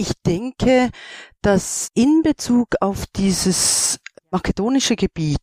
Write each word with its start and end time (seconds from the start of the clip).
Ich 0.00 0.12
denke, 0.24 0.90
dass 1.42 1.90
in 1.92 2.22
Bezug 2.22 2.68
auf 2.80 3.06
dieses 3.16 3.98
makedonische 4.30 4.94
Gebiet 4.94 5.40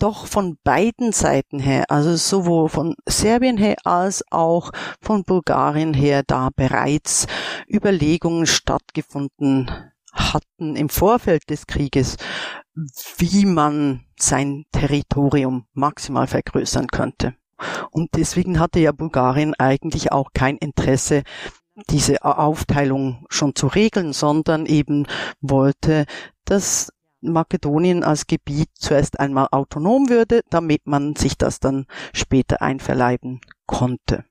doch 0.00 0.26
von 0.26 0.58
beiden 0.64 1.12
Seiten 1.12 1.60
her, 1.60 1.84
also 1.88 2.16
sowohl 2.16 2.68
von 2.68 2.96
Serbien 3.06 3.56
her 3.56 3.76
als 3.84 4.24
auch 4.32 4.72
von 5.00 5.22
Bulgarien 5.22 5.94
her, 5.94 6.24
da 6.26 6.50
bereits 6.56 7.28
Überlegungen 7.72 8.46
stattgefunden 8.46 9.70
hatten 10.12 10.74
im 10.74 10.88
Vorfeld 10.88 11.48
des 11.48 11.68
Krieges, 11.68 12.16
wie 13.18 13.46
man 13.46 14.04
sein 14.18 14.64
Territorium 14.72 15.66
maximal 15.72 16.26
vergrößern 16.26 16.88
könnte. 16.88 17.36
Und 17.92 18.10
deswegen 18.16 18.58
hatte 18.58 18.80
ja 18.80 18.90
Bulgarien 18.90 19.54
eigentlich 19.54 20.10
auch 20.10 20.30
kein 20.34 20.56
Interesse, 20.56 21.22
diese 21.90 22.24
Aufteilung 22.24 23.26
schon 23.28 23.54
zu 23.54 23.66
regeln, 23.66 24.12
sondern 24.12 24.66
eben 24.66 25.06
wollte, 25.40 26.06
dass 26.44 26.92
Makedonien 27.20 28.02
als 28.04 28.26
Gebiet 28.26 28.70
zuerst 28.74 29.20
einmal 29.20 29.48
autonom 29.50 30.08
würde, 30.08 30.42
damit 30.50 30.86
man 30.86 31.16
sich 31.16 31.36
das 31.36 31.60
dann 31.60 31.86
später 32.12 32.62
einverleiben 32.62 33.40
konnte. 33.66 34.24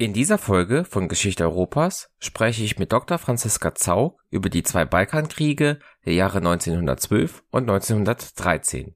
In 0.00 0.12
dieser 0.12 0.38
Folge 0.38 0.84
von 0.84 1.08
Geschichte 1.08 1.42
Europas 1.42 2.08
spreche 2.20 2.62
ich 2.62 2.78
mit 2.78 2.92
Dr. 2.92 3.18
Franziska 3.18 3.74
Zau 3.74 4.16
über 4.30 4.48
die 4.48 4.62
zwei 4.62 4.84
Balkankriege 4.84 5.80
der 6.06 6.12
Jahre 6.12 6.38
1912 6.38 7.42
und 7.50 7.68
1913. 7.68 8.94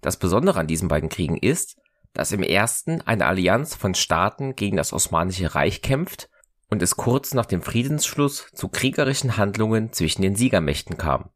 Das 0.00 0.16
Besondere 0.18 0.60
an 0.60 0.68
diesen 0.68 0.86
beiden 0.86 1.08
Kriegen 1.08 1.36
ist, 1.36 1.78
dass 2.12 2.30
im 2.30 2.44
ersten 2.44 3.00
eine 3.00 3.26
Allianz 3.26 3.74
von 3.74 3.96
Staaten 3.96 4.54
gegen 4.54 4.76
das 4.76 4.92
Osmanische 4.92 5.56
Reich 5.56 5.82
kämpft 5.82 6.30
und 6.70 6.80
es 6.80 6.94
kurz 6.94 7.34
nach 7.34 7.46
dem 7.46 7.60
Friedensschluss 7.60 8.46
zu 8.54 8.68
kriegerischen 8.68 9.36
Handlungen 9.36 9.92
zwischen 9.92 10.22
den 10.22 10.36
Siegermächten 10.36 10.96
kam. 10.96 11.30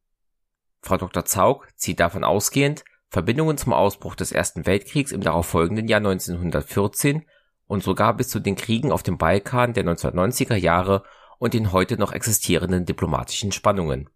Frau 0.82 0.98
Dr. 0.98 1.24
Zaug 1.24 1.66
zieht 1.74 1.98
davon 1.98 2.22
ausgehend 2.22 2.84
Verbindungen 3.08 3.58
zum 3.58 3.72
Ausbruch 3.72 4.14
des 4.14 4.30
Ersten 4.30 4.66
Weltkriegs 4.66 5.10
im 5.10 5.20
darauffolgenden 5.20 5.88
Jahr 5.88 5.98
1914 5.98 7.26
und 7.70 7.84
sogar 7.84 8.16
bis 8.16 8.28
zu 8.28 8.40
den 8.40 8.56
Kriegen 8.56 8.90
auf 8.90 9.04
dem 9.04 9.16
Balkan 9.16 9.74
der 9.74 9.84
1990er 9.84 10.56
Jahre 10.56 11.04
und 11.38 11.54
den 11.54 11.70
heute 11.70 11.98
noch 11.98 12.12
existierenden 12.12 12.84
diplomatischen 12.84 13.52
Spannungen. 13.52 14.10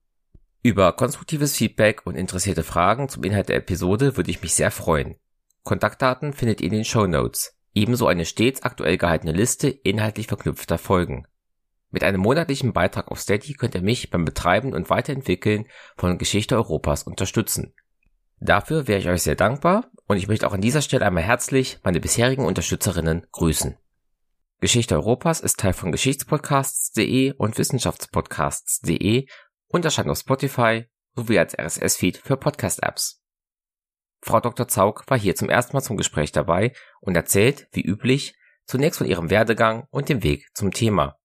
Über 0.64 0.90
konstruktives 0.90 1.56
Feedback 1.56 2.04
und 2.04 2.16
interessierte 2.16 2.64
Fragen 2.64 3.08
zum 3.08 3.22
Inhalt 3.22 3.48
der 3.48 3.56
Episode 3.58 4.16
würde 4.16 4.32
ich 4.32 4.42
mich 4.42 4.54
sehr 4.54 4.72
freuen. 4.72 5.14
Kontaktdaten 5.62 6.32
findet 6.32 6.60
ihr 6.60 6.66
in 6.66 6.72
den 6.72 6.84
Show 6.84 7.06
Notes. 7.06 7.56
Ebenso 7.74 8.08
eine 8.08 8.24
stets 8.24 8.62
aktuell 8.62 8.98
gehaltene 8.98 9.32
Liste 9.32 9.68
inhaltlich 9.68 10.26
verknüpfter 10.26 10.76
Folgen. 10.76 11.28
Mit 11.92 12.02
einem 12.02 12.22
monatlichen 12.22 12.72
Beitrag 12.72 13.08
auf 13.08 13.20
Steady 13.20 13.52
könnt 13.52 13.76
ihr 13.76 13.82
mich 13.82 14.10
beim 14.10 14.24
Betreiben 14.24 14.72
und 14.72 14.90
Weiterentwickeln 14.90 15.66
von 15.96 16.18
Geschichte 16.18 16.56
Europas 16.56 17.04
unterstützen. 17.04 17.72
Dafür 18.44 18.86
wäre 18.86 18.98
ich 18.98 19.08
euch 19.08 19.22
sehr 19.22 19.36
dankbar 19.36 19.90
und 20.06 20.18
ich 20.18 20.28
möchte 20.28 20.46
auch 20.46 20.52
an 20.52 20.60
dieser 20.60 20.82
Stelle 20.82 21.06
einmal 21.06 21.22
herzlich 21.22 21.78
meine 21.82 21.98
bisherigen 21.98 22.44
Unterstützerinnen 22.44 23.26
grüßen. 23.32 23.78
Geschichte 24.60 24.96
Europas 24.96 25.40
ist 25.40 25.58
Teil 25.58 25.72
von 25.72 25.90
Geschichtspodcasts.de 25.90 27.32
und 27.38 27.56
Wissenschaftspodcasts.de 27.56 29.26
und 29.68 29.84
erscheint 29.86 30.10
auf 30.10 30.18
Spotify 30.18 30.84
sowie 31.14 31.38
als 31.38 31.58
RSS-Feed 31.58 32.18
für 32.18 32.36
Podcast-Apps. 32.36 33.22
Frau 34.20 34.40
Dr. 34.40 34.68
Zaug 34.68 35.04
war 35.06 35.18
hier 35.18 35.34
zum 35.36 35.48
ersten 35.48 35.74
Mal 35.74 35.80
zum 35.80 35.96
Gespräch 35.96 36.30
dabei 36.30 36.74
und 37.00 37.16
erzählt, 37.16 37.66
wie 37.72 37.82
üblich, 37.82 38.36
zunächst 38.66 38.98
von 38.98 39.06
ihrem 39.06 39.30
Werdegang 39.30 39.86
und 39.90 40.10
dem 40.10 40.22
Weg 40.22 40.50
zum 40.52 40.70
Thema. 40.70 41.16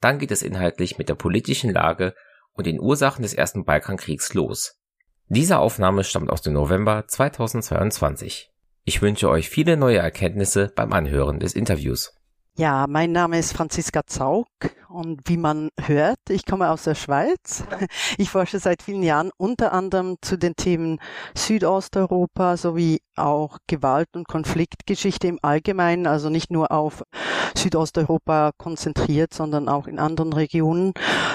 Dann 0.00 0.18
geht 0.18 0.32
es 0.32 0.42
inhaltlich 0.42 0.98
mit 0.98 1.08
der 1.08 1.14
politischen 1.14 1.70
Lage 1.70 2.12
und 2.54 2.66
den 2.66 2.80
Ursachen 2.80 3.22
des 3.22 3.34
ersten 3.34 3.64
Balkankriegs 3.64 4.34
los. 4.34 4.80
Diese 5.28 5.58
Aufnahme 5.58 6.04
stammt 6.04 6.30
aus 6.30 6.42
dem 6.42 6.52
November 6.52 7.08
2022. 7.08 8.50
Ich 8.84 9.00
wünsche 9.00 9.30
euch 9.30 9.48
viele 9.48 9.78
neue 9.78 9.96
Erkenntnisse 9.96 10.70
beim 10.76 10.92
Anhören 10.92 11.40
des 11.40 11.54
Interviews. 11.54 12.12
Ja, 12.56 12.86
mein 12.86 13.10
Name 13.10 13.38
ist 13.38 13.52
Franziska 13.52 14.02
Zaug 14.06 14.46
und 14.90 15.22
wie 15.24 15.38
man 15.38 15.70
hört, 15.80 16.20
ich 16.28 16.44
komme 16.44 16.70
aus 16.70 16.84
der 16.84 16.94
Schweiz. 16.94 17.64
Ich 18.18 18.30
forsche 18.30 18.60
seit 18.60 18.82
vielen 18.82 19.02
Jahren 19.02 19.30
unter 19.38 19.72
anderem 19.72 20.16
zu 20.20 20.36
den 20.36 20.54
Themen 20.54 21.00
Südosteuropa 21.34 22.56
sowie 22.58 23.00
auch 23.16 23.58
Gewalt- 23.66 24.14
und 24.14 24.28
Konfliktgeschichte 24.28 25.26
im 25.26 25.38
Allgemeinen, 25.42 26.06
also 26.06 26.28
nicht 26.28 26.50
nur 26.50 26.70
auf 26.70 27.02
Südosteuropa 27.56 28.52
konzentriert, 28.56 29.32
sondern 29.32 29.68
auch 29.68 29.86
in 29.86 29.98
anderen 29.98 30.34
Regionen, 30.34 30.92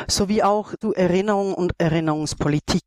sowie 0.07 0.43
auch 0.43 0.73
zu 0.79 0.93
Erinnerung 0.93 1.53
und 1.53 1.73
Erinnerungspolitik. 1.79 2.85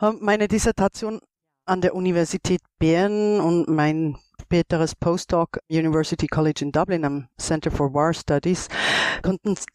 Ähm, 0.00 0.18
meine 0.20 0.48
Dissertation 0.48 1.20
an 1.66 1.80
der 1.80 1.94
Universität 1.94 2.60
Bern 2.78 3.40
und 3.40 3.68
mein 3.68 4.16
späteres 4.40 4.94
Postdoc 4.94 5.58
University 5.68 6.26
College 6.26 6.60
in 6.64 6.72
Dublin 6.72 7.04
am 7.04 7.28
Center 7.38 7.70
for 7.70 7.92
War 7.92 8.14
Studies 8.14 8.68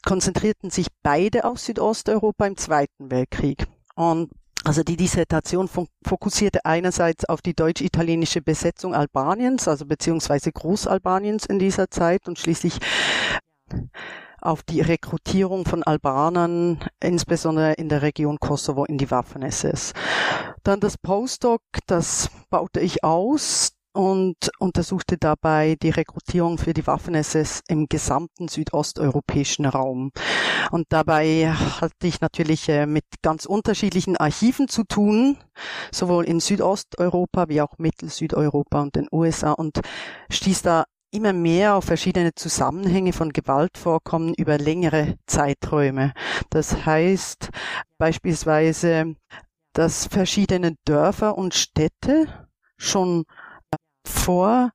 konzentrierten 0.03 0.71
sich 0.71 0.87
beide 1.03 1.45
auf 1.45 1.59
Südosteuropa 1.59 2.47
im 2.47 2.57
Zweiten 2.57 3.11
Weltkrieg. 3.11 3.67
Und 3.95 4.31
also 4.63 4.81
die 4.81 4.95
Dissertation 4.95 5.69
fokussierte 6.07 6.65
einerseits 6.65 7.25
auf 7.25 7.41
die 7.41 7.53
deutsch-italienische 7.53 8.41
Besetzung 8.41 8.95
Albaniens, 8.95 9.67
also 9.67 9.85
beziehungsweise 9.85 10.51
Großalbaniens 10.51 11.45
in 11.45 11.59
dieser 11.59 11.91
Zeit 11.91 12.27
und 12.27 12.39
schließlich 12.39 12.79
auf 14.43 14.63
die 14.63 14.81
Rekrutierung 14.81 15.65
von 15.65 15.83
Albanern, 15.83 16.79
insbesondere 17.01 17.73
in 17.73 17.89
der 17.89 18.01
Region 18.01 18.39
Kosovo, 18.39 18.85
in 18.85 18.97
die 18.97 19.09
Waffen-SS. 19.09 19.93
Dann 20.63 20.79
das 20.79 20.97
Postdoc, 20.97 21.61
das 21.87 22.29
baute 22.49 22.79
ich 22.79 23.03
aus 23.03 23.71
und 23.93 24.49
untersuchte 24.59 25.17
dabei 25.17 25.75
die 25.81 25.91
Rekrutierung 25.91 26.57
für 26.57 26.73
die 26.73 26.85
Waffen-SS 26.85 27.61
im 27.67 27.87
gesamten 27.87 28.47
südosteuropäischen 28.47 29.65
Raum. 29.65 30.11
Und 30.71 30.87
dabei 30.89 31.51
hatte 31.51 32.07
ich 32.07 32.19
natürlich 32.19 32.67
äh, 32.69 32.85
mit 32.85 33.05
ganz 33.21 33.45
unterschiedlichen 33.45 34.17
Archiven 34.17 34.67
zu 34.67 34.83
tun, 34.83 35.37
sowohl 35.91 36.25
in 36.25 36.39
Südosteuropa 36.39 37.49
wie 37.49 37.61
auch 37.61 37.77
Mittelsüdeuropa 37.77 38.81
und 38.81 38.95
den 38.95 39.07
USA 39.11 39.51
und 39.51 39.79
stieß 40.29 40.63
da 40.63 40.85
immer 41.13 41.31
mehr 41.33 41.75
auf 41.75 41.85
verschiedene 41.85 42.33
Zusammenhänge 42.33 43.13
von 43.13 43.31
Gewaltvorkommen 43.31 44.33
über 44.33 44.57
längere 44.57 45.15
Zeiträume. 45.27 46.13
Das 46.49 46.85
heißt 46.85 47.49
beispielsweise, 47.97 49.15
dass 49.73 50.07
verschiedene 50.07 50.75
Dörfer 50.85 51.37
und 51.37 51.53
Städte 51.53 52.27
schon 52.77 53.25
vor 54.05 54.71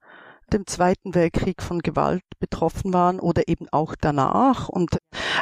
dem 0.52 0.66
Zweiten 0.66 1.14
Weltkrieg 1.14 1.62
von 1.62 1.80
Gewalt 1.80 2.22
betroffen 2.38 2.92
waren 2.92 3.20
oder 3.20 3.48
eben 3.48 3.66
auch 3.70 3.94
danach. 4.00 4.68
Und 4.68 4.98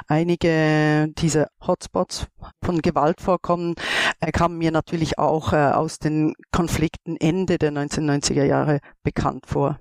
einige 0.08 1.08
dieser 1.16 1.48
Hotspots 1.64 2.26
von 2.64 2.82
Gewaltvorkommen 2.82 3.74
äh, 4.20 4.32
kamen 4.32 4.58
mir 4.58 4.72
natürlich 4.72 5.18
auch 5.18 5.52
äh, 5.52 5.56
aus 5.56 5.98
den 5.98 6.34
Konflikten 6.50 7.16
Ende 7.16 7.58
der 7.58 7.72
1990er 7.72 8.44
Jahre 8.44 8.80
bekannt 9.04 9.46
vor. 9.46 9.78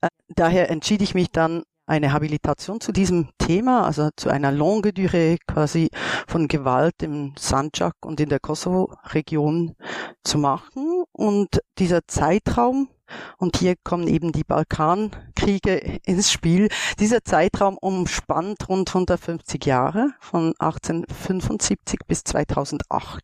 Äh, 0.00 0.08
daher 0.28 0.70
entschied 0.70 1.02
ich 1.02 1.14
mich 1.14 1.30
dann, 1.30 1.64
eine 1.86 2.12
Habilitation 2.12 2.80
zu 2.80 2.92
diesem 2.92 3.28
Thema, 3.38 3.84
also 3.84 4.08
zu 4.16 4.30
einer 4.30 4.52
longue 4.52 4.92
durée 4.92 5.38
quasi 5.46 5.90
von 6.26 6.48
Gewalt 6.48 7.02
im 7.02 7.34
Sandjak 7.38 7.94
und 8.04 8.20
in 8.20 8.30
der 8.30 8.40
Kosovo-Region 8.40 9.74
zu 10.22 10.38
machen. 10.38 11.04
Und 11.12 11.60
dieser 11.78 12.06
Zeitraum, 12.06 12.88
und 13.36 13.58
hier 13.58 13.74
kommen 13.84 14.08
eben 14.08 14.32
die 14.32 14.44
Balkankriege 14.44 16.00
ins 16.04 16.32
Spiel, 16.32 16.68
dieser 16.98 17.22
Zeitraum 17.22 17.76
umspannt 17.78 18.68
rund 18.68 18.88
150 18.88 19.66
Jahre 19.66 20.14
von 20.20 20.54
1875 20.58 22.00
bis 22.06 22.24
2008. 22.24 23.22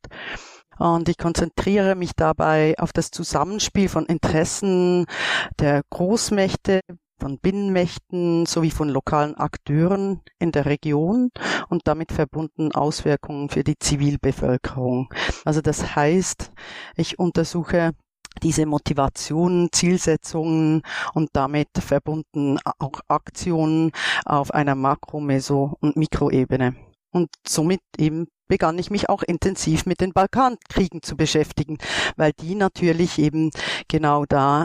Und 0.78 1.08
ich 1.08 1.18
konzentriere 1.18 1.94
mich 1.94 2.12
dabei 2.16 2.74
auf 2.78 2.92
das 2.92 3.10
Zusammenspiel 3.10 3.88
von 3.88 4.06
Interessen 4.06 5.06
der 5.58 5.82
Großmächte 5.90 6.80
von 7.20 7.38
Binnenmächten 7.38 8.46
sowie 8.46 8.70
von 8.70 8.88
lokalen 8.88 9.36
Akteuren 9.36 10.22
in 10.38 10.52
der 10.52 10.64
Region 10.64 11.30
und 11.68 11.86
damit 11.86 12.12
verbunden 12.12 12.72
Auswirkungen 12.72 13.50
für 13.50 13.62
die 13.62 13.78
Zivilbevölkerung. 13.78 15.12
Also 15.44 15.60
das 15.60 15.94
heißt, 15.94 16.50
ich 16.96 17.18
untersuche 17.18 17.92
diese 18.42 18.64
Motivation, 18.64 19.68
Zielsetzungen 19.70 20.82
und 21.14 21.30
damit 21.34 21.68
verbunden 21.78 22.58
auch 22.78 23.00
Aktionen 23.08 23.92
auf 24.24 24.52
einer 24.54 24.74
Makro-, 24.74 25.20
Meso- 25.20 25.76
und 25.80 25.96
Mikroebene. 25.96 26.74
Und 27.10 27.30
somit 27.46 27.80
eben 27.98 28.28
begann 28.48 28.78
ich 28.78 28.90
mich 28.90 29.08
auch 29.08 29.22
intensiv 29.22 29.86
mit 29.86 30.00
den 30.00 30.12
Balkankriegen 30.12 31.02
zu 31.02 31.16
beschäftigen, 31.16 31.78
weil 32.16 32.32
die 32.32 32.54
natürlich 32.54 33.18
eben 33.18 33.50
genau 33.88 34.24
da 34.26 34.64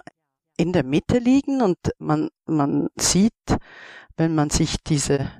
in 0.57 0.73
der 0.73 0.83
Mitte 0.83 1.19
liegen. 1.19 1.61
Und 1.61 1.77
man, 1.99 2.29
man 2.45 2.87
sieht, 2.99 3.33
wenn 4.17 4.35
man 4.35 4.49
sich 4.49 4.77
diese 4.83 5.31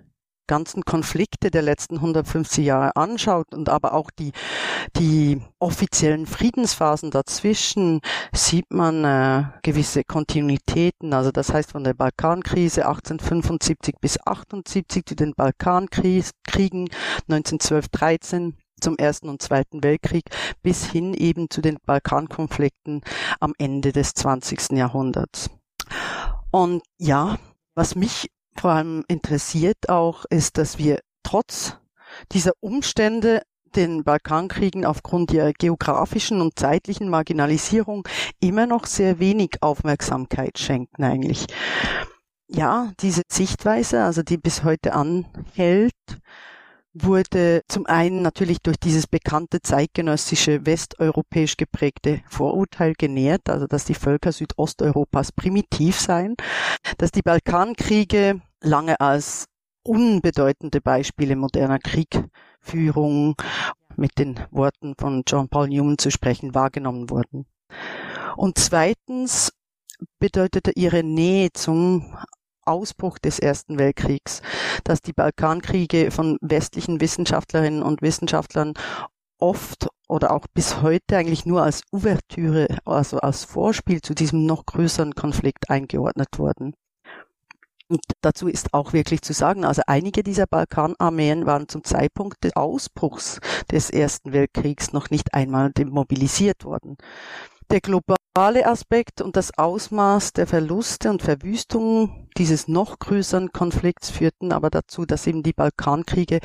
ganzen 0.48 0.84
Konflikte 0.84 1.52
der 1.52 1.62
letzten 1.62 1.96
150 1.96 2.66
Jahre 2.66 2.96
anschaut 2.96 3.54
und 3.54 3.70
aber 3.70 3.94
auch 3.94 4.12
die, 4.12 4.32
die 4.98 5.42
offiziellen 5.60 6.26
Friedensphasen 6.26 7.12
dazwischen, 7.12 8.02
sieht 8.34 8.72
man 8.72 9.04
äh, 9.04 9.44
gewisse 9.64 10.04
Kontinuitäten. 10.04 11.14
Also 11.14 11.32
das 11.32 11.54
heißt 11.54 11.72
von 11.72 11.84
der 11.84 11.94
Balkankrise 11.94 12.86
1875 12.88 13.96
bis 14.00 14.18
78 14.26 15.06
zu 15.06 15.16
den 15.16 15.34
Balkankriegen 15.34 16.90
1912, 17.28 17.90
13 17.90 18.58
zum 18.80 18.98
Ersten 18.98 19.30
und 19.30 19.42
Zweiten 19.42 19.84
Weltkrieg 19.84 20.26
bis 20.62 20.86
hin 20.86 21.14
eben 21.14 21.50
zu 21.50 21.62
den 21.62 21.78
Balkankonflikten 21.86 23.02
am 23.40 23.54
Ende 23.58 23.92
des 23.92 24.14
20. 24.14 24.72
Jahrhunderts. 24.72 25.50
Und 26.52 26.84
ja, 26.98 27.38
was 27.74 27.96
mich 27.96 28.30
vor 28.58 28.72
allem 28.72 29.04
interessiert 29.08 29.90
auch, 29.90 30.26
ist, 30.30 30.58
dass 30.58 30.78
wir 30.78 31.00
trotz 31.24 31.78
dieser 32.32 32.54
Umstände 32.62 33.42
den 33.76 34.04
Balkankriegen 34.04 34.86
aufgrund 34.86 35.32
ihrer 35.34 35.52
geografischen 35.52 36.42
und 36.42 36.58
zeitlichen 36.58 37.10
Marginalisierung 37.10 38.08
immer 38.40 38.68
noch 38.68 38.86
sehr 38.86 39.20
wenig 39.20 39.58
Aufmerksamkeit 39.62 40.58
schenken 40.58 41.04
eigentlich. 41.04 41.48
Ja, 42.48 42.92
diese 43.00 43.24
Sichtweise, 43.30 44.04
also 44.04 44.22
die 44.22 44.38
bis 44.38 44.64
heute 44.64 44.94
anhält, 44.94 45.94
wurde 46.96 47.62
zum 47.68 47.86
einen 47.86 48.22
natürlich 48.22 48.60
durch 48.62 48.78
dieses 48.80 49.06
bekannte 49.06 49.62
zeitgenössische 49.62 50.66
westeuropäisch 50.66 51.58
geprägte 51.58 52.22
Vorurteil 52.30 52.94
genährt, 52.98 53.50
also 53.50 53.68
dass 53.68 53.84
die 53.84 53.94
Völker 53.94 54.32
Südosteuropas 54.32 55.34
primitiv 55.34 56.00
seien, 56.00 56.36
dass 56.98 57.12
die 57.12 57.22
Balkankriege 57.22 58.42
lange 58.62 59.00
als 59.02 59.46
unbedeutende 59.84 60.80
Beispiele 60.82 61.36
moderner 61.36 61.80
Kriegführung 61.80 63.36
mit 63.98 64.18
den 64.18 64.40
Worten 64.52 64.96
von 64.98 65.24
John 65.28 65.50
Paul 65.50 65.68
Newman 65.68 65.98
zu 65.98 66.12
sprechen 66.12 66.56
wahrgenommen 66.56 67.10
wurden. 67.10 67.46
Und 68.38 68.58
zweitens 68.58 69.52
bedeutete 70.20 70.72
ihre 70.76 71.04
Nähe 71.04 71.50
zum 71.54 72.18
Ausbruch 72.66 73.18
des 73.20 73.40
Ersten 73.40 73.80
Weltkriegs, 73.80 74.42
dass 74.84 75.02
die 75.02 75.14
Balkankriege 75.14 76.12
von 76.12 76.38
westlichen 76.42 77.00
Wissenschaftlerinnen 77.02 77.84
und 77.84 78.02
Wissenschaftlern 78.02 78.74
oft 79.40 79.88
oder 80.08 80.32
auch 80.32 80.46
bis 80.54 80.82
heute 80.82 81.18
eigentlich 81.18 81.46
nur 81.46 81.64
als 81.64 81.82
Ouvertüre, 81.92 82.68
also 82.86 83.20
als 83.20 83.44
Vorspiel 83.44 84.02
zu 84.02 84.14
diesem 84.14 84.46
noch 84.46 84.66
größeren 84.66 85.14
Konflikt 85.14 85.70
eingeordnet 85.70 86.30
wurden. 86.38 86.74
Und 87.88 88.02
dazu 88.22 88.48
ist 88.48 88.74
auch 88.74 88.94
wirklich 88.94 89.22
zu 89.22 89.34
sagen, 89.34 89.64
also 89.64 89.84
einige 89.86 90.24
dieser 90.24 90.48
Balkanarmeen 90.48 91.46
waren 91.46 91.68
zum 91.68 91.84
Zeitpunkt 91.84 92.44
des 92.44 92.56
Ausbruchs 92.56 93.40
des 93.70 93.92
Ersten 93.92 94.34
Weltkriegs 94.34 94.92
noch 94.92 95.12
nicht 95.12 95.36
einmal 95.36 95.72
demobilisiert 95.72 96.66
worden. 96.66 96.98
Der 97.70 97.82
globale 97.82 98.15
Aspekt 98.38 99.22
und 99.22 99.38
das 99.38 99.58
Ausmaß 99.58 100.34
der 100.34 100.46
Verluste 100.46 101.10
und 101.10 101.22
Verwüstungen 101.22 102.30
dieses 102.38 102.68
noch 102.68 103.00
größeren 103.00 103.54
Konflikts 103.54 104.10
führten 104.10 104.52
aber 104.52 104.70
dazu, 104.70 105.06
dass 105.06 105.26
eben 105.26 105.42
die 105.42 105.54
Balkankriege 105.54 106.40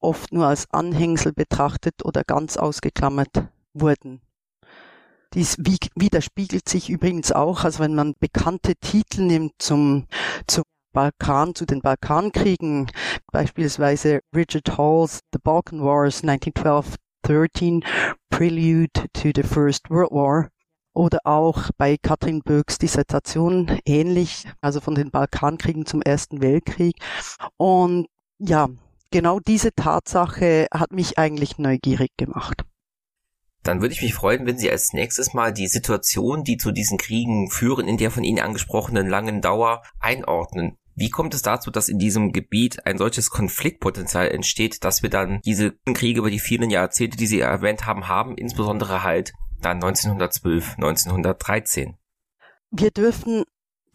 oft 0.00 0.34
nur 0.34 0.46
als 0.46 0.66
Anhängsel 0.70 1.32
betrachtet 1.32 2.04
oder 2.04 2.24
ganz 2.24 2.58
ausgeklammert 2.58 3.48
wurden. 3.72 4.20
Dies 5.32 5.56
widerspiegelt 5.56 6.68
sich 6.68 6.90
übrigens 6.90 7.32
auch, 7.32 7.64
also 7.64 7.78
wenn 7.78 7.94
man 7.94 8.14
bekannte 8.20 8.76
Titel 8.76 9.22
nimmt 9.22 9.54
zum, 9.58 10.08
zum 10.46 10.64
Balkan, 10.92 11.54
zu 11.54 11.64
den 11.64 11.80
Balkankriegen, 11.80 12.90
beispielsweise 13.32 14.20
Richard 14.36 14.76
Hall's 14.76 15.20
The 15.32 15.38
Balkan 15.42 15.82
Wars 15.82 16.22
1912-13, 16.22 17.82
Prelude 18.28 19.08
to 19.14 19.30
the 19.34 19.42
First 19.42 19.88
World 19.88 20.10
War, 20.10 20.50
oder 20.92 21.20
auch 21.24 21.70
bei 21.76 21.96
Katrin 21.96 22.42
Böcks 22.42 22.78
Dissertation 22.78 23.78
ähnlich, 23.84 24.44
also 24.60 24.80
von 24.80 24.94
den 24.94 25.10
Balkankriegen 25.10 25.86
zum 25.86 26.02
Ersten 26.02 26.42
Weltkrieg. 26.42 26.96
Und 27.56 28.06
ja, 28.38 28.68
genau 29.10 29.40
diese 29.40 29.72
Tatsache 29.74 30.66
hat 30.72 30.92
mich 30.92 31.18
eigentlich 31.18 31.58
neugierig 31.58 32.10
gemacht. 32.16 32.64
Dann 33.62 33.82
würde 33.82 33.92
ich 33.92 34.00
mich 34.00 34.14
freuen, 34.14 34.46
wenn 34.46 34.56
Sie 34.56 34.70
als 34.70 34.94
nächstes 34.94 35.34
mal 35.34 35.52
die 35.52 35.68
Situation, 35.68 36.44
die 36.44 36.56
zu 36.56 36.72
diesen 36.72 36.96
Kriegen 36.96 37.50
führen, 37.50 37.88
in 37.88 37.98
der 37.98 38.10
von 38.10 38.24
Ihnen 38.24 38.40
angesprochenen 38.40 39.06
langen 39.06 39.42
Dauer 39.42 39.82
einordnen. 40.00 40.76
Wie 40.94 41.10
kommt 41.10 41.34
es 41.34 41.42
dazu, 41.42 41.70
dass 41.70 41.88
in 41.88 41.98
diesem 41.98 42.32
Gebiet 42.32 42.86
ein 42.86 42.98
solches 42.98 43.30
Konfliktpotenzial 43.30 44.28
entsteht, 44.28 44.82
dass 44.84 45.02
wir 45.02 45.10
dann 45.10 45.40
diese 45.44 45.72
Kriege 45.94 46.20
über 46.20 46.30
die 46.30 46.40
vielen 46.40 46.70
Jahrzehnte, 46.70 47.16
die 47.16 47.26
Sie 47.26 47.40
erwähnt 47.40 47.86
haben, 47.86 48.08
haben, 48.08 48.36
insbesondere 48.36 49.02
halt 49.02 49.32
dann 49.60 49.82
1912, 49.82 50.76
1913. 50.76 51.96
Wir 52.70 52.90
dürfen 52.90 53.44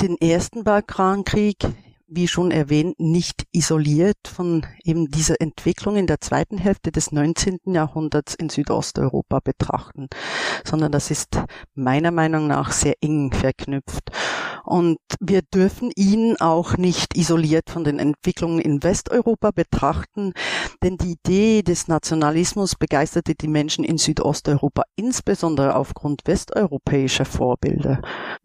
den 0.02 0.18
ersten 0.18 0.64
Balkankrieg, 0.64 1.58
wie 2.08 2.28
schon 2.28 2.52
erwähnt, 2.52 3.00
nicht 3.00 3.46
isoliert 3.52 4.28
von 4.28 4.66
eben 4.84 5.10
dieser 5.10 5.42
Entwicklung 5.42 5.96
in 5.96 6.08
der 6.08 6.22
zweiten 6.22 6.58
Hälfte 6.58 6.92
des 6.92 7.12
19. 7.12 7.60
Jahrhunderts 7.66 8.36
in 8.36 8.50
Südosteuropa 8.50 9.40
betrachten, 9.40 10.08
sondern 10.64 10.92
das 10.92 11.10
ist 11.10 11.42
meiner 11.74 12.12
Meinung 12.12 12.48
nach 12.48 12.72
sehr 12.72 12.96
eng 13.02 13.32
verknüpft. 13.32 14.12
Und 14.66 14.98
wir 15.20 15.42
dürfen 15.42 15.92
ihn 15.96 16.38
auch 16.40 16.78
nicht 16.78 17.16
isoliert 17.16 17.70
von 17.70 17.84
den 17.84 18.00
Entwicklungen 18.00 18.60
in 18.60 18.82
Westeuropa 18.84 19.52
betrachten, 19.52 20.34
denn 20.82 20.98
die 20.98 21.14
Idee 21.14 21.62
des 21.62 21.88
Nationalismus 21.88 22.76
begeisterte 22.76 23.36
die 23.36 23.48
Menschen 23.48 23.84
in 23.84 23.98
Südosteuropa 23.98 24.84
insbesondere 24.96 25.76
aufgrund 25.76 26.22
westeuropäischer 26.26 27.26
Vorbilder. 27.26 28.02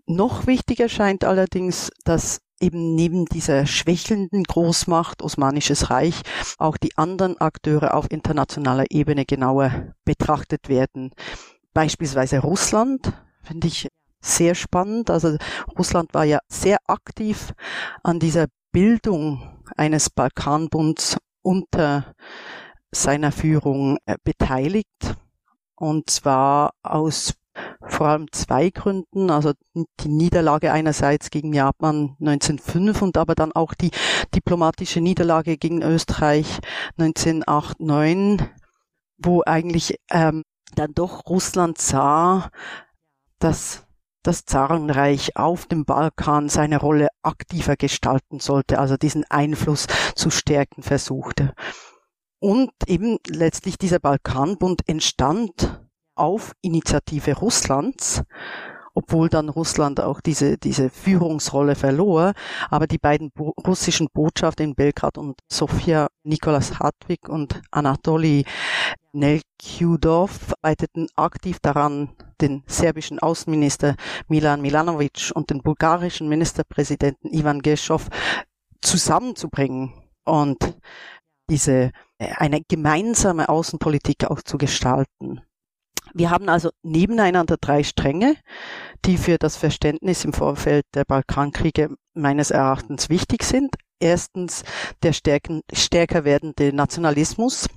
Noch 0.06 0.46
wichtiger 0.46 0.88
scheint 0.88 1.24
allerdings, 1.24 1.90
dass 2.04 2.40
eben 2.60 2.94
neben 2.94 3.24
dieser 3.24 3.66
schwächelnden 3.66 4.44
Großmacht 4.44 5.22
Osmanisches 5.22 5.90
Reich 5.90 6.20
auch 6.58 6.76
die 6.76 6.96
anderen 6.98 7.40
Akteure 7.40 7.94
auf 7.94 8.10
internationaler 8.10 8.84
Ebene 8.90 9.24
genauer 9.24 9.94
betrachtet 10.04 10.68
werden. 10.68 11.12
Beispielsweise 11.72 12.40
Russland, 12.40 13.12
finde 13.42 13.68
ich 13.68 13.88
sehr 14.20 14.54
spannend. 14.54 15.10
Also 15.10 15.36
Russland 15.78 16.14
war 16.14 16.24
ja 16.24 16.38
sehr 16.48 16.78
aktiv 16.86 17.52
an 18.02 18.18
dieser 18.18 18.46
Bildung 18.72 19.62
eines 19.76 20.10
Balkanbunds 20.10 21.18
unter 21.42 22.14
seiner 22.92 23.32
Führung 23.32 23.98
äh, 24.06 24.16
beteiligt. 24.24 25.16
Und 25.76 26.10
zwar 26.10 26.72
aus 26.82 27.34
vor 27.82 28.08
allem 28.08 28.30
zwei 28.32 28.70
Gründen, 28.70 29.30
also 29.30 29.52
die 29.74 30.08
Niederlage 30.08 30.72
einerseits 30.72 31.30
gegen 31.30 31.52
Japan 31.52 32.16
1905 32.20 33.02
und 33.02 33.18
aber 33.18 33.34
dann 33.34 33.52
auch 33.52 33.74
die 33.74 33.90
diplomatische 34.34 35.00
Niederlage 35.00 35.58
gegen 35.58 35.82
Österreich 35.82 36.60
1989, 36.98 38.48
wo 39.18 39.42
eigentlich 39.44 39.96
ähm, 40.10 40.44
dann 40.74 40.92
doch 40.94 41.26
Russland 41.26 41.78
sah, 41.78 42.50
dass 43.38 43.86
das 44.22 44.44
Zarenreich 44.44 45.36
auf 45.36 45.66
dem 45.66 45.84
Balkan 45.84 46.48
seine 46.48 46.78
Rolle 46.78 47.08
aktiver 47.22 47.76
gestalten 47.76 48.40
sollte, 48.40 48.78
also 48.78 48.96
diesen 48.96 49.24
Einfluss 49.28 49.86
zu 50.14 50.30
stärken 50.30 50.82
versuchte. 50.82 51.54
Und 52.38 52.72
eben 52.86 53.18
letztlich 53.26 53.78
dieser 53.78 53.98
Balkanbund 53.98 54.88
entstand 54.88 55.80
auf 56.14 56.52
Initiative 56.62 57.36
Russlands 57.36 58.22
obwohl 58.94 59.28
dann 59.28 59.48
Russland 59.48 60.00
auch 60.00 60.20
diese, 60.20 60.58
diese 60.58 60.90
Führungsrolle 60.90 61.74
verlor. 61.74 62.32
Aber 62.70 62.86
die 62.86 62.98
beiden 62.98 63.30
Bo 63.30 63.54
russischen 63.66 64.08
Botschafter 64.12 64.64
in 64.64 64.74
Belgrad 64.74 65.18
und 65.18 65.40
Sofia, 65.50 66.08
Nikolas 66.22 66.78
Hartwig 66.78 67.28
und 67.28 67.60
Anatoly 67.70 68.44
Nelkudov, 69.12 70.54
arbeiteten 70.62 71.08
aktiv 71.16 71.58
daran, 71.60 72.10
den 72.40 72.62
serbischen 72.66 73.18
Außenminister 73.18 73.96
Milan 74.28 74.62
Milanovic 74.62 75.32
und 75.34 75.50
den 75.50 75.62
bulgarischen 75.62 76.28
Ministerpräsidenten 76.28 77.32
Ivan 77.32 77.60
Geschow 77.60 78.08
zusammenzubringen 78.80 79.92
und 80.24 80.76
diese 81.50 81.90
äh, 82.18 82.32
eine 82.36 82.62
gemeinsame 82.62 83.48
Außenpolitik 83.48 84.24
auch 84.30 84.42
zu 84.42 84.56
gestalten. 84.56 85.42
Wir 86.14 86.30
haben 86.30 86.48
also 86.48 86.70
nebeneinander 86.82 87.56
drei 87.60 87.82
Stränge, 87.82 88.36
die 89.04 89.16
für 89.16 89.38
das 89.38 89.56
Verständnis 89.56 90.24
im 90.24 90.32
Vorfeld 90.32 90.84
der 90.94 91.04
Balkankriege 91.04 91.94
meines 92.14 92.50
Erachtens 92.50 93.08
wichtig 93.08 93.44
sind. 93.44 93.76
Erstens 94.00 94.64
der 95.02 95.12
stärken, 95.12 95.62
stärker 95.72 96.24
werdende 96.24 96.72
Nationalismus, 96.72 97.68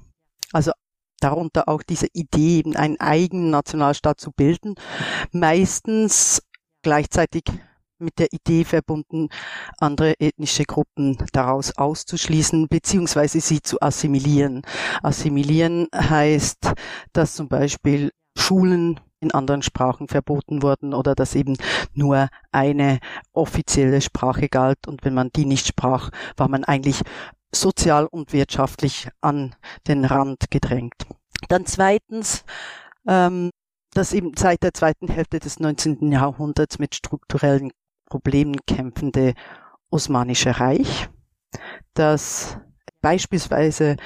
also 0.53 0.71
darunter 1.19 1.67
auch 1.67 1.83
diese 1.83 2.07
Idee, 2.13 2.63
einen 2.75 2.99
eigenen 2.99 3.49
Nationalstaat 3.49 4.19
zu 4.19 4.31
bilden, 4.31 4.75
meistens 5.31 6.41
gleichzeitig 6.81 7.43
mit 7.99 8.19
der 8.19 8.31
Idee 8.33 8.65
verbunden, 8.65 9.29
andere 9.79 10.19
ethnische 10.19 10.65
Gruppen 10.65 11.17
daraus 11.31 11.77
auszuschließen 11.77 12.67
beziehungsweise 12.67 13.39
sie 13.39 13.61
zu 13.61 13.81
assimilieren. 13.81 14.61
Assimilieren 15.01 15.87
heißt, 15.95 16.73
dass 17.13 17.35
zum 17.35 17.47
Beispiel 17.47 18.11
Schulen 18.37 18.99
in 19.19 19.31
anderen 19.31 19.61
Sprachen 19.61 20.07
verboten 20.07 20.61
wurden 20.61 20.93
oder 20.93 21.15
dass 21.15 21.35
eben 21.35 21.55
nur 21.93 22.27
eine 22.51 22.99
offizielle 23.31 24.01
Sprache 24.01 24.49
galt 24.49 24.87
und 24.87 25.05
wenn 25.05 25.13
man 25.13 25.31
die 25.35 25.45
nicht 25.45 25.67
sprach, 25.67 26.09
war 26.35 26.49
man 26.49 26.63
eigentlich 26.63 27.01
sozial 27.53 28.05
und 28.05 28.33
wirtschaftlich 28.33 29.07
an 29.21 29.55
den 29.87 30.05
Rand 30.05 30.51
gedrängt. 30.51 31.05
Dann 31.47 31.65
zweitens, 31.65 32.43
ähm, 33.07 33.51
dass 33.93 34.13
eben 34.13 34.31
seit 34.35 34.63
der 34.63 34.73
zweiten 34.73 35.07
Hälfte 35.07 35.39
des 35.39 35.59
19. 35.59 36.11
Jahrhunderts 36.11 36.79
mit 36.79 36.95
strukturellen 36.95 37.71
Problemen 38.09 38.57
kämpfende 38.65 39.33
Osmanische 39.89 40.59
Reich, 40.59 41.09
das 41.93 42.57
beispielsweise 43.01 43.97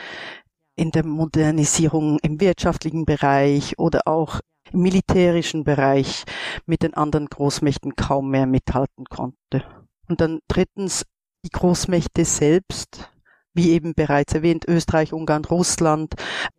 in 0.78 0.92
der 0.92 1.06
Modernisierung 1.06 2.20
im 2.20 2.40
wirtschaftlichen 2.40 3.06
Bereich 3.06 3.78
oder 3.78 4.02
auch 4.06 4.40
im 4.72 4.82
militärischen 4.82 5.64
Bereich 5.64 6.24
mit 6.66 6.84
den 6.84 6.94
anderen 6.94 7.28
Großmächten 7.28 7.96
kaum 7.96 8.30
mehr 8.30 8.46
mithalten 8.46 9.06
konnte. 9.06 9.64
Und 10.08 10.22
dann 10.22 10.40
drittens 10.48 11.04
die 11.44 11.50
Großmächte 11.50 12.26
selbst, 12.26 13.12
wie 13.54 13.72
eben 13.72 13.94
bereits 13.94 14.34
erwähnt, 14.34 14.66
Österreich, 14.68 15.14
Ungarn, 15.14 15.46
Russland, 15.46 16.14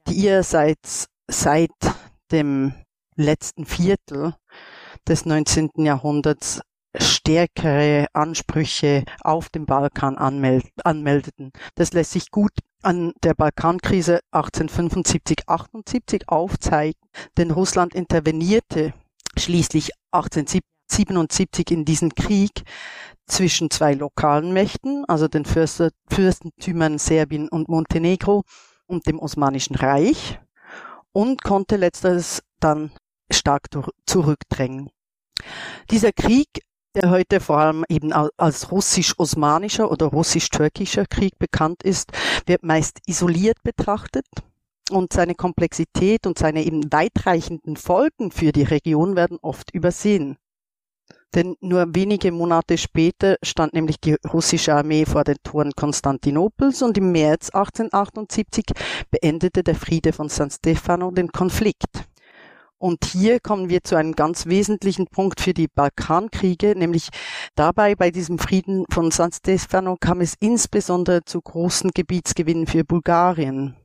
die 0.09 0.15
ihrerseits 0.15 1.07
seit 1.29 1.71
dem 2.33 2.75
letzten 3.15 3.67
Viertel 3.67 4.35
des 5.07 5.25
19. 5.25 5.71
Jahrhunderts 5.77 6.61
stärkere 6.97 8.07
Ansprüche 8.13 9.05
auf 9.21 9.49
dem 9.51 9.67
Balkan 9.67 10.17
anmeldeten. 10.17 11.53
Das 11.75 11.93
lässt 11.93 12.13
sich 12.13 12.31
gut 12.31 12.53
an 12.83 13.13
der 13.23 13.35
Balkankrise 13.35 14.21
1875-78 14.33 16.29
aufzeigen, 16.29 17.01
denn 17.37 17.51
Russland 17.51 17.95
intervenierte 17.95 18.95
schließlich 19.37 19.91
1877 20.13 21.71
in 21.71 21.85
diesen 21.85 22.15
Krieg 22.15 22.63
zwischen 23.27 23.71
zwei 23.71 23.95
lokalen 23.95 24.53
Mächten, 24.53 25.05
also 25.07 25.29
den 25.29 25.45
Fürstentümern 25.45 26.99
Serbien 26.99 27.49
und 27.49 27.69
Montenegro 27.69 28.45
und 28.87 29.07
dem 29.07 29.19
Osmanischen 29.19 29.77
Reich 29.77 30.41
und 31.13 31.43
konnte 31.43 31.77
letzteres 31.77 32.43
dann 32.61 32.91
stark 33.31 33.69
zurückdrängen. 34.07 34.91
Dieser 35.91 36.13
Krieg 36.13 36.49
der 36.99 37.11
heute 37.11 37.39
vor 37.41 37.59
allem 37.59 37.85
eben 37.89 38.13
als 38.13 38.73
russisch-osmanischer 38.73 39.91
oder 39.91 40.07
russisch-türkischer 40.07 41.07
Krieg 41.07 41.39
bekannt 41.39 41.83
ist, 41.83 42.11
wird 42.47 42.65
meist 42.65 42.99
isoliert 43.07 43.63
betrachtet 43.63 44.27
und 44.91 45.13
seine 45.13 45.35
Komplexität 45.35 46.27
und 46.27 46.39
seine 46.39 46.65
eben 46.65 46.93
weitreichenden 46.93 47.77
Folgen 47.77 48.33
für 48.33 48.53
die 48.53 48.65
Region 48.65 49.15
werden 49.15 49.39
oft 49.43 49.73
übersehen. 49.73 50.39
Denn 51.35 51.57
nur 51.61 51.95
wenige 51.95 52.33
Monate 52.33 52.79
später 52.79 53.37
stand 53.43 53.75
nämlich 53.75 54.01
die 54.01 54.17
russische 54.33 54.75
Armee 54.75 55.05
vor 55.05 55.25
den 55.25 55.37
Toren 55.45 55.73
Konstantinopels 55.77 56.83
und 56.83 56.97
im 56.97 57.13
März 57.13 57.51
1878 57.51 58.65
beendete 59.11 59.63
der 59.63 59.75
Friede 59.75 60.13
von 60.13 60.31
San 60.31 60.51
Stefano 60.51 61.11
den 61.11 61.31
Konflikt. 61.31 62.08
Und 62.79 63.05
hier 63.05 63.41
kommen 63.41 63.69
wir 63.69 63.83
zu 63.83 63.97
einem 63.97 64.13
ganz 64.13 64.47
wesentlichen 64.47 65.09
Punkt 65.09 65.41
für 65.41 65.53
die 65.53 65.67
Balkankriege, 65.67 66.77
nämlich 66.77 67.09
dabei 67.57 67.97
bei 67.97 68.13
diesem 68.13 68.39
Frieden 68.39 68.85
von 68.89 69.11
San 69.11 69.33
Stefano 69.33 69.97
kam 70.01 70.21
es 70.21 70.35
insbesondere 70.39 71.25
zu 71.25 71.41
großen 71.41 71.91
Gebietsgewinnen 71.93 72.69
für 72.69 72.85
Bulgarien, 72.85 73.77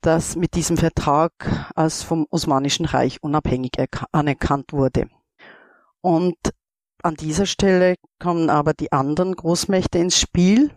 das 0.00 0.34
mit 0.34 0.54
diesem 0.54 0.78
Vertrag 0.78 1.70
als 1.74 2.02
vom 2.02 2.26
Osmanischen 2.30 2.86
Reich 2.86 3.22
unabhängig 3.22 3.72
anerkannt 4.12 4.72
wurde. 4.72 5.10
Und 6.00 6.38
an 7.02 7.14
dieser 7.16 7.46
Stelle 7.46 7.96
kommen 8.18 8.48
aber 8.48 8.72
die 8.72 8.92
anderen 8.92 9.34
Großmächte 9.34 9.98
ins 9.98 10.18
Spiel, 10.18 10.70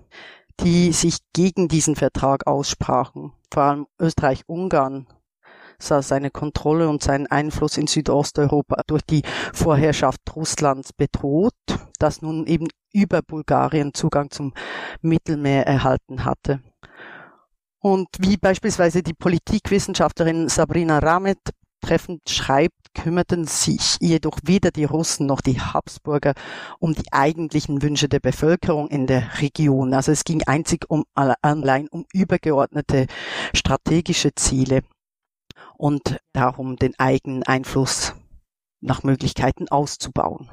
die 0.59 0.91
sich 0.91 1.19
gegen 1.33 1.69
diesen 1.69 1.95
Vertrag 1.95 2.47
aussprachen. 2.47 3.31
Vor 3.53 3.63
allem 3.63 3.87
Österreich-Ungarn 3.99 5.07
sah 5.79 6.01
seine 6.01 6.31
Kontrolle 6.31 6.89
und 6.89 7.03
seinen 7.03 7.27
Einfluss 7.27 7.77
in 7.77 7.87
Südosteuropa 7.87 8.81
durch 8.87 9.03
die 9.03 9.23
Vorherrschaft 9.53 10.19
Russlands 10.35 10.93
bedroht, 10.93 11.53
das 11.99 12.21
nun 12.21 12.47
eben 12.47 12.67
über 12.93 13.21
Bulgarien 13.21 13.93
Zugang 13.93 14.31
zum 14.31 14.53
Mittelmeer 15.01 15.67
erhalten 15.67 16.25
hatte. 16.25 16.61
Und 17.79 18.07
wie 18.19 18.37
beispielsweise 18.37 19.03
die 19.03 19.13
Politikwissenschaftlerin 19.13 20.49
Sabrina 20.49 20.99
Ramet 20.99 21.37
treffend 21.81 22.21
schreibt, 22.27 22.73
kümmerten 22.95 23.45
sich 23.45 23.97
jedoch 23.99 24.39
weder 24.43 24.71
die 24.71 24.85
Russen 24.85 25.27
noch 25.27 25.41
die 25.41 25.59
Habsburger 25.59 26.33
um 26.79 26.95
die 26.95 27.11
eigentlichen 27.11 27.83
Wünsche 27.83 28.09
der 28.09 28.19
Bevölkerung 28.19 28.87
in 28.87 29.05
der 29.05 29.39
Region. 29.39 29.93
Also 29.93 30.11
es 30.11 30.23
ging 30.23 30.41
einzig 30.47 30.85
um 30.89 31.03
allein 31.13 31.87
um 31.89 32.05
übergeordnete 32.11 33.05
strategische 33.53 34.33
Ziele 34.33 34.81
und 35.77 36.17
darum 36.33 36.75
den 36.75 36.97
eigenen 36.97 37.43
Einfluss 37.43 38.13
nach 38.81 39.03
Möglichkeiten 39.03 39.67
auszubauen. 39.69 40.49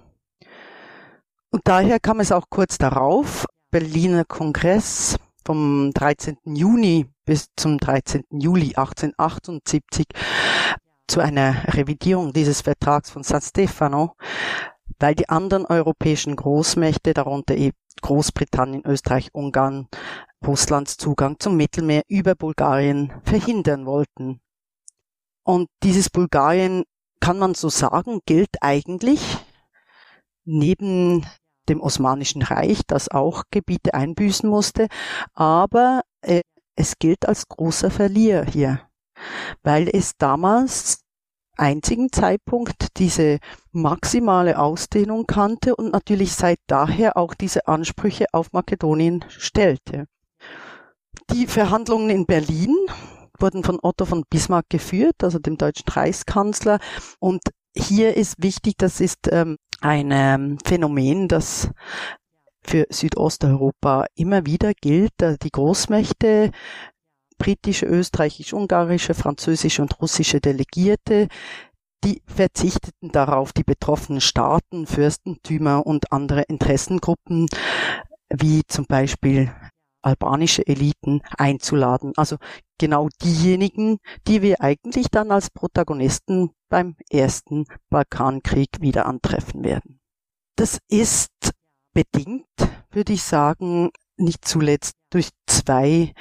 Und 1.51 1.63
daher 1.65 2.01
kam 2.01 2.21
es 2.21 2.33
auch 2.33 2.47
kurz 2.49 2.79
darauf, 2.79 3.47
Berliner 3.71 4.25
Kongress 4.25 5.19
vom 5.45 5.93
13. 5.93 6.39
Juni 6.45 7.07
bis 7.25 7.49
zum 7.57 7.79
13. 7.79 8.25
Juli 8.31 8.75
1878 8.75 10.07
zu 11.07 11.21
einer 11.21 11.75
Revidierung 11.75 12.33
dieses 12.33 12.63
Vertrags 12.63 13.11
von 13.11 13.23
San 13.23 13.43
Stefano, 13.43 14.17
weil 14.99 15.15
die 15.15 15.29
anderen 15.29 15.67
europäischen 15.67 16.37
Großmächte, 16.37 17.13
darunter 17.13 17.55
Großbritannien, 18.01 18.85
Österreich, 18.87 19.31
Ungarn, 19.33 19.89
Russlands 20.47 20.97
Zugang 20.97 21.39
zum 21.39 21.57
Mittelmeer 21.57 22.03
über 22.09 22.35
Bulgarien 22.35 23.13
verhindern 23.25 23.87
wollten. 23.87 24.41
Und 25.45 25.69
dieses 25.83 26.11
Bulgarien, 26.11 26.85
kann 27.21 27.39
man 27.39 27.55
so 27.55 27.69
sagen, 27.69 28.21
gilt 28.27 28.51
eigentlich 28.63 29.21
neben 30.45 31.25
dem 31.69 31.81
Osmanischen 31.81 32.43
Reich, 32.43 32.81
das 32.89 33.09
auch 33.09 33.45
Gebiete 33.53 33.95
einbüßen 33.95 34.49
musste, 34.49 34.89
aber 35.33 36.03
äh, 36.23 36.43
es 36.75 36.99
gilt 36.99 37.29
als 37.29 37.47
großer 37.49 37.93
Verlierer 37.93 38.45
hier, 38.45 38.81
weil 39.63 39.89
es 39.89 40.17
damals 40.17 41.03
einzigen 41.57 42.11
Zeitpunkt 42.11 42.99
diese 42.99 43.39
maximale 43.71 44.59
Ausdehnung 44.59 45.27
kannte 45.27 45.77
und 45.77 45.93
natürlich 45.93 46.33
seit 46.33 46.59
daher 46.67 47.17
auch 47.17 47.35
diese 47.35 47.69
Ansprüche 47.69 48.27
auf 48.33 48.53
Makedonien 48.53 49.25
stellte. 49.29 50.07
Die 51.31 51.47
Verhandlungen 51.47 52.11
in 52.11 52.27
Berlin 52.27 52.75
wurden 53.43 53.65
von 53.65 53.79
Otto 53.83 54.05
von 54.05 54.25
Bismarck 54.31 54.71
geführt, 54.71 55.17
also 55.23 55.39
dem 55.39 55.59
deutschen 55.59 55.89
Reichskanzler. 55.89 56.79
Und 57.19 57.43
hier 57.75 58.17
ist 58.17 58.43
wichtig, 58.43 58.75
das 58.79 59.01
ist 59.01 59.29
ähm, 59.31 59.57
ein 59.81 60.11
ähm, 60.13 60.59
Phänomen, 60.65 61.29
das 61.29 61.71
für 62.65 62.87
Südosteuropa 62.89 64.07
immer 64.15 64.47
wieder 64.47 64.73
gilt. 64.81 65.13
Die 65.21 65.51
Großmächte, 65.51 66.53
britische, 67.39 67.87
österreichische, 67.87 68.55
ungarische, 68.57 69.15
französische 69.15 69.83
und 69.83 70.01
russische 70.01 70.41
Delegierte, 70.41 71.29
die 72.05 72.23
verzichteten 72.27 73.11
darauf, 73.11 73.53
die 73.53 73.65
betroffenen 73.65 74.21
Staaten, 74.21 74.87
Fürstentümer 74.87 75.87
und 75.87 76.13
andere 76.13 76.43
Interessengruppen, 76.43 77.47
wie 78.31 78.63
zum 78.67 78.87
Beispiel 78.87 79.53
albanische 80.03 80.67
Eliten 80.67 81.23
einzuladen. 81.39 82.13
Also 82.17 82.37
genau 82.79 83.09
diejenigen, 83.23 83.99
die 84.27 84.43
wir 84.43 84.61
eigentlich 84.61 85.09
dann 85.11 85.31
als 85.31 85.51
Protagonisten 85.51 86.51
beim 86.69 86.97
ersten 87.11 87.65
Balkankrieg 87.91 88.69
wieder 88.81 89.07
antreffen 89.07 89.65
werden. 89.65 90.01
Das 90.57 90.79
ist 90.89 91.31
bedingt, 91.95 92.47
würde 92.91 93.13
ich 93.13 93.23
sagen, 93.23 93.91
nicht 94.17 94.45
zuletzt 94.45 94.95
durch 95.11 95.31
zwei 95.47 96.13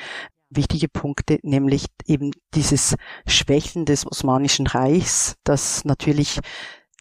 wichtige 0.50 0.90
Punkte, 0.90 1.40
nämlich 1.44 1.86
eben 2.06 2.32
dieses 2.54 2.96
Schwächen 3.26 3.86
des 3.86 4.06
Osmanischen 4.06 4.68
Reichs, 4.68 5.36
das 5.44 5.86
natürlich 5.86 6.40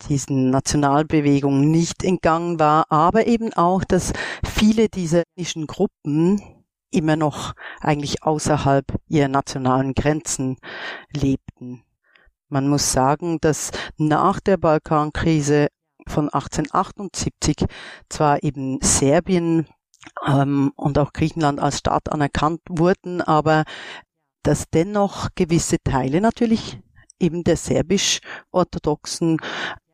diesen 0.08 0.50
Nationalbewegungen 0.50 1.70
nicht 1.70 2.04
entgangen 2.04 2.58
war, 2.58 2.86
aber 2.90 3.26
eben 3.26 3.52
auch, 3.52 3.84
dass 3.84 4.12
viele 4.44 4.88
dieser 4.88 5.22
ethnischen 5.22 5.66
Gruppen 5.66 6.59
immer 6.90 7.16
noch 7.16 7.54
eigentlich 7.80 8.22
außerhalb 8.22 8.84
ihrer 9.08 9.28
nationalen 9.28 9.94
Grenzen 9.94 10.56
lebten. 11.12 11.84
Man 12.48 12.68
muss 12.68 12.92
sagen, 12.92 13.38
dass 13.40 13.70
nach 13.96 14.40
der 14.40 14.56
Balkankrise 14.56 15.68
von 16.08 16.28
1878 16.28 17.66
zwar 18.08 18.42
eben 18.42 18.80
Serbien 18.82 19.68
ähm, 20.26 20.72
und 20.76 20.98
auch 20.98 21.12
Griechenland 21.12 21.60
als 21.60 21.78
Staat 21.78 22.10
anerkannt 22.10 22.60
wurden, 22.68 23.20
aber 23.20 23.64
dass 24.42 24.70
dennoch 24.70 25.28
gewisse 25.34 25.76
Teile 25.84 26.20
natürlich 26.20 26.80
eben 27.20 27.44
der 27.44 27.56
serbisch-orthodoxen 27.56 29.38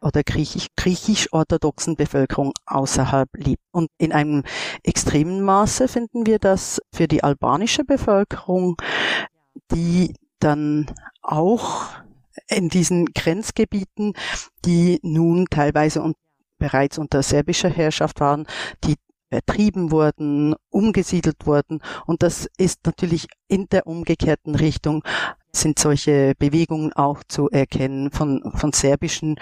oder 0.01 0.23
griechisch-orthodoxen 0.23 1.97
Bevölkerung 1.97 2.53
außerhalb 2.65 3.29
lebt. 3.35 3.63
Und 3.73 3.91
in 3.99 4.13
einem 4.13 4.45
extremen 4.83 5.43
Maße 5.43 5.89
finden 5.89 6.27
wir 6.27 6.39
das 6.39 6.81
für 6.93 7.09
die 7.09 7.25
albanische 7.25 7.85
Bevölkerung, 7.85 8.77
die 9.73 10.15
dann 10.39 10.87
auch 11.23 11.89
in 12.49 12.69
diesen 12.69 13.07
Grenzgebieten, 13.07 14.13
die 14.65 15.01
nun 15.03 15.47
teilweise 15.51 16.03
und 16.03 16.17
bereits 16.59 16.99
unter 16.99 17.23
serbischer 17.23 17.69
Herrschaft 17.69 18.21
waren, 18.21 18.47
die 18.85 18.95
vertrieben 19.29 19.91
wurden, 19.91 20.55
umgesiedelt 20.71 21.47
wurden. 21.47 21.81
Und 22.07 22.23
das 22.23 22.49
ist 22.59 22.87
natürlich 22.87 23.27
in 23.49 23.69
der 23.69 23.87
umgekehrten 23.87 24.55
Richtung 24.55 25.03
sind 25.61 25.79
solche 25.79 26.35
Bewegungen 26.39 26.93
auch 26.93 27.23
zu 27.25 27.51
erkennen 27.51 28.11
von, 28.11 28.53
von 28.55 28.73
serbischen 28.73 29.37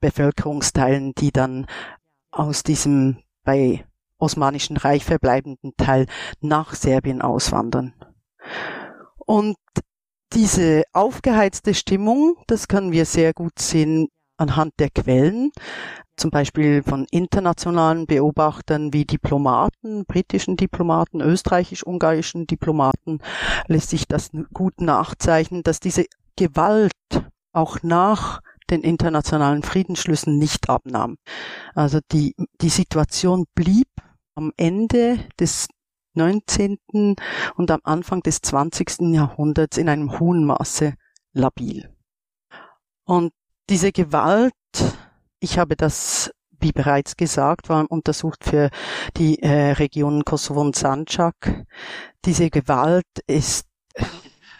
Bevölkerungsteilen, 0.00 1.14
die 1.14 1.32
dann 1.32 1.66
aus 2.30 2.62
diesem 2.62 3.18
bei 3.44 3.84
Osmanischen 4.18 4.76
Reich 4.76 5.04
verbleibenden 5.04 5.74
Teil 5.76 6.06
nach 6.40 6.74
Serbien 6.74 7.22
auswandern. 7.22 7.94
Und 9.18 9.56
diese 10.32 10.84
aufgeheizte 10.92 11.74
Stimmung, 11.74 12.36
das 12.46 12.68
können 12.68 12.92
wir 12.92 13.04
sehr 13.04 13.32
gut 13.32 13.58
sehen 13.58 14.08
anhand 14.36 14.74
der 14.78 14.90
Quellen, 14.90 15.50
zum 16.16 16.30
Beispiel 16.30 16.82
von 16.82 17.06
internationalen 17.10 18.06
Beobachtern 18.06 18.92
wie 18.92 19.04
Diplomaten, 19.04 20.06
britischen 20.06 20.56
Diplomaten, 20.56 21.20
österreichisch-ungarischen 21.20 22.46
Diplomaten, 22.46 23.18
lässt 23.66 23.90
sich 23.90 24.08
das 24.08 24.30
gut 24.52 24.80
nachzeichnen, 24.80 25.62
dass 25.62 25.80
diese 25.80 26.06
Gewalt 26.36 26.92
auch 27.52 27.82
nach 27.82 28.40
den 28.70 28.82
internationalen 28.82 29.62
Friedensschlüssen 29.62 30.38
nicht 30.38 30.68
abnahm. 30.68 31.16
Also 31.74 32.00
die, 32.12 32.34
die 32.60 32.68
Situation 32.68 33.46
blieb 33.54 33.88
am 34.34 34.52
Ende 34.56 35.18
des 35.38 35.68
19. 36.14 36.78
und 37.56 37.70
am 37.70 37.80
Anfang 37.84 38.22
des 38.22 38.40
20. 38.40 39.12
Jahrhunderts 39.12 39.76
in 39.76 39.88
einem 39.88 40.18
hohen 40.18 40.44
Maße 40.44 40.94
labil. 41.32 41.94
Und 43.04 43.32
diese 43.68 43.92
Gewalt, 43.92 44.52
ich 45.40 45.58
habe 45.58 45.76
das, 45.76 46.30
wie 46.60 46.72
bereits 46.72 47.16
gesagt, 47.16 47.68
war 47.68 47.90
untersucht 47.90 48.44
für 48.44 48.70
die 49.16 49.42
äh, 49.42 49.72
Regionen 49.72 50.24
Kosovo 50.24 50.60
und 50.60 50.76
Sanjak. 50.76 51.64
Diese 52.24 52.50
Gewalt 52.50 53.06
ist 53.26 53.66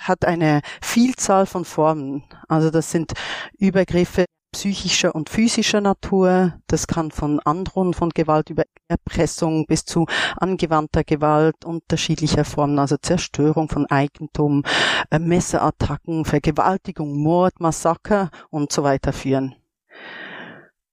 hat 0.01 0.25
eine 0.25 0.61
Vielzahl 0.81 1.47
von 1.47 1.65
Formen. 1.65 2.25
Also 2.49 2.71
das 2.71 2.91
sind 2.91 3.13
Übergriffe 3.59 4.26
psychischer 4.56 5.14
und 5.14 5.28
physischer 5.28 5.82
Natur. 5.82 6.54
Das 6.66 6.86
kann 6.86 7.10
von 7.10 7.40
Androhen 7.40 7.92
von 7.92 8.08
Gewalt 8.08 8.49
über 8.49 8.62
Erpressung 8.88 9.66
bis 9.66 9.84
zu 9.84 10.06
angewandter 10.38 11.04
Gewalt 11.04 11.66
unterschiedlicher 11.66 12.47
Formen, 12.47 12.78
also 12.78 12.97
Zerstörung 12.97 13.69
von 13.69 13.84
Eigentum, 13.84 14.62
äh, 15.10 15.19
Messerattacken, 15.19 16.25
Vergewaltigung, 16.25 17.23
Mord, 17.23 17.60
Massaker 17.60 18.30
und 18.49 18.73
so 18.73 18.82
weiter 18.82 19.12
führen. 19.12 19.56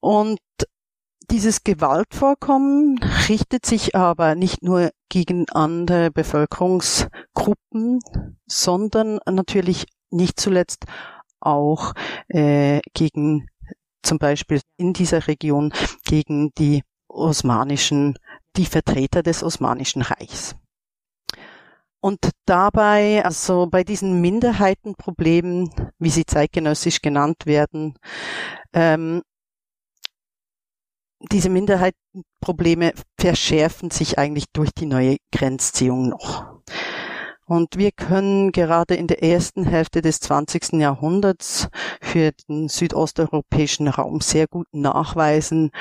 Und 0.02 0.40
dieses 1.32 1.64
Gewaltvorkommen 1.64 3.00
richtet 3.30 3.66
sich 3.66 3.96
aber 3.96 4.36
nicht 4.36 4.62
nur 4.62 4.92
gegen 5.08 5.50
andere 5.50 6.12
Bevölkerungsgruppen, 6.12 8.02
sondern 8.46 9.20
natürlich 9.26 9.86
nicht 10.10 10.38
zuletzt 10.38 10.86
auch 11.40 11.94
äh, 12.28 12.82
gegen 12.94 13.48
zum 14.04 14.20
Beispiel 14.20 14.62
in 14.78 14.94
dieser 14.94 15.28
Region 15.28 15.74
gegen 16.06 16.52
die 16.58 16.84
osmanischen, 17.08 18.18
die 18.56 18.66
Vertreter 18.66 19.24
des 19.24 19.44
Osmanischen 19.44 20.02
Reichs. 20.02 20.56
Und 22.02 22.32
dabei, 22.46 23.24
also 23.24 23.68
bei 23.68 23.86
diesen 23.86 24.20
Minderheitenproblemen, 24.20 25.70
wie 26.00 26.10
sie 26.10 26.26
zeitgenössisch 26.26 27.02
genannt 27.02 27.46
werden, 27.46 27.98
ähm, 28.74 29.22
diese 31.32 31.50
Minderheitenprobleme 31.50 32.94
verschärfen 33.18 33.90
sich 33.90 34.18
eigentlich 34.18 34.46
durch 34.52 34.72
die 34.78 34.86
neue 34.86 35.16
Grenzziehung 35.32 36.10
noch. 36.10 36.53
Und 37.46 37.78
wir 37.78 37.92
können 37.92 38.52
gerade 38.52 38.96
in 38.96 39.08
der 39.08 39.22
ersten 39.22 39.66
Hälfte 39.66 40.02
des 40.02 40.20
20. 40.22 40.74
Jahrhunderts 40.74 41.68
für 42.02 42.32
den 42.48 42.70
südosteuropäischen 42.70 43.88
Raum 43.88 44.22
sehr 44.22 44.48
gut 44.48 44.68
nachweisen, 44.72 45.72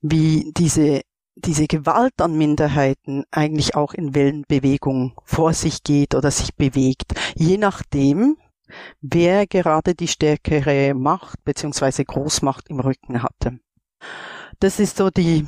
wie 0.00 0.52
diese, 0.56 1.02
diese 1.34 1.66
Gewalt 1.66 2.20
an 2.20 2.36
Minderheiten 2.36 3.24
eigentlich 3.30 3.74
auch 3.74 3.92
in 3.92 4.14
Wellenbewegung 4.14 5.12
vor 5.24 5.52
sich 5.52 5.82
geht 5.82 6.14
oder 6.14 6.30
sich 6.30 6.54
bewegt, 6.54 7.12
je 7.34 7.58
nachdem, 7.58 8.36
wer 9.00 9.46
gerade 9.46 9.94
die 9.94 10.08
stärkere 10.08 10.94
Macht 10.94 11.44
beziehungsweise 11.44 12.04
Großmacht 12.04 12.68
im 12.68 12.80
Rücken 12.80 13.22
hatte. 13.22 13.58
Das 14.60 14.80
ist 14.80 14.96
so 14.96 15.10
die 15.10 15.46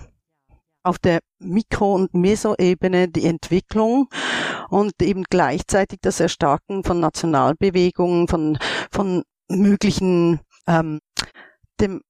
auf 0.83 0.99
der 0.99 1.21
Mikro- 1.39 1.95
und 1.95 2.15
Mesoebene 2.15 3.09
die 3.09 3.25
Entwicklung 3.25 4.09
und 4.75 5.01
eben 5.03 5.23
gleichzeitig 5.31 6.01
das 6.03 6.19
Erstarken 6.19 6.83
von 6.83 6.99
Nationalbewegungen, 6.99 8.27
von, 8.27 8.59
von 8.91 9.23
möglichen, 9.49 10.41
ähm, 10.67 10.99
dem, 11.81 12.01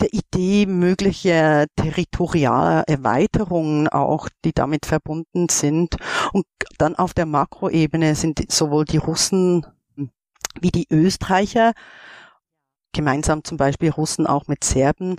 der 0.00 0.12
Idee 0.12 0.66
möglicher 0.66 1.66
territorialer 1.76 2.82
Erweiterungen 2.88 3.86
auch, 3.86 4.28
die 4.44 4.52
damit 4.52 4.84
verbunden 4.84 5.48
sind. 5.48 5.94
Und 6.32 6.44
dann 6.76 6.96
auf 6.96 7.14
der 7.14 7.26
Makroebene 7.26 8.16
sind 8.16 8.50
sowohl 8.50 8.84
die 8.84 8.96
Russen 8.96 9.64
wie 10.60 10.72
die 10.72 10.88
Österreicher 10.90 11.72
gemeinsam 12.92 13.44
zum 13.44 13.58
Beispiel 13.58 13.90
Russen 13.90 14.26
auch 14.26 14.48
mit 14.48 14.64
Serben 14.64 15.16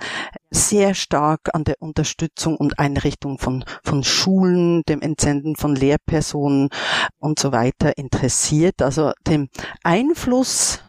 sehr 0.54 0.94
stark 0.94 1.54
an 1.54 1.64
der 1.64 1.76
Unterstützung 1.80 2.56
und 2.58 2.80
Einrichtung 2.80 3.40
von, 3.40 3.66
von 3.84 4.04
Schulen, 4.04 4.84
dem 4.84 5.02
Entsenden 5.02 5.56
von 5.56 5.76
Lehrpersonen 5.76 6.70
und 7.20 7.40
so 7.40 7.52
weiter 7.52 7.98
interessiert. 7.98 8.82
Also 8.82 9.12
dem 9.28 9.50
Einfluss 9.84 10.80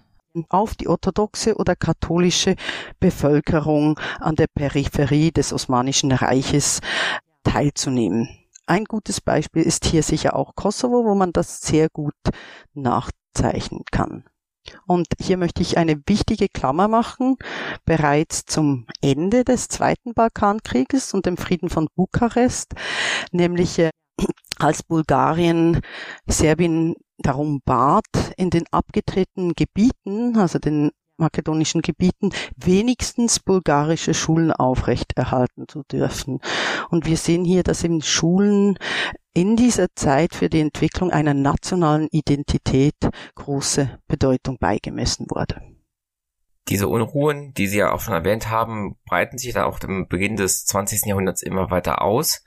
auf 0.48 0.74
die 0.74 0.88
orthodoxe 0.88 1.56
oder 1.56 1.76
katholische 1.76 2.56
Bevölkerung 3.00 3.98
an 4.20 4.36
der 4.36 4.48
Peripherie 4.52 5.30
des 5.30 5.52
Osmanischen 5.52 6.12
Reiches 6.12 6.80
teilzunehmen. 7.44 8.28
Ein 8.66 8.84
gutes 8.84 9.20
Beispiel 9.20 9.62
ist 9.62 9.84
hier 9.84 10.02
sicher 10.02 10.34
auch 10.36 10.54
Kosovo, 10.54 11.04
wo 11.04 11.14
man 11.14 11.32
das 11.32 11.60
sehr 11.60 11.88
gut 11.90 12.14
nachzeichnen 12.72 13.84
kann. 13.90 14.24
Und 14.86 15.06
hier 15.20 15.36
möchte 15.36 15.62
ich 15.62 15.78
eine 15.78 16.00
wichtige 16.06 16.48
Klammer 16.48 16.88
machen. 16.88 17.36
Bereits 17.84 18.44
zum 18.44 18.86
Ende 19.00 19.44
des 19.44 19.68
Zweiten 19.68 20.14
Balkankrieges 20.14 21.14
und 21.14 21.26
dem 21.26 21.36
Frieden 21.36 21.68
von 21.70 21.88
Bukarest, 21.94 22.74
nämlich 23.32 23.78
äh, 23.78 23.90
als 24.58 24.82
Bulgarien 24.82 25.80
Serbien 26.26 26.94
darum 27.18 27.60
bat, 27.64 28.04
in 28.36 28.50
den 28.50 28.64
abgetretenen 28.70 29.54
Gebieten, 29.54 30.36
also 30.36 30.58
den 30.58 30.90
makedonischen 31.16 31.82
Gebieten 31.82 32.30
wenigstens 32.56 33.40
bulgarische 33.40 34.14
Schulen 34.14 34.52
aufrechterhalten 34.52 35.66
zu 35.68 35.82
dürfen. 35.90 36.40
Und 36.90 37.06
wir 37.06 37.16
sehen 37.16 37.44
hier, 37.44 37.62
dass 37.62 37.84
in 37.84 38.02
Schulen 38.02 38.78
in 39.32 39.56
dieser 39.56 39.88
Zeit 39.94 40.34
für 40.34 40.48
die 40.48 40.60
Entwicklung 40.60 41.10
einer 41.10 41.34
nationalen 41.34 42.08
Identität 42.10 42.94
große 43.34 43.98
Bedeutung 44.06 44.58
beigemessen 44.58 45.26
wurde. 45.28 45.60
Diese 46.68 46.88
Unruhen, 46.88 47.52
die 47.52 47.66
Sie 47.66 47.78
ja 47.78 47.92
auch 47.92 48.00
schon 48.00 48.14
erwähnt 48.14 48.48
haben, 48.48 48.96
breiten 49.04 49.36
sich 49.36 49.52
dann 49.52 49.64
auch 49.64 49.80
am 49.82 50.08
Beginn 50.08 50.36
des 50.36 50.64
20. 50.64 51.06
Jahrhunderts 51.06 51.42
immer 51.42 51.70
weiter 51.70 52.00
aus 52.00 52.42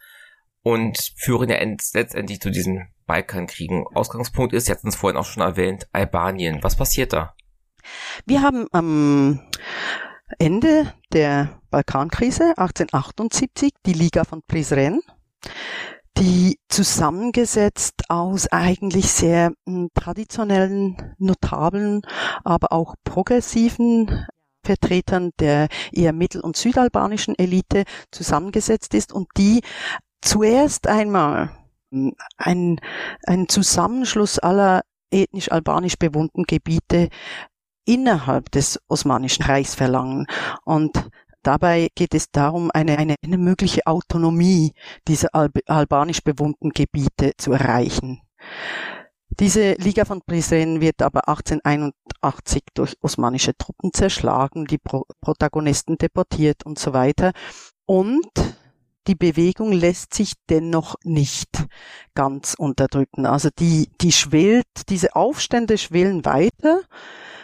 und 0.64 1.14
führen 1.16 1.50
ja 1.50 1.58
letztendlich 1.60 2.42
zu 2.42 2.50
diesen 2.50 2.88
Balkankriegen. 3.06 3.86
Ausgangspunkt 3.94 4.54
ist, 4.54 4.70
hatten 4.70 4.88
es 4.88 4.96
vorhin 4.96 5.18
auch 5.18 5.26
schon 5.26 5.44
erwähnt, 5.44 5.88
Albanien. 5.92 6.64
Was 6.64 6.76
passiert 6.76 7.14
da? 7.14 7.36
Wir 8.26 8.42
haben 8.42 8.68
am 8.72 9.40
Ende 10.40 10.94
der 11.14 11.60
Balkankrise 11.70 12.50
1878 12.58 13.74
die 13.86 13.94
Liga 13.94 14.24
von 14.24 14.42
Prizren, 14.48 15.02
die 16.18 16.60
zusammengesetzt 16.68 18.10
aus 18.10 18.48
eigentlich 18.52 19.12
sehr 19.12 19.54
hm, 19.66 19.90
traditionellen, 19.94 21.16
notablen, 21.18 22.02
aber 22.44 22.72
auch 22.72 22.96
progressiven 23.04 24.26
Vertretern 24.64 25.32
der 25.40 25.70
eher 25.92 26.14
mittel- 26.14 26.42
und 26.42 26.58
südalbanischen 26.58 27.38
Elite 27.38 27.84
zusammengesetzt 28.12 28.94
ist 28.94 29.14
und 29.14 29.28
die 29.38 29.62
zuerst 30.22 30.88
einmal 30.88 31.52
hm, 31.92 32.16
ein, 32.38 32.82
ein 33.26 33.48
Zusammenschluss 33.48 34.40
aller 34.40 34.82
ethnisch 35.12 35.52
albanisch 35.52 35.98
bewohnten 35.98 36.44
Gebiete 36.44 37.10
innerhalb 37.88 38.52
des 38.52 38.80
Osmanischen 38.88 39.44
Reichs 39.44 39.76
verlangen. 39.76 40.28
Und 40.64 41.10
dabei 41.42 41.90
geht 41.96 42.14
es 42.14 42.30
darum, 42.32 42.70
eine, 42.74 42.98
eine, 42.98 43.16
eine 43.24 43.38
mögliche 43.38 43.88
Autonomie 43.88 44.74
dieser 45.08 45.34
Alb 45.34 45.60
albanisch 45.66 46.22
bewohnten 46.22 46.70
Gebiete 46.70 47.32
zu 47.38 47.54
erreichen. 47.54 48.22
Diese 49.40 49.74
Liga 49.74 50.06
von 50.06 50.22
Prizren 50.22 50.82
wird 50.82 51.02
aber 51.02 51.28
1881 51.28 52.64
durch 52.74 52.98
osmanische 53.02 53.56
Truppen 53.58 53.94
zerschlagen, 53.94 54.66
die 54.66 54.80
Pro 54.80 55.06
Protagonisten 55.22 55.98
deportiert 55.98 56.66
und 56.66 56.80
so 56.80 56.94
weiter. 56.94 57.34
Und 57.86 58.32
die 59.08 59.16
Bewegung 59.16 59.72
lässt 59.72 60.14
sich 60.14 60.34
dennoch 60.50 60.96
nicht 61.04 61.50
ganz 62.14 62.56
unterdrücken. 62.58 63.26
Also 63.26 63.50
die, 63.58 63.90
die 64.02 64.12
schwillt, 64.12 64.66
diese 64.90 65.16
Aufstände 65.16 65.78
schwillen 65.78 66.26
weiter. 66.26 66.82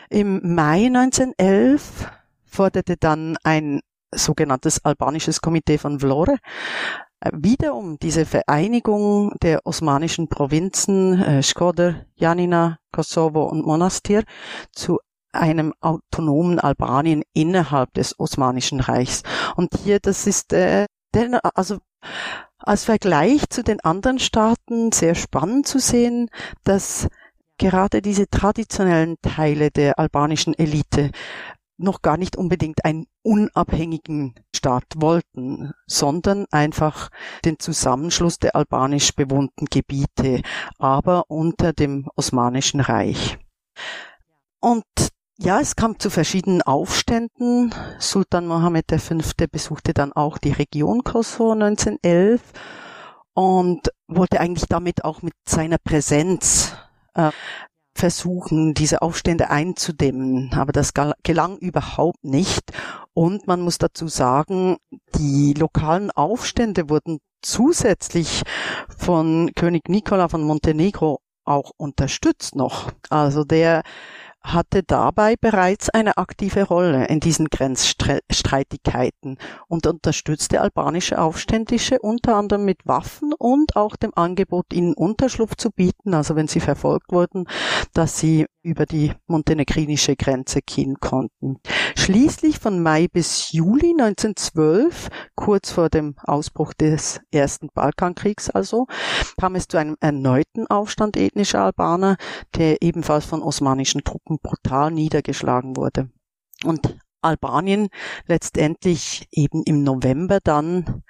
Im 0.09 0.55
Mai 0.55 0.87
1911 0.87 2.07
forderte 2.45 2.97
dann 2.97 3.37
ein 3.43 3.81
sogenanntes 4.13 4.83
albanisches 4.85 5.41
Komitee 5.41 5.77
von 5.77 5.99
Vlore 5.99 6.37
äh, 7.19 7.31
wiederum 7.33 7.97
diese 7.99 8.25
Vereinigung 8.25 9.33
der 9.41 9.61
osmanischen 9.65 10.27
Provinzen 10.27 11.21
äh, 11.21 11.41
Skoder, 11.41 12.05
Janina, 12.15 12.77
Kosovo 12.91 13.43
und 13.45 13.65
Monastir 13.65 14.23
zu 14.71 14.99
einem 15.31 15.73
autonomen 15.81 16.59
Albanien 16.59 17.23
innerhalb 17.33 17.93
des 17.93 18.19
Osmanischen 18.19 18.79
Reichs. 18.79 19.23
Und 19.55 19.71
hier, 19.83 19.99
das 19.99 20.27
ist, 20.27 20.53
äh, 20.53 20.85
denn, 21.15 21.35
also 21.55 21.79
als 22.59 22.85
Vergleich 22.85 23.49
zu 23.49 23.63
den 23.63 23.79
anderen 23.81 24.19
Staaten 24.19 24.91
sehr 24.91 25.15
spannend 25.15 25.67
zu 25.67 25.79
sehen, 25.79 26.29
dass 26.63 27.07
gerade 27.57 28.01
diese 28.01 28.27
traditionellen 28.29 29.17
Teile 29.21 29.71
der 29.71 29.99
albanischen 29.99 30.53
Elite 30.53 31.11
noch 31.77 32.01
gar 32.01 32.17
nicht 32.17 32.35
unbedingt 32.37 32.85
einen 32.85 33.05
unabhängigen 33.23 34.35
Staat 34.55 34.85
wollten, 34.95 35.73
sondern 35.87 36.45
einfach 36.51 37.09
den 37.45 37.59
Zusammenschluss 37.59 38.39
der 38.39 38.55
albanisch 38.55 39.13
bewohnten 39.15 39.65
Gebiete, 39.65 40.41
aber 40.77 41.25
unter 41.29 41.73
dem 41.73 42.07
Osmanischen 42.15 42.79
Reich. 42.79 43.37
Und 44.59 44.85
ja, 45.39 45.59
es 45.59 45.75
kam 45.75 45.99
zu 45.99 46.09
verschiedenen 46.09 46.61
Aufständen. 46.61 47.73
Sultan 47.99 48.47
Mohammed 48.47 48.85
V. 49.01 49.15
besuchte 49.51 49.93
dann 49.93 50.13
auch 50.13 50.37
die 50.37 50.51
Region 50.51 51.03
Kosovo 51.03 51.51
1911 51.53 52.41
und 53.33 53.91
wollte 54.07 54.39
eigentlich 54.39 54.67
damit 54.69 55.03
auch 55.03 55.21
mit 55.21 55.33
seiner 55.45 55.79
Präsenz 55.79 56.77
äh, 57.15 57.31
versuchen, 57.95 58.73
diese 58.73 59.01
Aufstände 59.01 59.49
einzudämmen. 59.49 60.51
Aber 60.53 60.71
das 60.71 60.93
gelang 61.23 61.57
überhaupt 61.57 62.23
nicht. 62.23 62.71
Und 63.13 63.47
man 63.47 63.61
muss 63.61 63.77
dazu 63.77 64.07
sagen, 64.07 64.77
die 65.15 65.53
lokalen 65.53 66.11
Aufstände 66.11 66.89
wurden 66.89 67.19
zusätzlich 67.41 68.43
von 68.97 69.51
König 69.55 69.89
Nikola 69.89 70.29
von 70.29 70.43
Montenegro 70.43 71.19
auch 71.45 71.71
unterstützt 71.77 72.55
noch. 72.55 72.91
Also 73.09 73.43
der 73.43 73.83
hatte 74.43 74.83
dabei 74.83 75.35
bereits 75.39 75.89
eine 75.89 76.17
aktive 76.17 76.63
Rolle 76.63 77.07
in 77.07 77.19
diesen 77.19 77.49
Grenzstreitigkeiten 77.49 79.37
und 79.67 79.87
unterstützte 79.87 80.61
albanische 80.61 81.19
Aufständische 81.19 81.99
unter 81.99 82.35
anderem 82.35 82.65
mit 82.65 82.85
Waffen 82.85 83.33
und 83.37 83.75
auch 83.75 83.95
dem 83.95 84.11
Angebot, 84.15 84.73
ihnen 84.73 84.93
Unterschlupf 84.93 85.55
zu 85.55 85.71
bieten, 85.71 86.13
also 86.13 86.35
wenn 86.35 86.47
sie 86.47 86.59
verfolgt 86.59 87.11
wurden, 87.11 87.45
dass 87.93 88.19
sie 88.19 88.45
über 88.63 88.85
die 88.85 89.11
montenegrinische 89.27 90.15
Grenze 90.15 90.61
gehen 90.61 90.95
konnten. 90.99 91.57
Schließlich 91.95 92.59
von 92.59 92.81
Mai 92.81 93.07
bis 93.11 93.51
Juli 93.51 93.91
1912, 93.91 95.09
kurz 95.35 95.71
vor 95.71 95.89
dem 95.89 96.15
Ausbruch 96.23 96.73
des 96.73 97.19
ersten 97.31 97.69
Balkankriegs 97.73 98.49
also, 98.49 98.87
kam 99.39 99.55
es 99.55 99.67
zu 99.67 99.77
einem 99.77 99.97
erneuten 99.99 100.67
Aufstand 100.67 101.17
ethnischer 101.17 101.61
Albaner, 101.61 102.15
der 102.55 102.81
ebenfalls 102.81 103.25
von 103.25 103.41
osmanischen 103.41 104.03
Truppen 104.03 104.32
brutal 104.39 104.91
niedergeschlagen 104.91 105.75
wurde. 105.75 106.09
Und 106.63 106.97
Albanien 107.21 107.89
letztendlich 108.27 109.27
eben 109.31 109.63
im 109.63 109.83
November 109.83 110.39
dann 110.43 111.03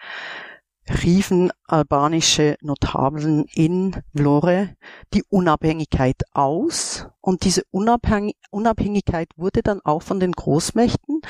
riefen 0.89 1.51
albanische 1.65 2.57
Notabeln 2.61 3.45
in 3.53 3.95
Vlore 4.15 4.75
die 5.13 5.23
Unabhängigkeit 5.29 6.23
aus 6.33 7.07
und 7.21 7.45
diese 7.45 7.63
Unabhängigkeit 7.71 9.29
wurde 9.37 9.63
dann 9.63 9.79
auch 9.83 10.01
von 10.01 10.19
den 10.19 10.33
Großmächten 10.33 11.21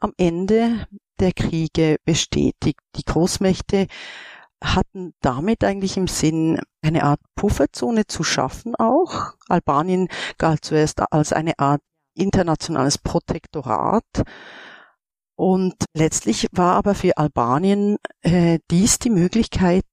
am 0.00 0.12
Ende 0.18 0.86
der 1.20 1.32
Kriege 1.32 1.96
bestätigt. 2.04 2.80
Die 2.96 3.04
Großmächte 3.04 3.86
hatten 4.62 5.14
damit 5.20 5.64
eigentlich 5.64 5.96
im 5.96 6.06
Sinn, 6.06 6.60
eine 6.82 7.02
Art 7.02 7.20
Pufferzone 7.34 8.06
zu 8.06 8.22
schaffen 8.24 8.74
auch. 8.74 9.32
Albanien 9.48 10.08
galt 10.38 10.64
zuerst 10.64 11.00
als 11.12 11.32
eine 11.32 11.58
Art 11.58 11.82
internationales 12.14 12.98
Protektorat 12.98 14.24
und 15.38 15.76
letztlich 15.94 16.48
war 16.50 16.74
aber 16.74 16.96
für 16.96 17.16
Albanien 17.16 17.98
äh, 18.22 18.58
dies 18.72 18.98
die 18.98 19.08
Möglichkeit, 19.08 19.84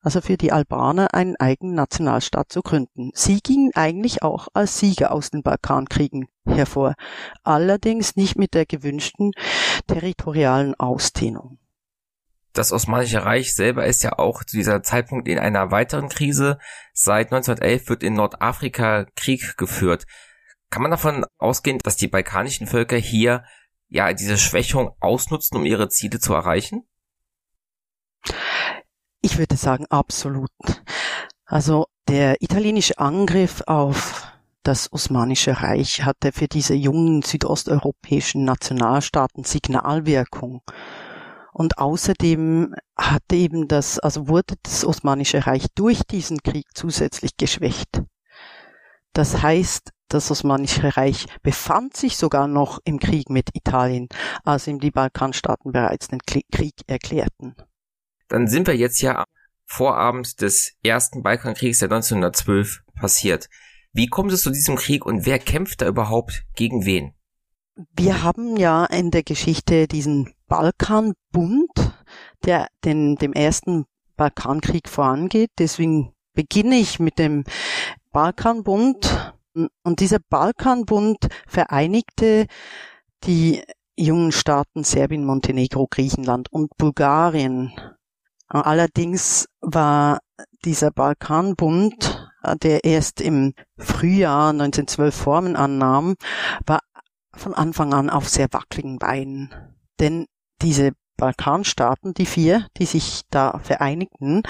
also 0.00 0.20
für 0.20 0.36
die 0.36 0.52
Albaner 0.52 1.14
einen 1.14 1.34
eigenen 1.34 1.74
Nationalstaat 1.74 2.52
zu 2.52 2.62
gründen. 2.62 3.10
Sie 3.12 3.40
gingen 3.40 3.72
eigentlich 3.74 4.22
auch 4.22 4.46
als 4.54 4.78
Sieger 4.78 5.10
aus 5.10 5.30
den 5.30 5.42
Balkankriegen 5.42 6.28
hervor, 6.46 6.94
allerdings 7.42 8.14
nicht 8.14 8.38
mit 8.38 8.54
der 8.54 8.64
gewünschten 8.64 9.32
territorialen 9.88 10.76
Ausdehnung. 10.76 11.58
Das 12.52 12.72
Osmanische 12.72 13.24
Reich 13.24 13.54
selber 13.54 13.86
ist 13.86 14.02
ja 14.02 14.18
auch 14.18 14.44
zu 14.44 14.56
dieser 14.56 14.82
Zeitpunkt 14.82 15.26
in 15.26 15.38
einer 15.38 15.70
weiteren 15.70 16.08
Krise. 16.08 16.58
Seit 16.92 17.32
1911 17.32 17.88
wird 17.88 18.02
in 18.02 18.14
Nordafrika 18.14 19.06
Krieg 19.16 19.56
geführt. 19.56 20.04
Kann 20.70 20.82
man 20.82 20.90
davon 20.90 21.24
ausgehen, 21.38 21.78
dass 21.78 21.96
die 21.96 22.08
balkanischen 22.08 22.66
Völker 22.66 22.96
hier 22.96 23.44
ja 23.88 24.12
diese 24.12 24.38
Schwächung 24.38 24.90
ausnutzen, 25.00 25.56
um 25.56 25.66
ihre 25.66 25.88
Ziele 25.88 26.18
zu 26.18 26.34
erreichen? 26.34 26.86
Ich 29.22 29.38
würde 29.38 29.56
sagen, 29.56 29.86
absolut. 29.88 30.50
Also 31.44 31.86
der 32.08 32.42
italienische 32.42 32.98
Angriff 32.98 33.62
auf 33.66 34.26
das 34.62 34.92
Osmanische 34.92 35.60
Reich 35.62 36.04
hatte 36.04 36.32
für 36.32 36.48
diese 36.48 36.74
jungen 36.74 37.22
südosteuropäischen 37.22 38.44
Nationalstaaten 38.44 39.44
Signalwirkung. 39.44 40.62
Und 41.52 41.78
außerdem 41.78 42.74
hatte 42.96 43.36
eben 43.36 43.68
das, 43.68 43.98
also 43.98 44.26
wurde 44.26 44.54
das 44.62 44.84
Osmanische 44.84 45.46
Reich 45.46 45.66
durch 45.74 46.02
diesen 46.04 46.42
Krieg 46.42 46.66
zusätzlich 46.74 47.36
geschwächt. 47.36 48.02
Das 49.12 49.42
heißt, 49.42 49.90
das 50.08 50.30
Osmanische 50.30 50.96
Reich 50.96 51.26
befand 51.42 51.94
sich 51.94 52.16
sogar 52.16 52.48
noch 52.48 52.80
im 52.84 52.98
Krieg 52.98 53.28
mit 53.28 53.50
Italien, 53.54 54.08
als 54.44 54.66
ihm 54.66 54.80
die 54.80 54.90
Balkanstaaten 54.90 55.72
bereits 55.72 56.08
den 56.08 56.20
Krieg 56.20 56.74
erklärten. 56.86 57.54
Dann 58.28 58.48
sind 58.48 58.66
wir 58.66 58.76
jetzt 58.76 59.02
ja 59.02 59.18
am 59.18 59.24
Vorabend 59.66 60.40
des 60.40 60.74
ersten 60.82 61.22
Balkankriegs, 61.22 61.78
der 61.78 61.90
1912 61.90 62.80
passiert. 62.94 63.48
Wie 63.92 64.06
kommt 64.06 64.32
es 64.32 64.42
zu 64.42 64.50
diesem 64.50 64.76
Krieg 64.76 65.04
und 65.04 65.26
wer 65.26 65.38
kämpft 65.38 65.82
da 65.82 65.86
überhaupt 65.86 66.44
gegen 66.54 66.86
wen? 66.86 67.14
wir 67.94 68.22
haben 68.22 68.56
ja 68.56 68.84
in 68.84 69.10
der 69.10 69.22
Geschichte 69.22 69.88
diesen 69.88 70.34
Balkanbund, 70.52 71.70
der 72.44 72.68
den, 72.84 73.16
dem 73.16 73.32
ersten 73.32 73.86
Balkankrieg 74.18 74.86
vorangeht. 74.86 75.50
Deswegen 75.58 76.12
beginne 76.34 76.76
ich 76.76 77.00
mit 77.00 77.18
dem 77.18 77.44
Balkanbund. 78.10 79.32
Und 79.82 80.00
dieser 80.00 80.18
Balkanbund 80.18 81.28
vereinigte 81.46 82.48
die 83.24 83.62
jungen 83.96 84.30
Staaten 84.30 84.84
Serbien, 84.84 85.24
Montenegro, 85.24 85.86
Griechenland 85.88 86.52
und 86.52 86.76
Bulgarien. 86.76 87.72
Allerdings 88.46 89.48
war 89.62 90.18
dieser 90.66 90.90
Balkanbund, 90.90 92.28
der 92.62 92.84
erst 92.84 93.22
im 93.22 93.54
Frühjahr 93.78 94.50
1912 94.50 95.14
Formen 95.14 95.56
annahm, 95.56 96.14
war 96.66 96.80
von 97.32 97.54
Anfang 97.54 97.94
an 97.94 98.10
auf 98.10 98.28
sehr 98.28 98.48
wackeligen 98.52 98.98
Beinen. 98.98 99.54
Denn 99.98 100.26
diese 100.62 100.92
Balkanstaaten, 101.16 102.14
die 102.14 102.26
vier, 102.26 102.66
die 102.78 102.86
sich 102.86 103.22
da 103.30 103.58
vereinigten, 103.62 104.42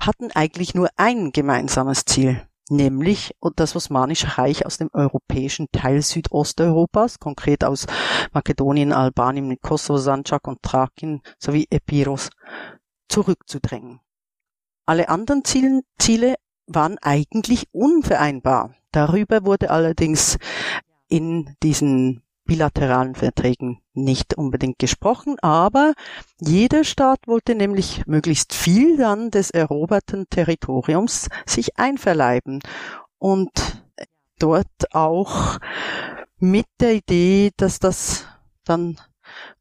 hatten 0.00 0.30
eigentlich 0.32 0.74
nur 0.74 0.88
ein 0.96 1.32
gemeinsames 1.32 2.04
Ziel, 2.04 2.42
nämlich 2.68 3.34
das 3.56 3.74
Osmanische 3.74 4.38
Reich 4.38 4.66
aus 4.66 4.78
dem 4.78 4.90
europäischen 4.92 5.68
Teil 5.72 6.02
Südosteuropas, 6.02 7.18
konkret 7.18 7.64
aus 7.64 7.86
Makedonien, 8.32 8.92
Albanien, 8.92 9.58
Kosovo, 9.60 9.98
Sanjak 9.98 10.46
und 10.46 10.62
Thrakien 10.62 11.22
sowie 11.38 11.66
Epiros, 11.70 12.30
zurückzudrängen. 13.08 14.00
Alle 14.86 15.08
anderen 15.08 15.44
Ziele, 15.44 15.82
Ziele 15.98 16.36
waren 16.66 16.98
eigentlich 16.98 17.68
unvereinbar. 17.72 18.74
Darüber 18.90 19.44
wurde 19.44 19.70
allerdings 19.70 20.38
in 21.08 21.56
diesen 21.62 22.22
bilateralen 22.52 23.14
Verträgen 23.14 23.80
nicht 23.94 24.34
unbedingt 24.34 24.78
gesprochen, 24.78 25.36
aber 25.40 25.94
jeder 26.38 26.84
Staat 26.84 27.26
wollte 27.26 27.54
nämlich 27.54 28.06
möglichst 28.06 28.52
viel 28.52 28.98
dann 28.98 29.30
des 29.30 29.50
eroberten 29.50 30.28
Territoriums 30.28 31.28
sich 31.46 31.78
einverleiben 31.78 32.60
und 33.18 33.50
dort 34.38 34.66
auch 34.90 35.56
mit 36.38 36.66
der 36.78 36.96
Idee, 36.96 37.52
dass 37.56 37.78
das 37.78 38.26
dann, 38.64 39.00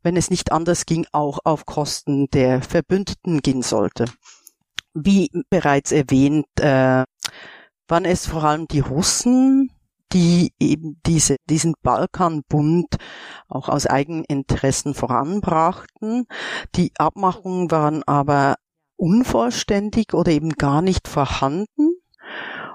wenn 0.03 0.17
es 0.17 0.29
nicht 0.29 0.51
anders 0.51 0.85
ging, 0.85 1.07
auch 1.13 1.39
auf 1.45 1.65
Kosten 1.65 2.29
der 2.31 2.61
Verbündeten 2.61 3.41
gehen 3.41 3.61
sollte. 3.61 4.03
Wie 4.93 5.31
bereits 5.49 5.93
erwähnt, 5.93 6.47
äh, 6.59 7.05
waren 7.87 8.05
es 8.05 8.25
vor 8.25 8.43
allem 8.43 8.67
die 8.67 8.81
Russen, 8.81 9.71
die 10.13 10.53
eben 10.59 10.99
diese, 11.05 11.37
diesen 11.49 11.73
Balkanbund 11.81 12.97
auch 13.47 13.69
aus 13.69 13.87
Eigeninteressen 13.87 14.93
voranbrachten. 14.93 16.25
Die 16.75 16.91
Abmachungen 16.97 17.71
waren 17.71 18.03
aber 18.03 18.55
unvollständig 18.97 20.13
oder 20.13 20.31
eben 20.31 20.51
gar 20.51 20.81
nicht 20.81 21.07
vorhanden. 21.07 21.95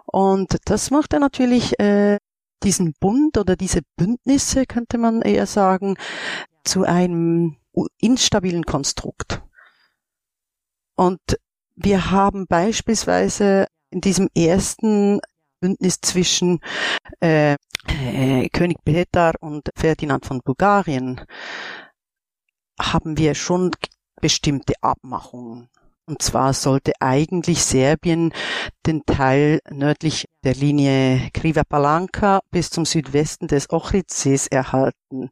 Und 0.07 0.57
das 0.65 0.91
machte 0.91 1.21
natürlich 1.21 1.79
äh, 1.79 2.19
diesen 2.63 2.95
Bund 2.99 3.39
oder 3.39 3.57
diese 3.57 3.83
Bündnisse, 3.97 4.67
könnte 4.67 4.99
man 4.99 5.23
eher 5.23 5.47
sagen, 5.47 5.97
zu 6.65 6.85
einem 6.85 7.57
instabilen 8.01 8.65
Konstrukt. 8.65 9.43
Und 10.97 11.21
wir 11.75 12.11
haben 12.11 12.47
beispielsweise 12.47 13.67
in 13.91 14.01
diesem 14.01 14.29
ersten 14.35 15.21
Bündnis 15.61 16.01
zwischen 16.01 16.61
äh, 17.21 17.57
äh, 17.89 18.49
König 18.51 18.79
Petar 18.85 19.35
und 19.41 19.69
Ferdinand 19.77 20.27
von 20.27 20.41
Bulgarien 20.41 21.21
haben 22.81 23.17
wir 23.17 23.35
schon 23.35 23.71
bestimmte 24.21 24.75
Abmachungen. 24.83 25.69
Und 26.09 26.23
zwar 26.23 26.53
sollte 26.53 26.93
eigentlich 27.01 27.65
Serbien 27.65 28.33
den 28.87 29.05
Teil 29.07 29.59
nördlich 29.71 30.27
der 30.45 30.55
Linie 30.55 31.31
Kriva 31.33 31.65
Palanka 31.65 32.41
bis 32.53 32.71
zum 32.71 32.85
Südwesten 32.85 33.49
des 33.49 33.71
Ochridsees 33.71 34.47
erhalten. 34.47 35.31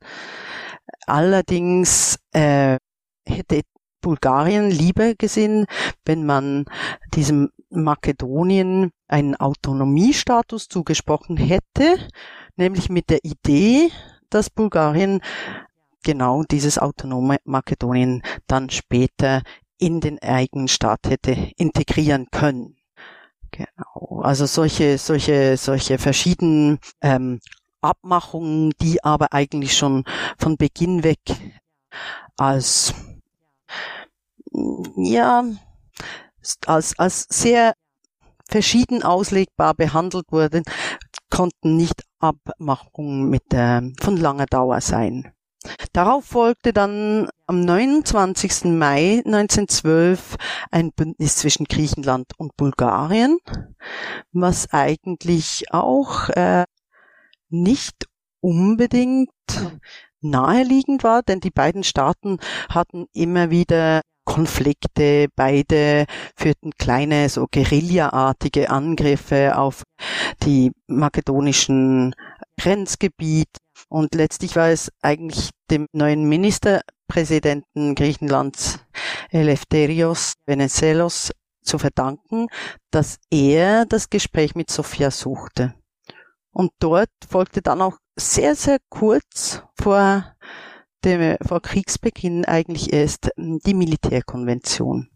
Allerdings 1.06 2.18
äh, 2.32 2.78
hätte 3.24 3.62
Bulgarien 4.04 4.70
lieber 4.70 5.14
gesehen, 5.14 5.64
wenn 6.04 6.26
man 6.26 6.66
diesem 7.14 7.48
Makedonien 7.70 8.90
einen 9.08 9.34
Autonomiestatus 9.34 10.68
zugesprochen 10.68 11.38
hätte, 11.38 11.96
nämlich 12.56 12.90
mit 12.90 13.08
der 13.08 13.24
Idee, 13.24 13.90
dass 14.28 14.50
Bulgarien 14.50 15.22
genau 16.02 16.42
dieses 16.42 16.78
autonome 16.78 17.38
Makedonien 17.44 18.22
dann 18.46 18.68
später 18.68 19.40
in 19.78 20.00
den 20.00 20.20
eigenen 20.20 20.68
Staat 20.68 21.08
hätte 21.08 21.50
integrieren 21.56 22.26
können. 22.30 22.76
Genau. 23.52 24.20
Also 24.20 24.44
solche, 24.44 24.98
solche, 24.98 25.56
solche 25.56 25.96
verschiedenen 25.96 26.78
ähm, 27.00 27.40
Abmachungen, 27.80 28.72
die 28.82 29.02
aber 29.02 29.32
eigentlich 29.32 29.74
schon 29.74 30.04
von 30.36 30.58
Beginn 30.58 31.04
weg 31.04 31.20
als 32.36 32.94
ja 34.96 35.44
als, 36.66 36.98
als 36.98 37.26
sehr 37.30 37.74
verschieden 38.48 39.02
auslegbar 39.02 39.74
behandelt 39.74 40.26
wurden, 40.30 40.64
konnten 41.30 41.76
nicht 41.76 42.04
Abmachungen 42.20 43.28
mit 43.28 43.52
äh, 43.52 43.80
von 44.00 44.16
langer 44.16 44.46
Dauer 44.46 44.80
sein. 44.80 45.32
Darauf 45.92 46.26
folgte 46.26 46.72
dann 46.72 47.28
am 47.46 47.60
29. 47.60 48.64
Mai 48.64 49.22
1912 49.24 50.36
ein 50.70 50.92
Bündnis 50.92 51.36
zwischen 51.36 51.64
Griechenland 51.64 52.32
und 52.36 52.56
Bulgarien, 52.56 53.38
was 54.32 54.70
eigentlich 54.72 55.64
auch 55.70 56.28
äh, 56.30 56.64
nicht 57.48 58.06
unbedingt 58.40 59.30
naheliegend 60.24 61.04
war, 61.04 61.22
denn 61.22 61.40
die 61.40 61.50
beiden 61.50 61.84
Staaten 61.84 62.38
hatten 62.68 63.06
immer 63.12 63.50
wieder 63.50 64.02
Konflikte. 64.24 65.28
Beide 65.36 66.06
führten 66.36 66.72
kleine, 66.78 67.28
so 67.28 67.46
Guerillaartige 67.50 68.70
Angriffe 68.70 69.56
auf 69.56 69.82
die 70.42 70.72
makedonischen 70.86 72.14
Grenzgebiet. 72.58 73.50
Und 73.88 74.14
letztlich 74.14 74.56
war 74.56 74.70
es 74.70 74.90
eigentlich 75.02 75.50
dem 75.70 75.86
neuen 75.92 76.24
Ministerpräsidenten 76.24 77.94
Griechenlands 77.94 78.80
Eleftherios 79.30 80.34
Venizelos 80.46 81.32
zu 81.62 81.78
verdanken, 81.78 82.48
dass 82.90 83.18
er 83.30 83.86
das 83.86 84.10
Gespräch 84.10 84.54
mit 84.54 84.70
Sofia 84.70 85.10
suchte. 85.10 85.74
Und 86.52 86.70
dort 86.78 87.10
folgte 87.28 87.62
dann 87.62 87.82
auch 87.82 87.98
sehr, 88.16 88.54
sehr 88.54 88.78
kurz 88.88 89.62
vor 89.80 90.34
dem, 91.04 91.36
vor 91.46 91.60
Kriegsbeginn 91.60 92.44
eigentlich 92.44 92.92
erst 92.92 93.30
hm, 93.36 93.58
die 93.66 93.74
Militärkonvention. 93.74 95.10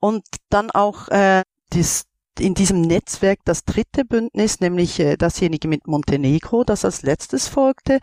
Und 0.00 0.24
dann 0.48 0.70
auch 0.70 1.08
äh, 1.08 1.42
das, 1.70 2.04
in 2.38 2.54
diesem 2.54 2.80
Netzwerk 2.80 3.40
das 3.44 3.64
dritte 3.64 4.04
Bündnis, 4.04 4.60
nämlich 4.60 4.98
äh, 5.00 5.16
dasjenige 5.16 5.68
mit 5.68 5.86
Montenegro, 5.86 6.64
das 6.64 6.84
als 6.84 7.02
letztes 7.02 7.48
folgte. 7.48 8.00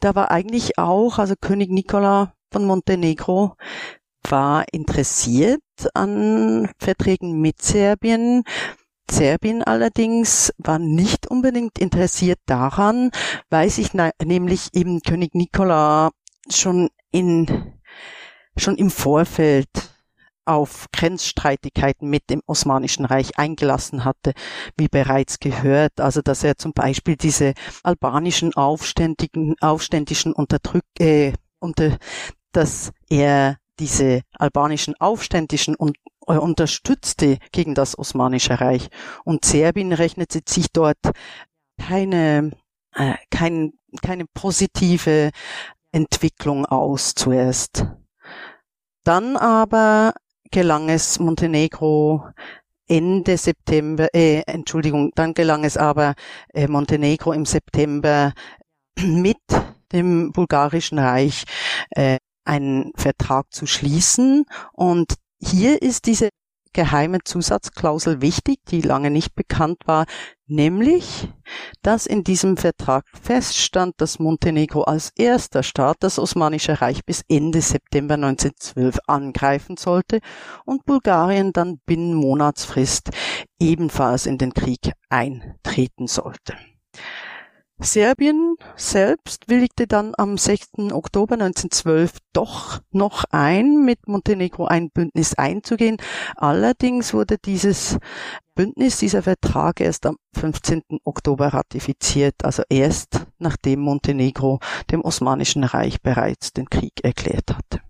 Da 0.00 0.14
war 0.14 0.30
eigentlich 0.30 0.78
auch, 0.78 1.18
also 1.18 1.34
König 1.40 1.70
Nikola 1.70 2.34
von 2.50 2.64
Montenegro 2.64 3.54
war 4.28 4.64
interessiert 4.72 5.60
an 5.94 6.70
Verträgen 6.78 7.40
mit 7.40 7.62
Serbien, 7.62 8.42
Serbien 9.10 9.62
allerdings 9.62 10.52
war 10.58 10.78
nicht 10.78 11.26
unbedingt 11.26 11.78
interessiert 11.78 12.38
daran, 12.46 13.10
weil 13.50 13.70
sich 13.70 13.92
nämlich 14.22 14.68
eben 14.74 15.00
König 15.00 15.34
Nikola 15.34 16.10
schon 16.50 16.88
in, 17.10 17.72
schon 18.56 18.76
im 18.76 18.90
Vorfeld 18.90 19.68
auf 20.44 20.86
Grenzstreitigkeiten 20.92 22.08
mit 22.08 22.30
dem 22.30 22.40
Osmanischen 22.46 23.04
Reich 23.04 23.38
eingelassen 23.38 24.04
hatte, 24.04 24.32
wie 24.78 24.88
bereits 24.88 25.40
gehört. 25.40 26.00
Also, 26.00 26.22
dass 26.22 26.42
er 26.42 26.56
zum 26.56 26.72
Beispiel 26.72 27.16
diese 27.16 27.52
albanischen 27.82 28.54
Aufständigen, 28.54 29.56
Aufständischen 29.60 30.32
unterdrück, 30.32 30.86
äh, 30.98 31.34
unter, 31.60 31.98
dass 32.52 32.92
er 33.10 33.58
diese 33.78 34.22
albanischen 34.38 34.94
Aufständischen 34.98 35.74
und 35.74 35.96
unterstützte 36.36 37.38
gegen 37.52 37.74
das 37.74 37.98
Osmanische 37.98 38.60
Reich. 38.60 38.88
Und 39.24 39.44
Serbien 39.44 39.92
rechnete 39.92 40.40
sich 40.46 40.66
dort 40.72 40.98
keine, 41.80 42.50
äh, 42.94 43.14
kein, 43.30 43.72
keine 44.02 44.26
positive 44.34 45.30
Entwicklung 45.92 46.66
aus 46.66 47.14
zuerst. 47.14 47.86
Dann 49.04 49.36
aber 49.36 50.12
gelang 50.50 50.88
es 50.88 51.18
Montenegro 51.18 52.28
Ende 52.88 53.36
September, 53.36 54.08
äh, 54.14 54.42
Entschuldigung, 54.46 55.12
dann 55.14 55.34
gelang 55.34 55.64
es 55.64 55.76
aber 55.76 56.14
äh, 56.54 56.66
Montenegro 56.68 57.32
im 57.32 57.44
September 57.44 58.32
mit 58.98 59.38
dem 59.92 60.32
bulgarischen 60.32 60.98
Reich 60.98 61.44
äh, 61.90 62.18
einen 62.44 62.92
Vertrag 62.96 63.52
zu 63.52 63.66
schließen. 63.66 64.46
Und 64.72 65.14
hier 65.40 65.82
ist 65.82 66.06
diese 66.06 66.30
geheime 66.72 67.18
Zusatzklausel 67.24 68.20
wichtig, 68.20 68.58
die 68.68 68.80
lange 68.80 69.10
nicht 69.10 69.34
bekannt 69.34 69.78
war, 69.86 70.06
nämlich, 70.46 71.28
dass 71.82 72.06
in 72.06 72.24
diesem 72.24 72.56
Vertrag 72.56 73.04
feststand, 73.20 73.94
dass 73.98 74.18
Montenegro 74.18 74.82
als 74.82 75.10
erster 75.16 75.62
Staat 75.62 75.96
das 76.00 76.18
Osmanische 76.18 76.80
Reich 76.80 77.04
bis 77.04 77.24
Ende 77.28 77.60
September 77.60 78.14
1912 78.14 78.98
angreifen 79.06 79.76
sollte 79.76 80.20
und 80.64 80.84
Bulgarien 80.84 81.52
dann 81.52 81.78
binnen 81.84 82.14
Monatsfrist 82.14 83.10
ebenfalls 83.58 84.26
in 84.26 84.38
den 84.38 84.54
Krieg 84.54 84.92
eintreten 85.08 86.06
sollte. 86.06 86.56
Serbien 87.80 88.56
selbst 88.76 89.48
willigte 89.48 89.86
dann 89.86 90.12
am 90.18 90.36
6. 90.36 90.90
Oktober 90.90 91.34
1912 91.34 92.18
doch 92.32 92.80
noch 92.90 93.24
ein, 93.30 93.84
mit 93.84 94.08
Montenegro 94.08 94.66
ein 94.66 94.90
Bündnis 94.90 95.34
einzugehen. 95.34 95.96
Allerdings 96.34 97.14
wurde 97.14 97.38
dieses 97.38 97.98
Bündnis, 98.56 98.98
dieser 98.98 99.22
Vertrag 99.22 99.80
erst 99.80 100.06
am 100.06 100.16
15. 100.34 100.82
Oktober 101.04 101.48
ratifiziert, 101.48 102.34
also 102.44 102.64
erst 102.68 103.26
nachdem 103.38 103.80
Montenegro 103.80 104.58
dem 104.90 105.02
Osmanischen 105.02 105.62
Reich 105.62 106.02
bereits 106.02 106.52
den 106.52 106.68
Krieg 106.68 107.04
erklärt 107.04 107.54
hatte. 107.56 107.87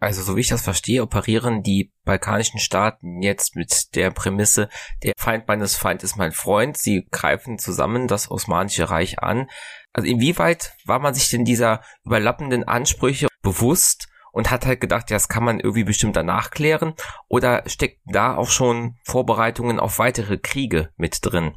Also 0.00 0.22
so 0.22 0.34
wie 0.34 0.40
ich 0.40 0.48
das 0.48 0.62
verstehe, 0.62 1.02
operieren 1.02 1.62
die 1.62 1.92
balkanischen 2.04 2.58
Staaten 2.58 3.20
jetzt 3.20 3.54
mit 3.54 3.94
der 3.94 4.10
Prämisse, 4.10 4.70
der 5.02 5.12
Feind 5.16 5.46
meines 5.46 5.76
Feindes 5.76 6.12
ist 6.12 6.16
mein 6.16 6.32
Freund. 6.32 6.78
Sie 6.78 7.06
greifen 7.10 7.58
zusammen 7.58 8.08
das 8.08 8.30
Osmanische 8.30 8.88
Reich 8.88 9.18
an. 9.18 9.48
Also 9.92 10.08
inwieweit 10.08 10.72
war 10.86 11.00
man 11.00 11.12
sich 11.12 11.28
denn 11.28 11.44
dieser 11.44 11.82
überlappenden 12.04 12.64
Ansprüche 12.64 13.28
bewusst 13.42 14.08
und 14.32 14.50
hat 14.50 14.64
halt 14.64 14.80
gedacht, 14.80 15.10
ja, 15.10 15.16
das 15.16 15.28
kann 15.28 15.44
man 15.44 15.60
irgendwie 15.60 15.84
bestimmt 15.84 16.16
danach 16.16 16.50
klären? 16.50 16.94
Oder 17.28 17.64
steckt 17.66 18.00
da 18.06 18.36
auch 18.36 18.50
schon 18.50 18.96
Vorbereitungen 19.04 19.78
auf 19.78 19.98
weitere 19.98 20.38
Kriege 20.38 20.90
mit 20.96 21.18
drin? 21.22 21.54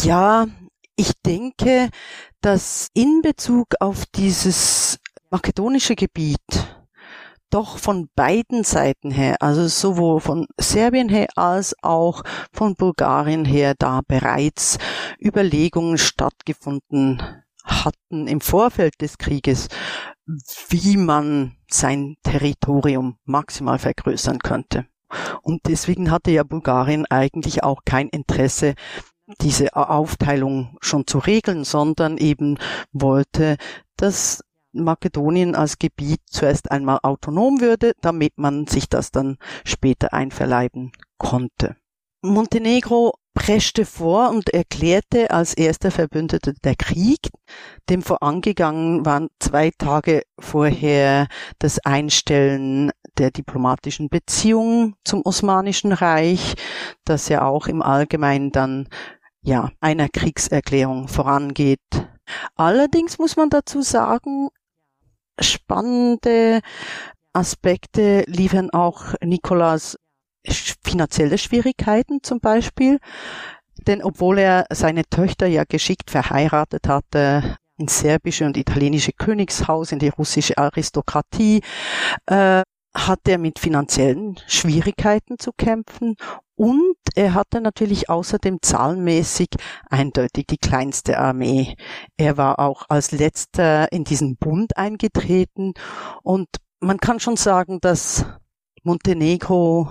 Ja, 0.00 0.46
ich 0.96 1.12
denke, 1.26 1.90
dass 2.40 2.88
in 2.94 3.20
Bezug 3.22 3.74
auf 3.80 4.06
dieses 4.14 4.98
makedonische 5.30 5.96
Gebiet 5.96 6.38
doch 7.52 7.78
von 7.78 8.08
beiden 8.14 8.64
Seiten 8.64 9.10
her, 9.10 9.36
also 9.40 9.68
sowohl 9.68 10.20
von 10.20 10.46
Serbien 10.58 11.08
her 11.08 11.28
als 11.36 11.74
auch 11.82 12.22
von 12.52 12.74
Bulgarien 12.74 13.44
her, 13.44 13.74
da 13.78 14.00
bereits 14.06 14.78
Überlegungen 15.20 15.98
stattgefunden 15.98 17.22
hatten 17.64 18.26
im 18.26 18.40
Vorfeld 18.40 19.00
des 19.00 19.18
Krieges, 19.18 19.68
wie 20.68 20.96
man 20.96 21.56
sein 21.68 22.16
Territorium 22.22 23.18
maximal 23.24 23.78
vergrößern 23.78 24.38
könnte. 24.38 24.86
Und 25.42 25.60
deswegen 25.66 26.10
hatte 26.10 26.30
ja 26.30 26.42
Bulgarien 26.42 27.06
eigentlich 27.06 27.62
auch 27.62 27.82
kein 27.84 28.08
Interesse, 28.08 28.74
diese 29.40 29.76
Aufteilung 29.76 30.76
schon 30.80 31.06
zu 31.06 31.18
regeln, 31.18 31.64
sondern 31.64 32.18
eben 32.18 32.58
wollte, 32.92 33.56
dass 33.96 34.42
Makedonien 34.72 35.54
als 35.54 35.78
Gebiet 35.78 36.20
zuerst 36.26 36.70
einmal 36.70 37.00
autonom 37.02 37.60
würde, 37.60 37.92
damit 38.00 38.38
man 38.38 38.66
sich 38.66 38.88
das 38.88 39.10
dann 39.10 39.36
später 39.64 40.12
einverleiben 40.12 40.92
konnte. 41.18 41.76
Montenegro 42.22 43.14
preschte 43.34 43.84
vor 43.84 44.30
und 44.30 44.50
erklärte 44.50 45.30
als 45.30 45.54
erster 45.54 45.90
Verbündeter 45.90 46.52
der 46.64 46.76
Krieg. 46.76 47.30
Dem 47.88 48.02
vorangegangen 48.02 49.04
waren 49.06 49.28
zwei 49.40 49.70
Tage 49.76 50.22
vorher 50.38 51.28
das 51.58 51.78
Einstellen 51.80 52.92
der 53.18 53.30
diplomatischen 53.30 54.08
Beziehungen 54.08 54.94
zum 55.04 55.22
Osmanischen 55.24 55.92
Reich, 55.92 56.54
das 57.04 57.28
ja 57.28 57.44
auch 57.44 57.66
im 57.66 57.82
Allgemeinen 57.82 58.52
dann 58.52 58.88
ja 59.42 59.70
einer 59.80 60.08
Kriegserklärung 60.08 61.08
vorangeht. 61.08 61.80
Allerdings 62.54 63.18
muss 63.18 63.36
man 63.36 63.50
dazu 63.50 63.82
sagen, 63.82 64.48
spannende 65.42 66.60
Aspekte 67.32 68.24
liefern 68.26 68.70
auch 68.70 69.14
Nikolas 69.22 69.98
finanzielle 70.82 71.38
Schwierigkeiten 71.38 72.22
zum 72.22 72.40
Beispiel. 72.40 72.98
Denn 73.86 74.02
obwohl 74.02 74.38
er 74.38 74.66
seine 74.70 75.04
Töchter 75.04 75.46
ja 75.46 75.64
geschickt 75.64 76.10
verheiratet 76.10 76.88
hatte, 76.88 77.56
ins 77.78 77.98
serbische 78.00 78.44
und 78.44 78.56
italienische 78.56 79.12
Königshaus, 79.12 79.92
in 79.92 79.98
die 79.98 80.08
russische 80.08 80.58
Aristokratie, 80.58 81.62
äh, 82.26 82.62
hat 82.94 83.20
er 83.26 83.38
mit 83.38 83.58
finanziellen 83.58 84.38
Schwierigkeiten 84.46 85.38
zu 85.38 85.52
kämpfen 85.52 86.16
und 86.54 86.96
er 87.14 87.34
hatte 87.34 87.60
natürlich 87.60 88.10
außerdem 88.10 88.58
zahlenmäßig 88.60 89.48
eindeutig 89.88 90.46
die 90.46 90.58
kleinste 90.58 91.18
Armee. 91.18 91.74
Er 92.16 92.36
war 92.36 92.58
auch 92.58 92.84
als 92.88 93.12
letzter 93.12 93.90
in 93.92 94.04
diesen 94.04 94.36
Bund 94.36 94.76
eingetreten 94.76 95.72
und 96.22 96.48
man 96.80 96.98
kann 96.98 97.20
schon 97.20 97.36
sagen, 97.36 97.80
dass 97.80 98.26
Montenegro 98.82 99.88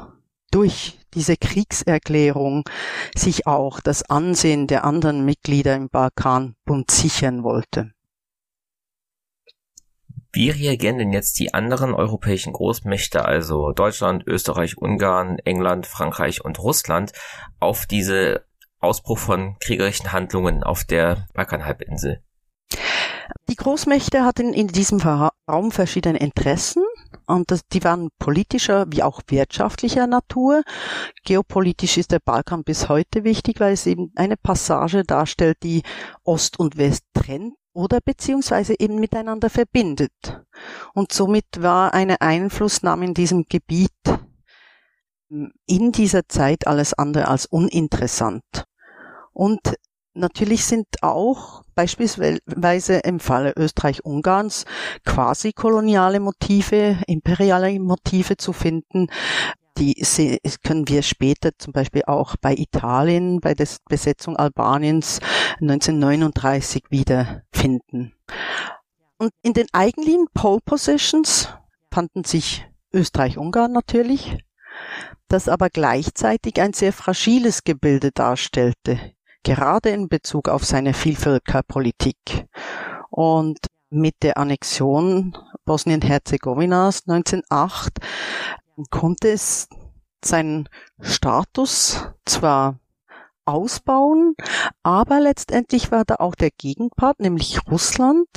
durch 0.51 0.99
diese 1.13 1.37
Kriegserklärung 1.37 2.63
sich 3.15 3.47
auch 3.47 3.79
das 3.79 4.03
Ansehen 4.09 4.67
der 4.67 4.83
anderen 4.83 5.25
Mitglieder 5.25 5.75
im 5.75 5.89
Balkanbund 5.89 6.91
sichern 6.91 7.43
wollte. 7.43 7.91
Wie 10.33 10.49
reagieren 10.49 10.97
denn 10.97 11.11
jetzt 11.11 11.39
die 11.39 11.53
anderen 11.53 11.93
europäischen 11.93 12.53
Großmächte, 12.53 13.25
also 13.25 13.73
Deutschland, 13.73 14.25
Österreich, 14.25 14.77
Ungarn, 14.77 15.39
England, 15.43 15.85
Frankreich 15.85 16.45
und 16.45 16.57
Russland, 16.59 17.11
auf 17.59 17.85
diese 17.85 18.45
Ausbruch 18.79 19.17
von 19.17 19.57
kriegerischen 19.59 20.13
Handlungen 20.13 20.63
auf 20.63 20.85
der 20.85 21.27
Balkanhalbinsel? 21.33 22.23
Die 23.49 23.55
Großmächte 23.57 24.23
hatten 24.23 24.53
in 24.53 24.69
diesem 24.69 24.99
Raum 25.01 25.71
verschiedene 25.71 26.19
Interessen 26.19 26.83
und 27.27 27.51
das, 27.51 27.61
die 27.67 27.83
waren 27.83 28.09
politischer 28.19 28.85
wie 28.89 29.03
auch 29.03 29.21
wirtschaftlicher 29.27 30.07
Natur. 30.07 30.63
Geopolitisch 31.23 31.97
ist 31.97 32.11
der 32.11 32.19
Balkan 32.19 32.63
bis 32.63 32.89
heute 32.89 33.23
wichtig, 33.23 33.59
weil 33.59 33.73
es 33.73 33.85
eben 33.85 34.11
eine 34.15 34.37
Passage 34.37 35.03
darstellt, 35.03 35.57
die 35.63 35.83
Ost 36.23 36.59
und 36.59 36.77
West 36.77 37.03
trennt 37.13 37.55
oder 37.73 37.99
beziehungsweise 38.03 38.75
eben 38.79 38.99
miteinander 38.99 39.49
verbindet. 39.49 40.41
Und 40.93 41.13
somit 41.13 41.45
war 41.59 41.93
eine 41.93 42.21
Einflussnahme 42.21 43.05
in 43.05 43.13
diesem 43.13 43.45
Gebiet 43.47 43.91
in 45.65 45.91
dieser 45.93 46.27
Zeit 46.27 46.67
alles 46.67 46.93
andere 46.93 47.27
als 47.27 47.45
uninteressant. 47.45 48.43
Und 49.31 49.75
natürlich 50.13 50.65
sind 50.65 50.87
auch 51.01 51.63
beispielsweise 51.75 52.97
im 52.97 53.19
Falle 53.19 53.53
Österreich-Ungarns 53.55 54.65
quasi 55.05 55.53
koloniale 55.53 56.19
Motive, 56.19 56.97
imperiale 57.07 57.79
Motive 57.79 58.37
zu 58.37 58.53
finden, 58.53 59.07
die 59.77 59.95
können 60.63 60.87
wir 60.87 61.01
später 61.01 61.51
zum 61.57 61.73
Beispiel 61.73 62.03
auch 62.05 62.35
bei 62.39 62.53
Italien, 62.53 63.39
bei 63.39 63.53
der 63.53 63.67
Besetzung 63.89 64.35
Albaniens 64.37 65.19
1939 65.59 66.83
wiederfinden. 66.89 68.13
Und 69.17 69.31
in 69.41 69.53
den 69.53 69.67
eigentlichen 69.71 70.27
Pole 70.33 70.59
Positions 70.63 71.49
fanden 71.91 72.23
sich 72.23 72.67
Österreich-Ungarn 72.93 73.71
natürlich, 73.71 74.37
das 75.27 75.47
aber 75.47 75.69
gleichzeitig 75.69 76.59
ein 76.61 76.73
sehr 76.73 76.93
fragiles 76.93 77.63
Gebilde 77.63 78.11
darstellte, 78.11 78.99
gerade 79.43 79.89
in 79.89 80.09
Bezug 80.09 80.49
auf 80.49 80.65
seine 80.65 80.93
Vielvölkerpolitik. 80.93 82.47
Und 83.09 83.59
mit 83.89 84.15
der 84.21 84.37
Annexion 84.37 85.37
Bosnien-Herzegowinas 85.65 87.03
1908 87.07 87.99
konnte 88.89 89.31
es 89.31 89.67
seinen 90.23 90.69
Status 90.99 92.07
zwar 92.25 92.79
ausbauen, 93.45 94.35
aber 94.83 95.19
letztendlich 95.19 95.91
war 95.91 96.05
da 96.05 96.15
auch 96.19 96.35
der 96.35 96.51
Gegenpart, 96.51 97.19
nämlich 97.19 97.59
Russland, 97.69 98.27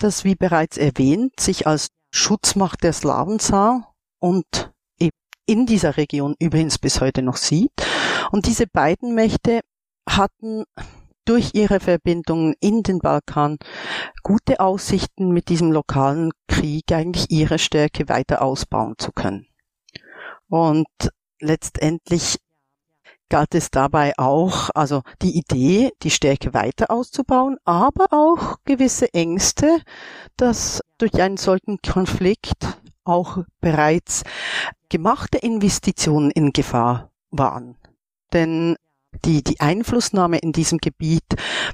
das 0.00 0.24
wie 0.24 0.34
bereits 0.34 0.78
erwähnt 0.78 1.38
sich 1.38 1.66
als 1.66 1.88
Schutzmacht 2.10 2.84
der 2.84 2.92
Slawen 2.92 3.38
sah 3.38 3.92
und 4.18 4.72
in 5.46 5.66
dieser 5.66 5.96
Region 5.96 6.34
übrigens 6.38 6.78
bis 6.78 7.00
heute 7.00 7.22
noch 7.22 7.36
sieht. 7.36 7.72
Und 8.32 8.46
diese 8.46 8.66
beiden 8.66 9.14
Mächte 9.14 9.60
hatten 10.08 10.64
durch 11.24 11.50
ihre 11.54 11.80
Verbindungen 11.80 12.54
in 12.60 12.82
den 12.82 12.98
Balkan 12.98 13.58
gute 14.22 14.60
Aussichten, 14.60 15.30
mit 15.30 15.48
diesem 15.48 15.72
lokalen 15.72 16.32
Krieg 16.48 16.92
eigentlich 16.92 17.30
ihre 17.30 17.58
Stärke 17.58 18.08
weiter 18.08 18.42
ausbauen 18.42 18.94
zu 18.98 19.12
können. 19.12 19.46
Und 20.48 20.86
letztendlich 21.40 22.38
galt 23.30 23.54
es 23.54 23.70
dabei 23.70 24.12
auch, 24.18 24.70
also 24.74 25.02
die 25.22 25.36
Idee, 25.36 25.92
die 26.02 26.10
Stärke 26.10 26.52
weiter 26.54 26.90
auszubauen, 26.90 27.56
aber 27.64 28.06
auch 28.10 28.56
gewisse 28.64 29.12
Ängste, 29.14 29.80
dass 30.36 30.82
durch 30.98 31.20
einen 31.20 31.36
solchen 31.36 31.78
Konflikt 31.82 32.78
auch 33.04 33.38
bereits 33.60 34.22
gemachte 34.88 35.38
Investitionen 35.38 36.30
in 36.30 36.52
Gefahr 36.52 37.10
waren. 37.30 37.76
Denn 38.32 38.76
die, 39.24 39.42
die 39.42 39.60
Einflussnahme 39.60 40.38
in 40.38 40.52
diesem 40.52 40.78
Gebiet 40.78 41.24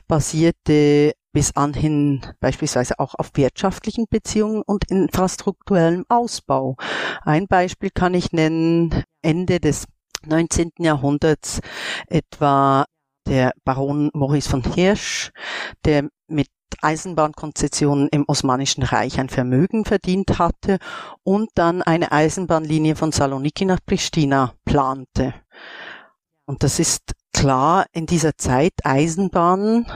basierte 0.08 1.12
bis 1.32 1.56
anhin 1.56 2.22
beispielsweise 2.40 2.98
auch 2.98 3.14
auf 3.14 3.30
wirtschaftlichen 3.34 4.06
Beziehungen 4.10 4.62
und 4.66 4.90
infrastrukturellem 4.90 6.04
Ausbau. 6.08 6.76
Ein 7.22 7.46
Beispiel 7.46 7.90
kann 7.90 8.14
ich 8.14 8.32
nennen, 8.32 9.04
Ende 9.22 9.60
des 9.60 9.86
19. 10.26 10.72
Jahrhunderts 10.78 11.60
etwa 12.08 12.84
der 13.26 13.52
Baron 13.64 14.10
Maurice 14.12 14.48
von 14.48 14.62
Hirsch, 14.62 15.30
der 15.84 16.08
mit 16.26 16.48
Eisenbahnkonzessionen 16.82 18.08
im 18.10 18.24
Osmanischen 18.26 18.82
Reich 18.82 19.18
ein 19.18 19.28
Vermögen 19.28 19.84
verdient 19.84 20.38
hatte 20.38 20.78
und 21.22 21.50
dann 21.54 21.82
eine 21.82 22.12
Eisenbahnlinie 22.12 22.96
von 22.96 23.12
Saloniki 23.12 23.64
nach 23.64 23.80
Pristina 23.84 24.54
plante. 24.64 25.34
Und 26.50 26.64
das 26.64 26.80
ist 26.80 27.12
klar, 27.32 27.86
in 27.92 28.06
dieser 28.06 28.36
Zeit 28.36 28.72
Eisenbahnen 28.82 29.86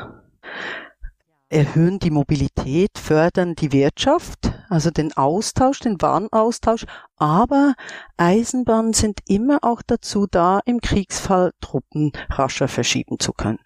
erhöhen 1.49 1.99
die 1.99 2.13
Mobilität, 2.13 2.97
fördern 2.97 3.57
die 3.57 3.73
Wirtschaft, 3.73 4.53
also 4.69 4.93
den 4.93 5.13
Austausch, 5.17 5.81
den 5.81 6.01
Warenaustausch, 6.01 6.87
aber 7.17 7.75
Eisenbahnen 8.19 8.93
sind 8.93 9.19
immer 9.27 9.59
auch 9.63 9.83
dazu 9.85 10.29
da, 10.31 10.61
im 10.65 10.81
Kriegsfall 10.81 11.51
Truppen 11.61 12.13
rascher 12.31 12.69
verschieben 12.69 13.19
zu 13.19 13.33
können. 13.33 13.59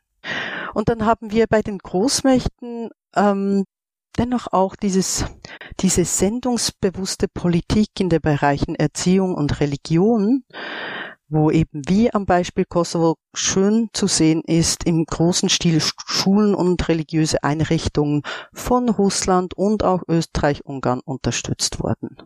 Und 0.72 0.88
dann 0.88 1.04
haben 1.04 1.30
wir 1.30 1.46
bei 1.46 1.60
den 1.60 1.76
Großmächten 1.76 2.88
ähm, 3.14 3.64
dennoch 4.16 4.46
auch 4.50 4.76
dieses, 4.76 5.26
diese 5.80 6.06
sendungsbewusste 6.06 7.28
Politik 7.28 7.90
in 8.00 8.08
den 8.08 8.22
Bereichen 8.22 8.76
Erziehung 8.76 9.34
und 9.34 9.60
Religion, 9.60 10.44
wo 11.28 11.50
eben 11.50 11.82
wie 11.86 12.12
am 12.12 12.26
Beispiel 12.26 12.64
Kosovo 12.64 13.16
schön 13.34 13.88
zu 13.92 14.06
sehen 14.06 14.42
ist, 14.46 14.84
im 14.84 15.04
großen 15.04 15.48
Stil 15.48 15.80
Schulen 16.06 16.54
und 16.54 16.88
religiöse 16.88 17.42
Einrichtungen 17.42 18.22
von 18.52 18.88
Russland 18.88 19.54
und 19.54 19.84
auch 19.84 20.02
Österreich, 20.08 20.64
Ungarn 20.64 21.00
unterstützt 21.00 21.82
wurden. 21.82 22.16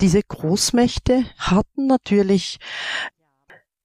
Diese 0.00 0.22
Großmächte 0.22 1.24
hatten 1.38 1.86
natürlich 1.86 2.58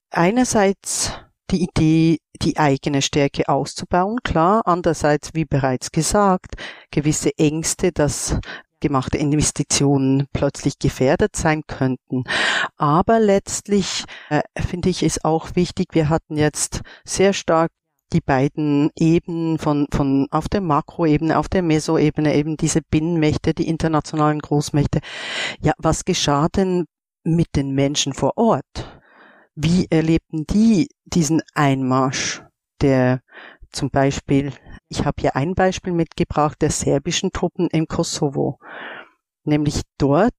einerseits 0.10 1.14
die 1.50 1.64
Idee, 1.64 2.20
die 2.42 2.58
eigene 2.58 3.02
Stärke 3.02 3.48
auszubauen, 3.50 4.20
klar. 4.24 4.64
Andererseits, 4.66 5.34
wie 5.34 5.46
bereits 5.46 5.92
gesagt, 5.92 6.56
gewisse 6.92 7.38
Ängste, 7.38 7.92
dass 7.92 8.40
gemachte 8.82 9.18
Investitionen 9.18 10.28
plötzlich 10.34 10.80
gefährdet 10.80 11.36
sein 11.38 11.64
könnten. 11.68 12.26
Aber 12.76 13.20
letztlich 13.20 14.04
äh, 14.30 14.42
finde 14.58 14.90
ich 14.90 15.04
es 15.04 15.24
auch 15.24 15.56
wichtig, 15.56 15.90
wir 15.94 16.10
hatten 16.10 16.36
jetzt 16.36 16.82
sehr 17.06 17.32
stark 17.32 17.72
die 18.14 18.22
beiden 18.22 18.90
Ebenen 18.98 19.58
von, 19.58 19.88
von 19.92 20.28
auf 20.32 20.50
der 20.50 20.62
Makroebene, 20.62 21.38
auf 21.38 21.48
der 21.48 21.62
Mesoebene, 21.62 22.36
eben 22.36 22.58
diese 22.58 22.82
Binnenmächte, 22.82 23.54
die 23.54 23.68
internationalen 23.68 24.40
Großmächte. 24.40 25.00
Ja, 25.62 25.74
was 25.78 26.04
geschah 26.04 26.50
denn 26.50 26.86
mit 27.24 27.56
den 27.56 27.72
Menschen 27.72 28.14
vor 28.14 28.34
Ort? 28.36 29.00
Wie 29.56 29.88
erlebten 29.90 30.46
die 30.50 30.90
diesen 31.06 31.42
Einmarsch 31.54 32.44
der 32.82 33.22
zum 33.72 33.90
Beispiel 33.90 34.52
ich 34.92 35.06
habe 35.06 35.22
hier 35.22 35.38
ein 35.38 35.56
Beispiel 35.56 35.94
mitgebracht 35.94 36.62
der 36.62 36.70
serbischen 36.70 37.32
Truppen 37.32 37.70
im 37.70 37.88
Kosovo. 37.88 38.60
Nämlich 39.46 39.84
dort 39.98 40.34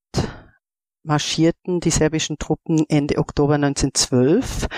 marschierten 1.02 1.80
die 1.80 1.90
serbischen 1.90 2.36
Truppen 2.38 2.84
Ende 2.88 3.16
Oktober 3.16 3.54
1912 3.54 4.68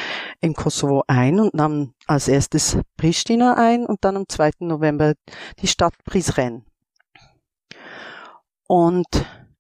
im 0.41 0.55
Kosovo 0.55 1.03
ein 1.09 1.41
und 1.41 1.55
nahmen 1.55 1.95
als 2.07 2.29
erstes 2.29 2.79
Pristina 2.97 3.55
ein 3.55 3.85
und 3.85 4.05
dann 4.05 4.17
am 4.17 4.29
2. 4.29 4.53
November 4.61 5.15
die 5.59 5.67
Stadt 5.67 5.95
Prizren. 6.05 6.65
Und 8.69 9.09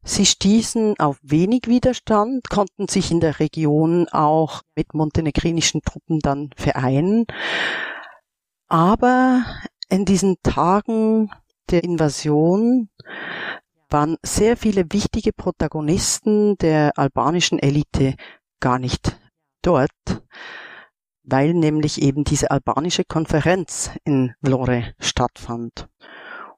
sie 0.04 0.26
stießen 0.26 0.94
auf 1.00 1.18
wenig 1.22 1.66
Widerstand, 1.66 2.48
konnten 2.48 2.86
sich 2.86 3.10
in 3.10 3.18
der 3.18 3.40
Region 3.40 4.08
auch 4.10 4.62
mit 4.76 4.94
montenegrinischen 4.94 5.82
Truppen 5.82 6.20
dann 6.20 6.50
vereinen. 6.56 7.26
Aber 8.68 9.44
in 9.88 10.04
diesen 10.04 10.36
Tagen 10.42 11.30
der 11.70 11.84
Invasion 11.84 12.88
waren 13.90 14.16
sehr 14.22 14.56
viele 14.56 14.84
wichtige 14.90 15.32
Protagonisten 15.32 16.56
der 16.58 16.98
albanischen 16.98 17.58
Elite 17.58 18.14
gar 18.60 18.78
nicht 18.78 19.18
dort, 19.62 19.90
weil 21.22 21.54
nämlich 21.54 22.02
eben 22.02 22.24
diese 22.24 22.50
albanische 22.50 23.04
Konferenz 23.04 23.90
in 24.04 24.34
Vlore 24.42 24.94
stattfand. 24.98 25.88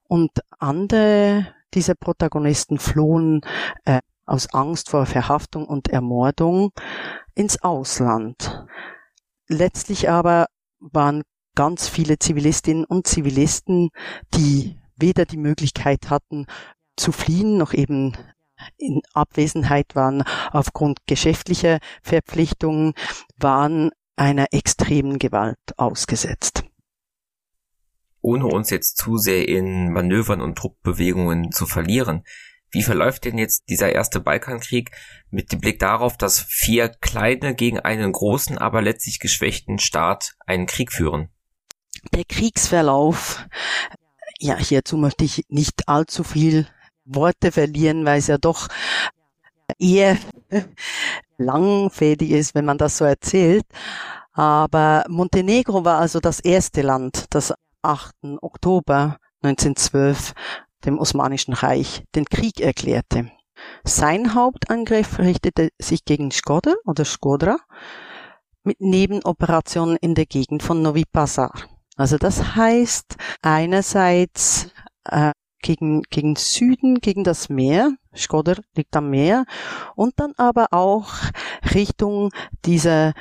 Und 0.07 0.31
andere 0.59 1.53
dieser 1.73 1.95
Protagonisten 1.95 2.79
flohen 2.79 3.41
äh, 3.85 3.99
aus 4.25 4.53
Angst 4.53 4.89
vor 4.89 5.05
Verhaftung 5.05 5.65
und 5.65 5.89
Ermordung 5.89 6.71
ins 7.35 7.61
Ausland. 7.61 8.65
Letztlich 9.47 10.09
aber 10.09 10.47
waren 10.79 11.23
ganz 11.57 11.89
viele 11.89 12.19
Zivilistinnen 12.19 12.85
und 12.85 13.07
Zivilisten, 13.07 13.89
die 14.35 14.77
weder 14.95 15.25
die 15.25 15.37
Möglichkeit 15.37 16.11
hatten 16.11 16.45
zu 16.95 17.11
fliehen, 17.11 17.57
noch 17.57 17.73
eben 17.73 18.15
in 18.77 19.01
Abwesenheit 19.13 19.95
waren 19.95 20.23
aufgrund 20.51 20.99
geschäftlicher 21.07 21.79
Verpflichtungen, 22.03 22.93
waren 23.37 23.89
einer 24.15 24.47
extremen 24.51 25.17
Gewalt 25.17 25.57
ausgesetzt. 25.77 26.63
Ohne 28.21 28.45
uns 28.45 28.69
jetzt 28.69 28.97
zu 28.97 29.17
sehr 29.17 29.47
in 29.47 29.91
Manövern 29.91 30.41
und 30.41 30.59
Truppbewegungen 30.59 31.51
zu 31.51 31.65
verlieren, 31.65 32.23
wie 32.69 32.83
verläuft 32.83 33.25
denn 33.25 33.39
jetzt 33.39 33.69
dieser 33.69 33.93
erste 33.93 34.19
Balkankrieg 34.19 34.91
mit 35.31 35.51
dem 35.51 35.59
Blick 35.59 35.79
darauf, 35.79 36.17
dass 36.17 36.39
vier 36.39 36.89
kleine 36.89 37.55
gegen 37.55 37.79
einen 37.79 38.11
großen, 38.11 38.59
aber 38.59 38.83
letztlich 38.83 39.19
geschwächten 39.19 39.79
Staat 39.79 40.35
einen 40.45 40.67
Krieg 40.67 40.91
führen? 40.91 41.29
Der 42.13 42.25
Kriegsverlauf, 42.25 43.45
ja, 44.39 44.55
hierzu 44.55 44.97
möchte 44.97 45.25
ich 45.25 45.45
nicht 45.49 45.87
allzu 45.87 46.23
viel 46.23 46.67
Worte 47.05 47.51
verlieren, 47.51 48.05
weil 48.05 48.19
es 48.19 48.27
ja 48.27 48.37
doch 48.37 48.67
eher 49.79 50.17
langfädig 51.37 52.31
ist, 52.31 52.55
wenn 52.55 52.65
man 52.65 52.77
das 52.77 52.97
so 52.97 53.05
erzählt. 53.05 53.65
Aber 54.33 55.03
Montenegro 55.07 55.83
war 55.83 55.99
also 55.99 56.19
das 56.19 56.39
erste 56.39 56.81
Land, 56.81 57.25
das 57.31 57.53
8. 57.81 58.13
Oktober 58.41 59.17
1912 59.41 60.33
dem 60.85 60.99
Osmanischen 60.99 61.53
Reich 61.53 62.03
den 62.15 62.25
Krieg 62.25 62.59
erklärte. 62.59 63.31
Sein 63.83 64.35
Hauptangriff 64.35 65.17
richtete 65.19 65.69
sich 65.79 66.05
gegen 66.05 66.31
Skodra 66.31 66.75
oder 66.85 67.05
Skodra 67.05 67.57
mit 68.63 68.79
Nebenoperationen 68.79 69.97
in 69.97 70.13
der 70.13 70.25
Gegend 70.25 70.61
von 70.61 70.81
Novi 70.81 71.05
Pazar. 71.05 71.53
Also 71.97 72.17
das 72.17 72.55
heißt 72.55 73.15
einerseits 73.41 74.69
äh, 75.05 75.31
gegen, 75.61 76.03
gegen 76.03 76.35
Süden, 76.35 76.99
gegen 77.01 77.23
das 77.23 77.49
Meer, 77.49 77.95
Skoder 78.15 78.55
liegt 78.75 78.95
am 78.95 79.09
Meer, 79.09 79.45
und 79.95 80.13
dann 80.19 80.33
aber 80.37 80.67
auch 80.71 81.11
Richtung 81.73 82.31
dieser 82.65 83.13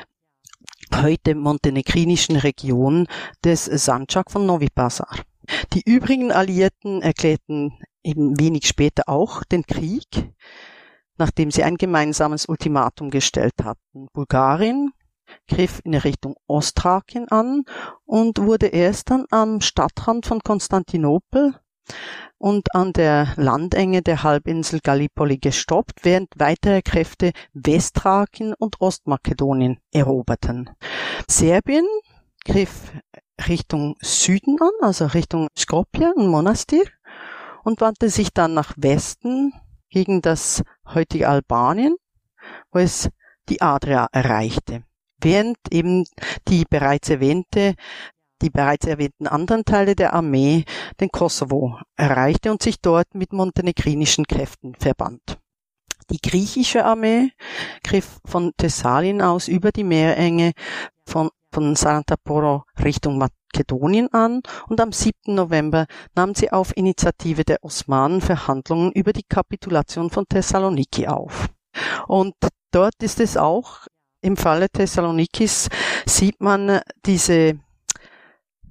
heute 0.94 1.34
montenegrinischen 1.34 2.36
Region 2.36 3.06
des 3.44 3.64
Sandschak 3.64 4.30
von 4.30 4.46
Novi 4.46 4.68
Pazar. 4.72 5.08
Die 5.72 5.82
übrigen 5.84 6.30
Alliierten 6.30 7.02
erklärten 7.02 7.72
eben 8.02 8.38
wenig 8.38 8.66
später 8.66 9.04
auch 9.08 9.42
den 9.42 9.64
Krieg, 9.64 10.06
nachdem 11.16 11.50
sie 11.50 11.64
ein 11.64 11.76
gemeinsames 11.76 12.46
Ultimatum 12.46 13.10
gestellt 13.10 13.54
hatten. 13.64 14.08
Bulgarien 14.12 14.92
griff 15.48 15.80
in 15.84 15.94
Richtung 15.94 16.36
Ostthrakien 16.46 17.28
an 17.28 17.64
und 18.04 18.38
wurde 18.40 18.66
erst 18.66 19.10
dann 19.10 19.26
am 19.30 19.60
Stadtrand 19.60 20.26
von 20.26 20.40
Konstantinopel 20.40 21.54
und 22.38 22.74
an 22.74 22.92
der 22.92 23.32
Landenge 23.36 24.02
der 24.02 24.22
Halbinsel 24.22 24.80
Gallipoli 24.80 25.38
gestoppt, 25.38 26.04
während 26.04 26.28
weitere 26.36 26.82
Kräfte 26.82 27.32
Westthrakien 27.54 28.54
und 28.58 28.80
Ostmakedonien 28.80 29.78
eroberten. 29.92 30.70
Serbien 31.28 31.86
griff 32.44 32.92
Richtung 33.48 33.96
Süden 34.00 34.56
an, 34.60 34.70
also 34.80 35.06
Richtung 35.06 35.48
Skopje 35.56 36.12
und 36.14 36.28
Monastir 36.28 36.84
und 37.64 37.80
wandte 37.80 38.08
sich 38.08 38.32
dann 38.32 38.54
nach 38.54 38.74
Westen 38.76 39.52
gegen 39.90 40.22
das 40.22 40.62
heutige 40.94 41.28
Albanien, 41.28 41.96
wo 42.70 42.78
es 42.78 43.10
die 43.48 43.60
Adria 43.60 44.08
erreichte. 44.12 44.84
Während 45.20 45.58
eben 45.70 46.04
die 46.48 46.64
bereits 46.68 47.10
erwähnte 47.10 47.74
die 48.42 48.50
bereits 48.50 48.86
erwähnten 48.86 49.26
anderen 49.26 49.64
Teile 49.64 49.96
der 49.96 50.12
Armee 50.12 50.64
den 51.00 51.08
Kosovo 51.08 51.78
erreichte 51.96 52.50
und 52.50 52.62
sich 52.62 52.80
dort 52.80 53.14
mit 53.14 53.32
montenegrinischen 53.32 54.26
Kräften 54.26 54.74
verband. 54.74 55.38
Die 56.10 56.20
griechische 56.20 56.84
Armee 56.84 57.30
griff 57.82 58.20
von 58.24 58.52
Thessalien 58.56 59.22
aus 59.22 59.48
über 59.48 59.72
die 59.72 59.84
Meerenge 59.84 60.52
von, 61.04 61.30
von 61.50 61.74
Sarantaporo 61.74 62.64
Richtung 62.84 63.18
Makedonien 63.18 64.12
an 64.12 64.42
und 64.68 64.80
am 64.80 64.92
7. 64.92 65.34
November 65.34 65.86
nahm 66.14 66.34
sie 66.34 66.52
auf 66.52 66.76
Initiative 66.76 67.44
der 67.44 67.64
Osmanen 67.64 68.20
Verhandlungen 68.20 68.92
über 68.92 69.12
die 69.12 69.24
Kapitulation 69.28 70.10
von 70.10 70.26
Thessaloniki 70.28 71.08
auf. 71.08 71.48
Und 72.06 72.34
dort 72.70 73.02
ist 73.02 73.18
es 73.18 73.36
auch, 73.36 73.86
im 74.26 74.36
Falle 74.36 74.68
Thessalonikis 74.68 75.68
sieht 76.04 76.40
man 76.40 76.80
diese 77.06 77.60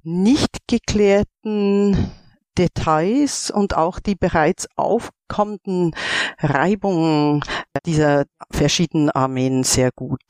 nicht 0.02 0.58
geklärten 0.68 2.12
Details 2.58 3.50
und 3.50 3.74
auch 3.74 3.98
die 3.98 4.14
bereits 4.14 4.68
aufkommenden 4.76 5.94
Reibungen 6.38 7.42
dieser 7.86 8.24
verschiedenen 8.50 9.10
Armeen 9.10 9.64
sehr 9.64 9.90
gut. 9.92 10.20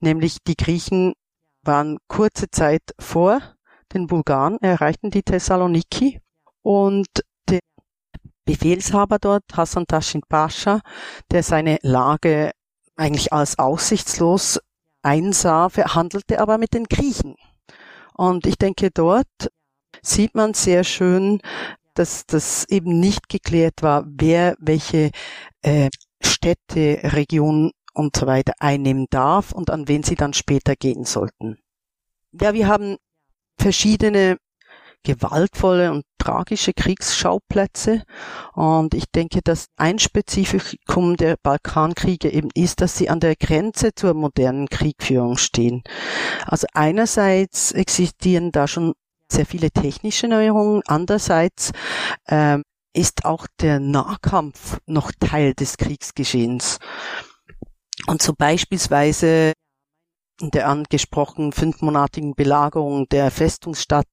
Nämlich 0.00 0.38
die 0.46 0.56
Griechen 0.56 1.14
waren 1.62 1.98
kurze 2.08 2.50
Zeit 2.50 2.82
vor 2.98 3.40
den 3.92 4.06
Bulgaren, 4.06 4.58
erreichten 4.60 5.10
die 5.10 5.22
Thessaloniki 5.22 6.20
und 6.62 7.08
der 7.48 7.60
Befehlshaber 8.44 9.18
dort, 9.20 9.44
Hassan 9.52 9.86
Tashin 9.86 10.22
Pascha, 10.28 10.80
der 11.30 11.42
seine 11.42 11.78
Lage 11.82 12.52
eigentlich 13.00 13.32
als 13.32 13.58
aussichtslos 13.58 14.60
einsah, 15.02 15.68
verhandelte 15.70 16.40
aber 16.40 16.58
mit 16.58 16.74
den 16.74 16.84
Griechen. 16.84 17.36
Und 18.14 18.46
ich 18.46 18.56
denke, 18.56 18.90
dort 18.90 19.26
sieht 20.02 20.34
man 20.34 20.54
sehr 20.54 20.84
schön, 20.84 21.40
dass 21.94 22.26
das 22.26 22.66
eben 22.68 23.00
nicht 23.00 23.28
geklärt 23.28 23.82
war, 23.82 24.04
wer 24.06 24.54
welche 24.60 25.10
äh, 25.62 25.88
Städte, 26.22 27.00
Regionen 27.02 27.72
und 27.94 28.16
so 28.16 28.26
weiter 28.26 28.52
einnehmen 28.58 29.06
darf 29.10 29.52
und 29.52 29.70
an 29.70 29.88
wen 29.88 30.02
sie 30.02 30.14
dann 30.14 30.32
später 30.32 30.76
gehen 30.76 31.04
sollten. 31.04 31.58
Ja, 32.32 32.54
wir 32.54 32.68
haben 32.68 32.96
verschiedene 33.58 34.36
gewaltvolle 35.02 35.90
und 35.92 36.04
tragische 36.20 36.72
Kriegsschauplätze. 36.72 38.04
Und 38.52 38.94
ich 38.94 39.06
denke, 39.12 39.40
dass 39.42 39.66
ein 39.76 39.98
Spezifikum 39.98 41.16
der 41.16 41.36
Balkankriege 41.42 42.30
eben 42.30 42.50
ist, 42.54 42.80
dass 42.80 42.96
sie 42.96 43.08
an 43.08 43.18
der 43.18 43.34
Grenze 43.34 43.94
zur 43.94 44.14
modernen 44.14 44.68
Kriegführung 44.68 45.36
stehen. 45.36 45.82
Also 46.46 46.66
einerseits 46.74 47.72
existieren 47.72 48.52
da 48.52 48.68
schon 48.68 48.92
sehr 49.28 49.46
viele 49.46 49.70
technische 49.70 50.28
Neuerungen, 50.28 50.82
andererseits 50.86 51.72
ähm, 52.28 52.62
ist 52.92 53.24
auch 53.24 53.46
der 53.60 53.78
Nahkampf 53.78 54.78
noch 54.86 55.12
Teil 55.18 55.54
des 55.54 55.76
Kriegsgeschehens. 55.76 56.78
Und 58.06 58.22
so 58.22 58.34
beispielsweise 58.36 59.52
in 60.40 60.50
der 60.50 60.68
angesprochenen 60.68 61.52
fünfmonatigen 61.52 62.34
Belagerung 62.34 63.08
der 63.08 63.30
Festungsstadt 63.30 64.06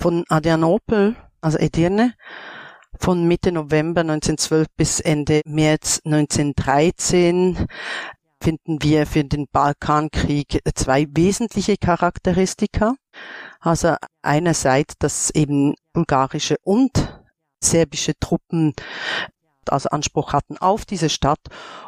von 0.00 0.24
Adrianopel, 0.28 1.16
also 1.40 1.58
Edirne, 1.58 2.14
von 2.98 3.26
Mitte 3.26 3.52
November 3.52 4.02
1912 4.02 4.66
bis 4.76 5.00
Ende 5.00 5.40
März 5.44 6.00
1913 6.04 7.66
finden 8.42 8.82
wir 8.82 9.06
für 9.06 9.24
den 9.24 9.46
Balkankrieg 9.50 10.60
zwei 10.74 11.06
wesentliche 11.10 11.76
Charakteristika. 11.76 12.94
Also 13.60 13.94
einerseits, 14.20 14.94
dass 14.98 15.30
eben 15.30 15.74
bulgarische 15.92 16.56
und 16.62 17.22
serbische 17.62 18.12
Truppen 18.18 18.74
also 19.68 19.90
Anspruch 19.90 20.32
hatten 20.32 20.58
auf 20.58 20.84
diese 20.84 21.08
Stadt 21.08 21.40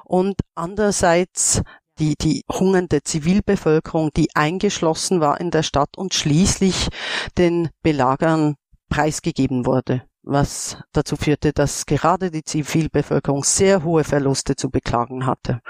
und 0.04 0.36
andererseits 0.54 1.62
die, 1.98 2.14
die 2.16 2.42
hungernde 2.50 3.02
Zivilbevölkerung, 3.02 4.10
die 4.16 4.28
eingeschlossen 4.34 5.20
war 5.20 5.40
in 5.40 5.50
der 5.50 5.62
Stadt 5.62 5.96
und 5.96 6.14
schließlich 6.14 6.88
den 7.38 7.70
Belagern 7.82 8.56
preisgegeben 8.88 9.66
wurde, 9.66 10.02
was 10.22 10.78
dazu 10.92 11.16
führte, 11.16 11.52
dass 11.52 11.86
gerade 11.86 12.30
die 12.30 12.44
Zivilbevölkerung 12.44 13.44
sehr 13.44 13.84
hohe 13.84 14.04
Verluste 14.04 14.56
zu 14.56 14.70
beklagen 14.70 15.26
hatte. 15.26 15.60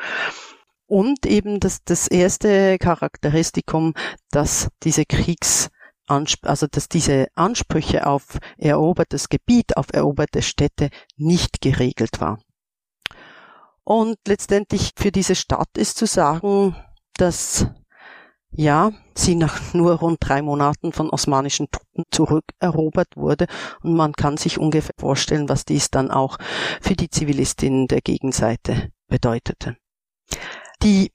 Und 0.86 1.26
eben 1.26 1.60
das, 1.60 1.78
das 1.84 2.08
erste 2.08 2.78
Charakteristikum, 2.78 3.94
dass 4.30 4.68
diese 4.82 5.04
Kriegs 5.04 5.70
also 6.06 6.66
dass 6.66 6.88
diese 6.88 7.28
Ansprüche 7.34 8.06
auf 8.06 8.38
erobertes 8.58 9.28
Gebiet, 9.28 9.76
auf 9.76 9.86
eroberte 9.92 10.42
Städte 10.42 10.90
nicht 11.16 11.60
geregelt 11.62 12.20
war. 12.20 12.38
Und 13.84 14.16
letztendlich 14.26 14.92
für 14.96 15.12
diese 15.12 15.34
Stadt 15.34 15.68
ist 15.76 15.98
zu 15.98 16.06
sagen, 16.06 16.74
dass 17.16 17.66
ja, 18.56 18.92
sie 19.14 19.34
nach 19.34 19.74
nur 19.74 19.94
rund 19.94 20.18
drei 20.20 20.40
Monaten 20.40 20.92
von 20.92 21.10
osmanischen 21.10 21.70
Truppen 21.70 22.04
zurückerobert 22.10 23.16
wurde. 23.16 23.46
Und 23.82 23.94
man 23.94 24.12
kann 24.12 24.36
sich 24.36 24.58
ungefähr 24.58 24.94
vorstellen, 24.98 25.48
was 25.48 25.64
dies 25.64 25.90
dann 25.90 26.10
auch 26.10 26.38
für 26.80 26.94
die 26.94 27.10
Zivilistinnen 27.10 27.88
der 27.88 28.00
Gegenseite 28.00 28.92
bedeutete. 29.08 29.76
Die 30.82 31.12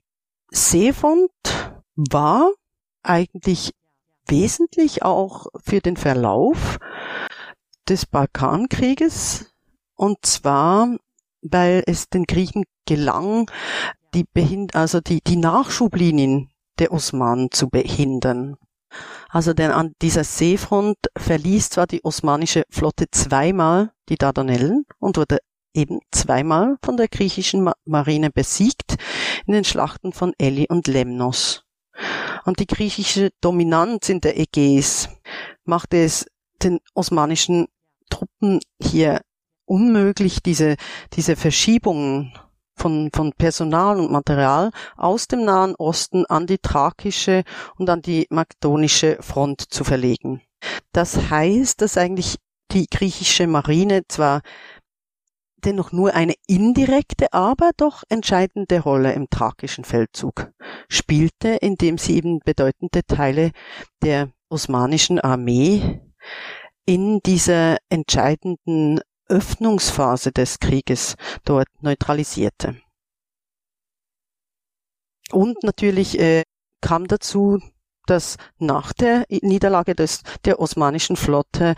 Seefront 0.52 1.32
war 1.96 2.52
eigentlich 3.04 3.74
wesentlich 4.28 5.04
auch 5.04 5.48
für 5.64 5.80
den 5.80 5.98
Verlauf 5.98 6.78
des 7.88 8.06
Balkankrieges. 8.06 9.54
Und 9.96 10.26
zwar 10.26 10.98
weil 11.42 11.84
es 11.86 12.10
den 12.10 12.26
Griechen 12.26 12.66
gelang, 12.86 13.50
die 14.14 14.26
behind 14.34 14.76
also 14.76 15.00
die, 15.00 15.22
die 15.22 15.38
Nachschublinien 15.38 16.50
der 16.80 16.92
Osmanen 16.92 17.52
zu 17.52 17.70
behindern. 17.70 18.56
Also 19.30 19.54
denn 19.54 19.72
an 19.72 19.94
dieser 20.02 20.24
Seefront 20.24 20.98
verließ 21.18 21.70
zwar 21.70 21.86
die 21.86 22.04
osmanische 22.04 22.64
Flotte 22.70 23.06
zweimal 23.12 23.92
die 24.10 24.18
Dardanellen 24.18 24.86
und 24.98 25.18
wurde 25.18 25.38
eben 25.76 26.00
zweimal 26.12 26.78
von 26.84 26.98
der 26.98 27.08
griechischen 27.08 27.70
Marine 27.86 28.32
besiegt 28.32 28.96
in 29.46 29.54
den 29.54 29.64
Schlachten 29.64 30.14
von 30.14 30.34
Eli 30.40 30.66
und 30.68 30.88
Lemnos. 30.88 31.64
Und 32.46 32.60
die 32.60 32.68
griechische 32.68 33.30
Dominanz 33.42 34.10
in 34.10 34.22
der 34.22 34.40
Ägäis 34.40 35.10
machte 35.66 35.98
es 35.98 36.26
den 36.64 36.80
osmanischen 36.96 37.68
Truppen 38.10 38.60
hier 38.82 39.22
unmöglich, 39.70 40.42
diese, 40.42 40.76
diese 41.14 41.36
Verschiebungen 41.36 42.34
von, 42.76 43.10
von 43.14 43.34
Personal 43.34 44.00
und 44.00 44.12
Material 44.12 44.72
aus 44.98 45.28
dem 45.28 45.46
Nahen 45.46 45.76
Osten 45.76 46.26
an 46.26 46.48
die 46.48 46.58
thrakische 46.58 47.44
und 47.78 47.90
an 47.90 48.02
die 48.02 48.26
makedonische 48.30 49.18
Front 49.22 49.62
zu 49.70 49.84
verlegen. 49.84 50.42
Das 50.92 51.30
heißt, 51.30 51.82
dass 51.82 51.98
eigentlich 51.98 52.38
die 52.72 52.88
griechische 52.88 53.48
Marine 53.48 54.04
zwar 54.08 54.42
dennoch 55.66 55.92
nur 55.92 56.14
eine 56.14 56.36
indirekte, 56.48 57.34
aber 57.34 57.72
doch 57.76 58.04
entscheidende 58.10 58.80
Rolle 58.80 59.14
im 59.14 59.30
thrakischen 59.30 59.84
Feldzug 59.84 60.52
spielte, 60.88 61.50
indem 61.50 61.98
sie 61.98 62.16
eben 62.16 62.40
bedeutende 62.40 63.04
Teile 63.06 63.52
der 64.02 64.32
osmanischen 64.50 65.20
Armee 65.20 66.02
in 66.86 67.20
dieser 67.26 67.78
entscheidenden 67.90 69.02
Öffnungsphase 69.30 70.32
des 70.32 70.60
Krieges 70.60 71.16
dort 71.46 71.68
neutralisierte. 71.82 72.76
Und 75.32 75.64
natürlich 75.64 76.20
äh, 76.20 76.44
kam 76.82 77.08
dazu, 77.08 77.60
dass 78.08 78.38
nach 78.58 78.92
der 78.92 79.26
Niederlage 79.30 79.94
des, 79.94 80.24
der 80.44 80.60
osmanischen 80.60 81.16
Flotte 81.16 81.76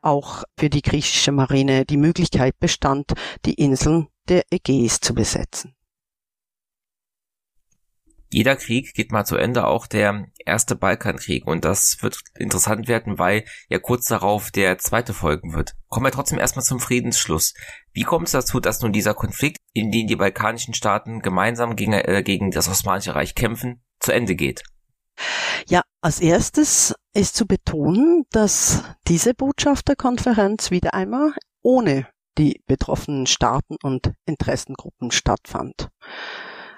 auch 0.00 0.44
für 0.58 0.70
die 0.70 0.82
griechische 0.82 1.30
Marine 1.30 1.84
die 1.84 1.98
Möglichkeit 1.98 2.58
bestand, 2.58 3.12
die 3.44 3.54
Inseln 3.54 4.08
der 4.28 4.44
Ägäis 4.50 5.00
zu 5.00 5.14
besetzen 5.14 5.76
jeder 8.34 8.56
Krieg 8.56 8.94
geht 8.94 9.12
mal 9.12 9.24
zu 9.24 9.36
Ende, 9.36 9.64
auch 9.64 9.86
der 9.86 10.26
erste 10.44 10.74
Balkankrieg. 10.74 11.46
Und 11.46 11.64
das 11.64 12.02
wird 12.02 12.18
interessant 12.36 12.88
werden, 12.88 13.16
weil 13.16 13.44
ja 13.68 13.78
kurz 13.78 14.06
darauf 14.06 14.50
der 14.50 14.76
zweite 14.78 15.14
folgen 15.14 15.52
wird. 15.52 15.76
Kommen 15.88 16.06
wir 16.06 16.10
trotzdem 16.10 16.40
erstmal 16.40 16.64
zum 16.64 16.80
Friedensschluss. 16.80 17.54
Wie 17.92 18.02
kommt 18.02 18.26
es 18.26 18.32
dazu, 18.32 18.58
dass 18.58 18.82
nun 18.82 18.92
dieser 18.92 19.14
Konflikt, 19.14 19.58
in 19.72 19.92
den 19.92 20.08
die 20.08 20.16
balkanischen 20.16 20.74
Staaten 20.74 21.20
gemeinsam 21.20 21.76
gegen, 21.76 21.92
äh, 21.92 22.24
gegen 22.24 22.50
das 22.50 22.68
Osmanische 22.68 23.14
Reich 23.14 23.36
kämpfen, 23.36 23.84
zu 24.00 24.10
Ende 24.10 24.34
geht? 24.34 24.64
Ja, 25.68 25.82
als 26.00 26.18
erstes 26.18 26.92
ist 27.12 27.36
zu 27.36 27.46
betonen, 27.46 28.24
dass 28.32 28.82
diese 29.06 29.34
Botschafterkonferenz 29.34 30.72
wieder 30.72 30.92
einmal 30.92 31.34
ohne 31.62 32.08
die 32.36 32.60
betroffenen 32.66 33.28
Staaten 33.28 33.76
und 33.80 34.12
Interessengruppen 34.26 35.12
stattfand. 35.12 35.88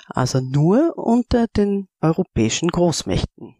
Also 0.08 0.40
nur 0.40 0.96
unter 0.96 1.46
den 1.48 1.88
europäischen 2.00 2.68
Großmächten. 2.68 3.56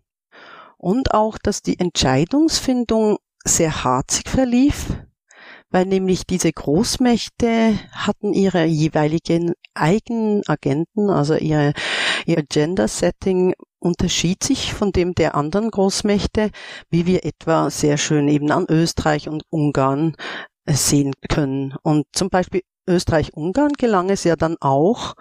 Und 0.79 1.15
auch, 1.15 1.39
dass 1.39 1.63
die 1.63 1.79
Entscheidungsfindung 1.79 3.19
sehr 3.45 3.85
harzig 3.85 4.29
verlief, 4.29 4.97
weil 5.71 5.87
nämlich 5.87 6.27
diese 6.27 6.53
Großmächte 6.53 7.79
hatten 7.93 8.33
ihre 8.33 8.65
jeweiligen 8.65 9.55
eigenen 9.75 10.43
Agenten, 10.47 11.11
also 11.11 11.35
ihre, 11.35 11.73
ihr 12.25 12.43
Gender-Setting 12.43 13.55
unterschied 13.79 14.43
sich 14.43 14.73
von 14.75 14.93
dem 14.93 15.15
der 15.15 15.35
anderen 15.35 15.71
Großmächte, 15.71 16.51
wie 16.91 17.07
wir 17.07 17.25
etwa 17.25 17.71
sehr 17.71 17.99
schön 17.99 18.29
eben 18.29 18.51
an 18.51 18.67
Österreich 18.69 19.29
und 19.29 19.43
Ungarn 19.51 20.17
äh, 20.65 20.73
sehen 20.73 21.13
können. 21.29 21.75
Und 21.83 22.07
zum 22.13 22.31
Beispiel 22.31 22.63
Österreich-Ungarn 22.89 23.73
gelang 23.73 24.11
es 24.11 24.25
ja 24.25 24.37
dann 24.37 24.57
auch, 24.61 25.15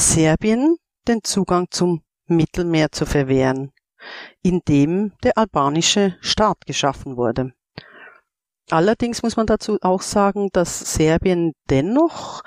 Serbien 0.00 0.76
den 1.08 1.22
Zugang 1.22 1.66
zum 1.70 2.02
Mittelmeer 2.26 2.90
zu 2.90 3.04
verwehren, 3.04 3.70
indem 4.42 5.12
der 5.22 5.36
albanische 5.36 6.16
Staat 6.22 6.64
geschaffen 6.64 7.18
wurde. 7.18 7.52
Allerdings 8.70 9.22
muss 9.22 9.36
man 9.36 9.46
dazu 9.46 9.76
auch 9.82 10.00
sagen, 10.00 10.48
dass 10.54 10.94
Serbien 10.94 11.52
dennoch 11.68 12.40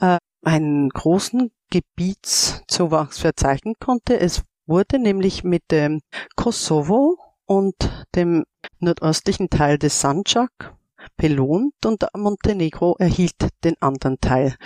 äh, 0.00 0.16
einen 0.42 0.88
großen 0.88 1.50
Gebietszuwachs 1.70 3.18
verzeichnen 3.18 3.74
konnte. 3.78 4.18
Es 4.18 4.42
wurde 4.64 4.98
nämlich 4.98 5.44
mit 5.44 5.70
dem 5.70 6.00
Kosovo 6.34 7.18
und 7.44 7.74
dem 8.14 8.44
nordöstlichen 8.78 9.50
Teil 9.50 9.78
des 9.78 10.00
Sandjak 10.00 10.74
belohnt 11.16 11.84
und 11.84 12.04
Montenegro 12.14 12.96
erhielt 12.98 13.48
den 13.64 13.80
anderen 13.80 14.18
Teil 14.20 14.56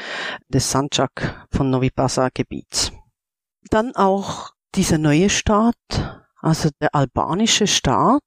des 0.49 0.71
Sandjak 0.71 1.47
von 1.51 1.71
Novi 1.71 1.91
Pazar 1.91 2.31
Gebiets. 2.33 2.93
Dann 3.71 3.95
auch 3.95 4.51
dieser 4.75 4.99
neue 4.99 5.31
Staat, 5.31 5.77
also 6.41 6.71
der 6.81 6.95
albanische 6.95 7.67
Staat, 7.67 8.23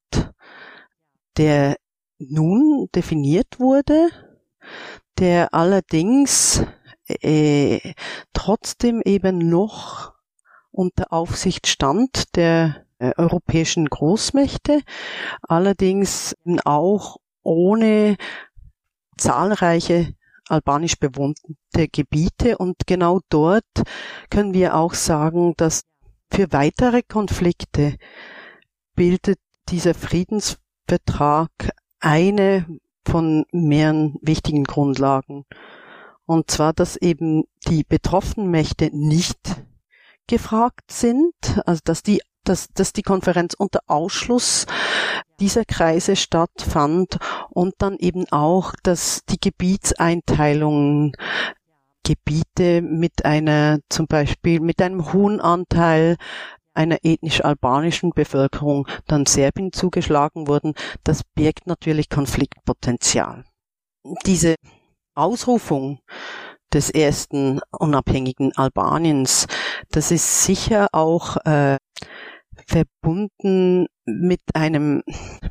der 1.38 1.78
nun 2.20 2.88
definiert 2.96 3.60
wurde, 3.60 4.10
der 5.18 5.54
allerdings 5.54 6.64
äh, 7.08 7.94
trotzdem 8.34 9.02
eben 9.04 9.38
noch 9.50 10.14
unter 10.72 11.14
Aufsicht 11.14 11.68
stand 11.68 12.36
der 12.36 12.86
äh, 12.98 13.12
europäischen 13.18 13.90
Großmächte, 13.90 14.82
allerdings 15.42 16.36
auch 16.66 17.18
ohne 17.44 18.18
zahlreiche 19.18 20.14
albanisch 20.50 20.98
bewohnte 20.98 21.88
Gebiete 21.92 22.58
und 22.58 22.76
genau 22.86 23.22
dort 23.30 23.66
können 24.30 24.54
wir 24.54 24.76
auch 24.76 24.94
sagen, 24.94 25.54
dass 25.58 25.84
für 26.32 26.52
weitere 26.52 27.02
Konflikte 27.04 27.96
bildet 28.96 29.40
dieser 29.70 29.94
Friedensvertrag 29.94 31.52
eine 32.00 32.66
von 33.06 33.46
mehreren 33.52 34.18
wichtigen 34.22 34.64
Grundlagen. 34.64 35.46
Und 36.26 36.50
zwar, 36.50 36.74
dass 36.74 36.96
eben 36.98 37.44
die 37.68 37.84
betroffenen 37.84 38.50
Mächte 38.50 38.90
nicht 38.94 39.40
gefragt 40.28 40.92
sind, 40.92 41.34
also 41.66 41.82
dass 41.84 42.02
die 42.02 42.22
dass, 42.44 42.70
dass 42.74 42.94
die 42.94 43.02
Konferenz 43.02 43.54
unter 43.54 43.80
Ausschluss 43.88 44.66
dieser 45.40 45.66
Kreise 45.66 46.16
stattfand 46.16 47.18
und 47.50 47.74
dann 47.80 47.98
eben 47.98 48.26
auch, 48.32 48.74
dass 48.84 49.22
die 49.30 49.40
Gebietseinteilungen 49.40 51.14
Gebiete 52.06 52.82
mit 52.82 53.24
einer, 53.26 53.80
zum 53.90 54.08
Beispiel 54.08 54.60
mit 54.60 54.82
einem 54.82 55.14
hohen 55.14 55.40
Anteil 55.40 56.18
einer 56.74 56.98
ethnisch-albanischen 57.04 58.12
Bevölkerung 58.12 58.88
dann 59.08 59.26
Serbien 59.26 59.72
zugeschlagen 59.72 60.48
wurden, 60.48 60.74
das 61.04 61.24
birgt 61.24 61.68
natürlich 61.68 62.10
Konfliktpotenzial. 62.10 63.46
Diese 64.26 64.56
Ausrufung 65.16 66.00
des 66.74 66.90
ersten 66.90 67.62
unabhängigen 67.72 68.56
Albaniens, 68.58 69.48
das 69.92 70.12
ist 70.12 70.44
sicher 70.44 70.88
auch 70.92 71.38
äh, 71.46 71.78
verbunden 72.68 73.88
mit 74.06 74.42
einem, 74.54 75.02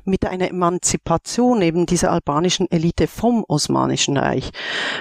mit 0.05 0.25
einer 0.27 0.49
Emanzipation 0.49 1.63
eben 1.63 1.87
dieser 1.87 2.13
albanischen 2.13 2.71
Elite 2.71 3.07
vom 3.07 3.45
Osmanischen 3.49 4.17
Reich, 4.17 4.51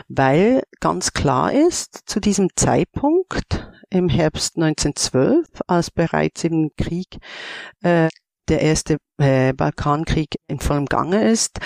weil 0.07 0.63
ganz 0.79 1.13
klar 1.13 1.51
ist, 1.51 2.03
zu 2.05 2.19
diesem 2.19 2.49
Zeitpunkt 2.55 3.71
im 3.89 4.09
Herbst 4.09 4.55
1912, 4.55 5.47
als 5.67 5.91
bereits 5.91 6.43
im 6.43 6.71
Krieg 6.77 7.17
äh, 7.81 8.07
der 8.47 8.61
erste 8.61 8.97
äh, 9.17 9.53
Balkankrieg 9.53 10.35
in 10.47 10.59
vollem 10.59 10.85
Gange 10.85 11.29
ist, 11.29 11.59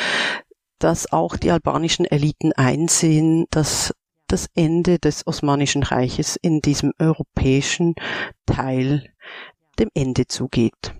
dass 0.79 1.11
auch 1.11 1.37
die 1.37 1.51
albanischen 1.51 2.05
Eliten 2.05 2.51
einsehen, 2.53 3.45
dass 3.49 3.93
das 4.27 4.47
Ende 4.55 4.99
des 4.99 5.25
Osmanischen 5.27 5.83
Reiches 5.83 6.35
in 6.35 6.59
diesem 6.61 6.93
europäischen 6.99 7.93
Teil 8.45 9.13
dem 9.75 9.89
Ende 9.93 10.27
zugeht. 10.27 10.95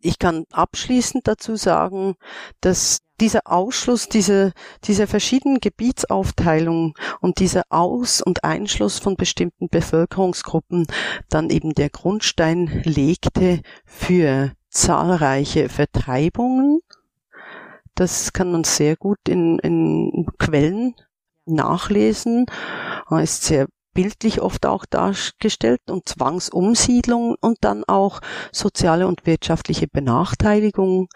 Ich 0.00 0.18
kann 0.18 0.44
abschließend 0.52 1.26
dazu 1.26 1.56
sagen, 1.56 2.14
dass 2.60 3.00
dieser 3.20 3.40
Ausschluss 3.46 4.08
dieser, 4.08 4.52
dieser 4.84 5.08
verschiedenen 5.08 5.58
Gebietsaufteilung 5.58 6.94
und 7.20 7.40
dieser 7.40 7.62
Aus- 7.68 8.22
und 8.22 8.44
Einschluss 8.44 9.00
von 9.00 9.16
bestimmten 9.16 9.68
Bevölkerungsgruppen 9.68 10.86
dann 11.28 11.50
eben 11.50 11.74
der 11.74 11.90
Grundstein 11.90 12.82
legte 12.84 13.60
für 13.84 14.52
zahlreiche 14.70 15.68
Vertreibungen. 15.68 16.80
Das 17.96 18.32
kann 18.32 18.52
man 18.52 18.62
sehr 18.62 18.94
gut 18.94 19.18
in, 19.28 19.58
in 19.58 20.26
Quellen 20.38 20.94
nachlesen. 21.44 22.46
ist 23.10 23.42
sehr 23.42 23.66
bildlich 23.98 24.40
oft 24.40 24.64
auch 24.64 24.86
dargestellt 24.86 25.80
und 25.90 26.08
Zwangsumsiedlung 26.08 27.34
und 27.40 27.58
dann 27.62 27.82
auch 27.82 28.20
soziale 28.52 29.08
und 29.08 29.26
wirtschaftliche 29.26 29.88
Benachteiligung 29.88 31.08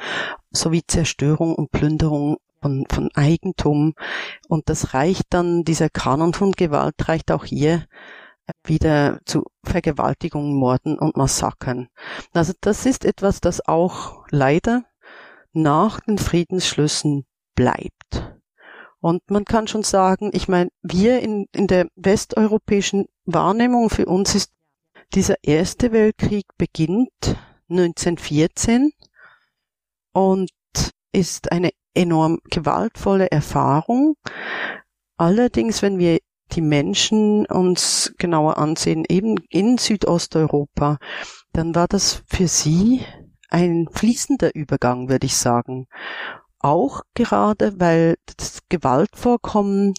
sowie 0.51 0.83
Zerstörung 0.85 1.55
und 1.55 1.71
Plünderung 1.71 2.39
von, 2.61 2.85
von 2.91 3.09
Eigentum. 3.15 3.95
Und 4.49 4.69
das 4.69 4.95
reicht 4.95 5.27
dann, 5.31 5.63
dieser 5.63 5.91
Kanon 5.91 6.35
von 6.35 6.51
Gewalt 6.51 6.97
reicht 7.07 7.31
auch 7.31 7.45
hier 7.45 7.87
wieder 8.65 9.21
zu 9.27 9.45
Vergewaltigungen, 9.63 10.57
Morden 10.57 10.99
und 10.99 11.17
Massakern. 11.17 11.87
Also 12.35 12.53
das 12.63 12.85
ist 12.85 13.05
etwas, 13.05 13.41
das 13.41 13.65
auch 13.65 14.25
leider 14.33 14.83
nach 15.53 16.01
den 16.01 16.19
Friedensschlüssen 16.19 17.27
bleibt. 17.55 18.02
Und 19.03 19.29
man 19.29 19.45
kann 19.45 19.67
schon 19.67 19.83
sagen, 19.83 20.31
ich 20.33 20.47
meine, 20.47 20.71
wir 20.81 21.19
in, 21.19 21.47
in 21.53 21.67
der 21.67 21.89
westeuropäischen 21.97 23.07
Wahrnehmung 23.25 23.91
für 23.91 24.07
uns 24.07 24.37
ist 24.37 24.53
dieser 25.13 25.43
erste 25.43 25.91
Weltkrieg 25.91 26.45
beginnt 26.57 27.37
1914 27.69 28.93
und 30.13 30.51
ist 31.11 31.51
eine 31.51 31.71
enorm 31.95 32.39
gewaltvolle 32.45 33.29
Erfahrung. 33.33 34.15
Allerdings, 35.17 35.83
wenn 35.83 35.99
wir 35.99 36.21
die 36.53 36.61
Menschen 36.61 37.45
uns 37.47 38.15
genauer 38.19 38.57
ansehen, 38.57 39.05
eben 39.09 39.35
in 39.51 39.79
Südosteuropa, 39.79 40.99
dann 41.53 41.75
war 41.75 41.89
das 41.89 42.23
für 42.29 42.47
sie 42.47 43.05
ein 43.51 43.89
fließender 43.91 44.55
Übergang, 44.55 45.09
würde 45.09 45.27
ich 45.27 45.37
sagen 45.37 45.89
auch 46.63 47.03
gerade, 47.15 47.79
weil 47.79 48.17
das 48.37 48.61
Gewaltvorkommen 48.69 49.95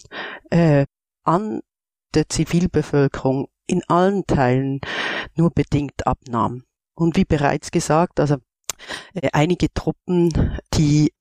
äh, 0.50 0.86
an 1.24 1.60
der 2.14 2.28
Zivilbevölkerung 2.28 3.48
in 3.66 3.82
allen 3.88 4.26
Teilen 4.26 4.80
nur 5.36 5.50
bedingt 5.50 6.06
abnahm. 6.06 6.64
Und 6.94 7.16
wie 7.16 7.24
bereits 7.24 7.70
gesagt, 7.70 8.20
also 8.20 8.36
äh, 9.14 9.28
einige 9.32 9.72
Truppen, 9.72 10.58
die 10.74 11.12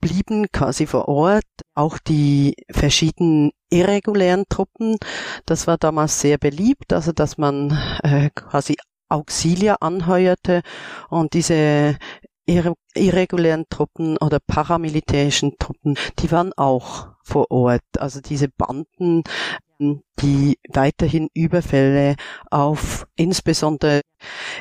blieben 0.00 0.50
quasi 0.52 0.86
vor 0.86 1.08
Ort, 1.08 1.44
auch 1.74 1.98
die 1.98 2.54
verschiedenen 2.70 3.52
irregulären 3.70 4.44
Truppen, 4.48 4.96
das 5.46 5.66
war 5.66 5.78
damals 5.78 6.20
sehr 6.20 6.38
beliebt, 6.38 6.92
also 6.92 7.12
dass 7.12 7.38
man 7.38 7.70
äh, 8.02 8.30
quasi 8.34 8.76
Auxilia 9.08 9.76
anheuerte 9.80 10.62
und 11.08 11.34
diese 11.34 11.96
irregulären 12.46 13.66
Truppen 13.70 14.16
oder 14.18 14.38
paramilitärischen 14.40 15.58
Truppen, 15.58 15.96
die 16.18 16.30
waren 16.30 16.52
auch 16.54 17.08
vor 17.22 17.50
Ort. 17.50 17.82
Also 17.98 18.20
diese 18.20 18.48
Banden, 18.48 19.22
die 19.78 20.58
weiterhin 20.68 21.28
Überfälle 21.34 22.16
auf 22.50 23.06
insbesondere 23.16 24.02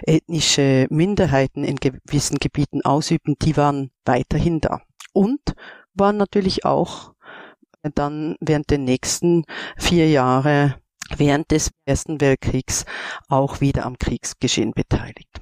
ethnische 0.04 0.88
Minderheiten 0.90 1.64
in 1.64 1.78
gewissen 1.78 2.38
Gebieten 2.38 2.82
ausüben, 2.84 3.36
die 3.42 3.58
waren 3.58 3.92
weiterhin 4.06 4.62
da. 4.62 4.82
Und 5.14 5.42
waren 5.94 6.18
natürlich 6.18 6.66
auch 6.66 7.14
dann 7.96 8.36
während 8.40 8.70
der 8.70 8.78
nächsten 8.78 9.44
vier 9.78 10.10
Jahre 10.10 10.76
während 11.18 11.52
des 11.52 11.72
Ersten 11.86 12.22
Weltkriegs 12.22 12.86
auch 13.28 13.60
wieder 13.60 13.86
am 13.86 13.98
Kriegsgeschehen 13.98 14.72
beteiligt. 14.72 15.41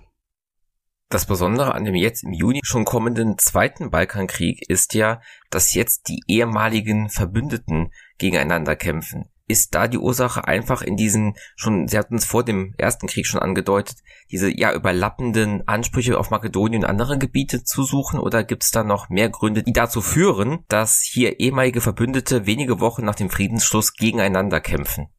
Das 1.10 1.26
Besondere 1.26 1.74
an 1.74 1.86
dem 1.86 1.96
jetzt 1.96 2.24
im 2.24 2.34
Juni 2.34 2.60
schon 2.64 2.86
kommenden 2.86 3.38
Zweiten 3.38 3.90
Balkankrieg 3.90 4.62
ist 4.70 4.94
ja, 4.94 5.22
dass 5.50 5.74
jetzt 5.74 6.08
die 6.08 6.22
ehemaligen 6.28 7.10
Verbündeten 7.10 7.92
gegeneinander 8.20 8.76
kämpfen 8.76 9.30
ist 9.50 9.74
da 9.74 9.88
die 9.88 9.98
Ursache 9.98 10.48
einfach 10.48 10.82
in 10.82 10.96
diesen 10.96 11.34
schon, 11.56 11.88
Sie 11.88 11.98
hatten 11.98 12.16
es 12.16 12.26
vor 12.26 12.46
dem 12.46 12.76
ersten 12.78 13.08
Krieg 13.08 13.26
schon 13.26 13.42
angedeutet, 13.42 13.98
diese 14.32 14.50
ja 14.56 14.74
überlappenden 14.74 15.68
Ansprüche 15.68 16.18
auf 16.18 16.30
Makedonien 16.30 16.84
und 16.84 16.90
andere 16.90 17.18
Gebiete 17.18 17.64
zu 17.64 17.84
suchen 17.84 18.20
oder 18.20 18.44
gibt 18.44 18.64
es 18.64 18.72
da 18.72 18.84
noch 18.84 19.10
mehr 19.10 19.30
Gründe, 19.30 19.64
die 19.64 19.74
dazu 19.74 20.02
führen, 20.02 20.66
dass 20.70 21.02
hier 21.02 21.40
ehemalige 21.40 21.82
Verbündete 21.82 22.46
wenige 22.46 22.80
Wochen 22.80 23.04
nach 23.04 23.16
dem 23.16 23.32
Friedensschluss 23.32 23.94
gegeneinander 23.94 24.62
kämpfen? 24.62 25.10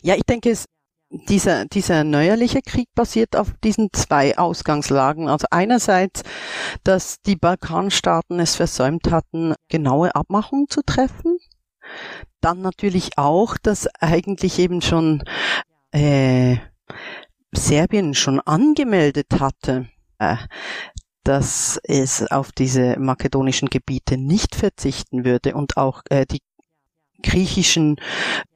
Ja, 0.00 0.14
ich 0.14 0.24
denke, 0.24 0.50
es 0.50 0.64
dieser, 1.10 1.64
dieser 1.64 2.04
neuerliche 2.04 2.62
Krieg 2.62 2.88
basiert 2.94 3.36
auf 3.36 3.52
diesen 3.64 3.88
zwei 3.92 4.38
Ausgangslagen. 4.38 5.28
Also 5.28 5.46
einerseits, 5.50 6.22
dass 6.84 7.20
die 7.22 7.36
Balkanstaaten 7.36 8.38
es 8.40 8.56
versäumt 8.56 9.10
hatten, 9.10 9.54
genaue 9.68 10.14
Abmachungen 10.14 10.68
zu 10.68 10.82
treffen 10.82 11.38
dann 12.40 12.62
natürlich 12.62 13.18
auch, 13.18 13.56
dass 13.58 13.86
eigentlich 14.00 14.58
eben 14.58 14.80
schon 14.80 15.22
äh, 15.92 16.56
Serbien 17.52 18.14
schon 18.14 18.40
angemeldet 18.40 19.26
hatte, 19.38 19.88
äh, 20.18 20.36
dass 21.24 21.78
es 21.84 22.30
auf 22.30 22.52
diese 22.52 22.98
makedonischen 22.98 23.68
Gebiete 23.68 24.16
nicht 24.16 24.54
verzichten 24.54 25.24
würde 25.24 25.54
und 25.54 25.76
auch 25.76 26.02
äh, 26.10 26.24
die 26.26 26.40
griechischen 27.22 27.96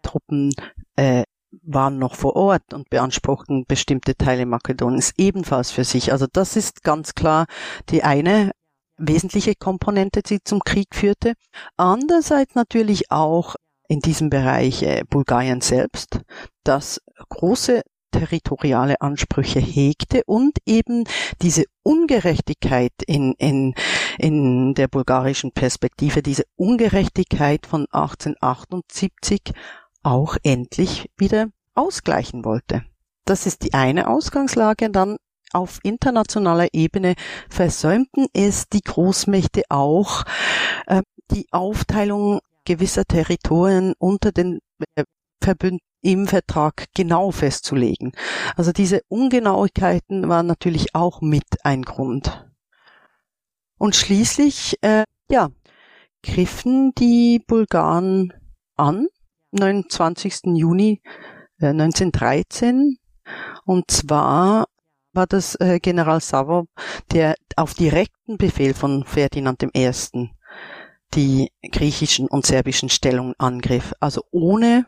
Truppen 0.02 0.54
äh, 0.96 1.24
waren 1.62 1.98
noch 1.98 2.14
vor 2.14 2.36
Ort 2.36 2.74
und 2.74 2.90
beanspruchten 2.90 3.64
bestimmte 3.66 4.16
Teile 4.16 4.46
Makedoniens 4.46 5.12
ebenfalls 5.16 5.70
für 5.70 5.84
sich. 5.84 6.12
Also 6.12 6.26
das 6.32 6.56
ist 6.56 6.82
ganz 6.82 7.14
klar 7.14 7.46
die 7.90 8.02
eine 8.02 8.52
wesentliche 8.96 9.54
Komponente, 9.54 10.22
die 10.22 10.42
zum 10.42 10.60
Krieg 10.60 10.94
führte. 10.94 11.34
Andererseits 11.76 12.54
natürlich 12.54 13.10
auch 13.10 13.56
in 13.88 14.00
diesem 14.00 14.30
Bereich 14.30 14.82
äh, 14.82 15.02
Bulgarien 15.08 15.60
selbst, 15.60 16.20
das 16.62 17.00
große 17.28 17.82
territoriale 18.14 19.00
Ansprüche 19.00 19.58
hegte 19.58 20.22
und 20.26 20.58
eben 20.66 21.04
diese 21.42 21.64
Ungerechtigkeit 21.82 22.92
in, 23.06 23.34
in, 23.38 23.74
in 24.18 24.74
der 24.74 24.86
bulgarischen 24.86 25.50
Perspektive, 25.50 26.22
diese 26.22 26.44
Ungerechtigkeit 26.54 27.66
von 27.66 27.86
1878 27.90 29.52
auch 30.04 30.36
endlich 30.42 31.10
wieder 31.16 31.48
ausgleichen 31.74 32.44
wollte. 32.44 32.84
Das 33.24 33.46
ist 33.46 33.62
die 33.62 33.74
eine 33.74 34.08
Ausgangslage. 34.08 34.90
Dann 34.90 35.16
auf 35.52 35.78
internationaler 35.82 36.68
Ebene 36.72 37.14
versäumten 37.48 38.26
es 38.32 38.68
die 38.68 38.82
Großmächte 38.82 39.62
auch, 39.68 40.24
äh, 40.86 41.02
die 41.30 41.46
Aufteilung 41.50 42.40
gewisser 42.64 43.04
Territorien 43.04 43.94
unter 43.98 44.32
den 44.32 44.60
äh, 44.96 45.04
Verbünden 45.42 45.80
im 46.02 46.26
Vertrag 46.26 46.86
genau 46.94 47.30
festzulegen. 47.30 48.12
Also 48.56 48.72
diese 48.72 49.00
Ungenauigkeiten 49.08 50.28
waren 50.28 50.46
natürlich 50.46 50.94
auch 50.94 51.22
mit 51.22 51.44
ein 51.64 51.82
Grund. 51.82 52.46
Und 53.78 53.96
schließlich, 53.96 54.76
äh, 54.82 55.04
ja, 55.30 55.50
griffen 56.22 56.92
die 56.98 57.42
Bulgaren 57.46 58.32
an, 58.76 59.08
29. 59.54 60.56
Juni 60.56 61.00
äh, 61.60 61.68
1913, 61.68 62.98
und 63.64 63.90
zwar 63.90 64.66
war 65.12 65.26
das 65.26 65.54
äh, 65.56 65.78
General 65.80 66.20
Savo, 66.20 66.66
der 67.12 67.36
auf 67.56 67.74
direkten 67.74 68.36
Befehl 68.36 68.74
von 68.74 69.04
Ferdinand 69.04 69.62
I. 69.62 69.90
die 71.14 71.52
griechischen 71.70 72.26
und 72.26 72.44
serbischen 72.44 72.88
Stellungen 72.88 73.34
angriff, 73.38 73.94
also 74.00 74.22
ohne 74.32 74.86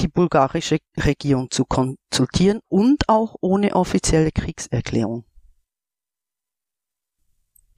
die 0.00 0.08
bulgarische 0.08 0.78
Regierung 0.96 1.50
zu 1.50 1.64
konsultieren 1.64 2.60
und 2.68 3.08
auch 3.08 3.36
ohne 3.40 3.76
offizielle 3.76 4.32
Kriegserklärung. 4.32 5.24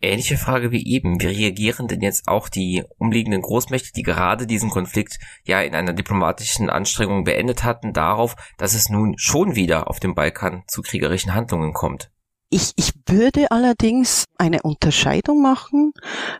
Ähnliche 0.06 0.36
Frage 0.36 0.70
wie 0.70 0.86
eben. 0.86 1.20
Wie 1.20 1.26
reagieren 1.26 1.88
denn 1.88 2.00
jetzt 2.00 2.28
auch 2.28 2.48
die 2.48 2.84
umliegenden 2.98 3.42
Großmächte, 3.42 3.92
die 3.92 4.02
gerade 4.02 4.46
diesen 4.46 4.70
Konflikt 4.70 5.18
ja 5.44 5.60
in 5.60 5.74
einer 5.74 5.92
diplomatischen 5.92 6.70
Anstrengung 6.70 7.24
beendet 7.24 7.64
hatten, 7.64 7.92
darauf, 7.92 8.36
dass 8.58 8.74
es 8.74 8.88
nun 8.88 9.14
schon 9.18 9.54
wieder 9.54 9.88
auf 9.88 10.00
dem 10.00 10.14
Balkan 10.14 10.64
zu 10.68 10.82
kriegerischen 10.82 11.34
Handlungen 11.34 11.72
kommt? 11.72 12.10
Ich, 12.48 12.72
ich 12.76 12.92
würde 13.06 13.50
allerdings 13.50 14.24
eine 14.38 14.62
Unterscheidung 14.62 15.42
machen, 15.42 15.92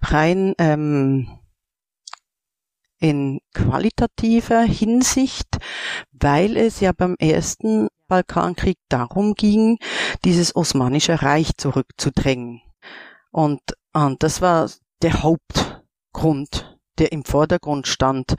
rein 0.03 0.55
ähm, 0.59 1.39
in 3.01 3.41
qualitativer 3.53 4.63
Hinsicht, 4.63 5.59
weil 6.13 6.57
es 6.57 6.81
ja 6.81 6.93
beim 6.93 7.17
ersten 7.19 7.89
Balkankrieg 8.09 8.79
darum 8.89 9.35
ging, 9.35 9.79
dieses 10.25 10.55
Osmanische 10.55 11.23
Reich 11.23 11.57
zurückzudrängen. 11.57 12.63
Und, 13.31 13.61
und 13.93 14.23
das 14.23 14.41
war 14.41 14.71
der 15.03 15.23
Hauptgrund, 15.23 16.79
der 16.99 17.13
im 17.13 17.25
Vordergrund 17.25 17.87
stand 17.87 18.37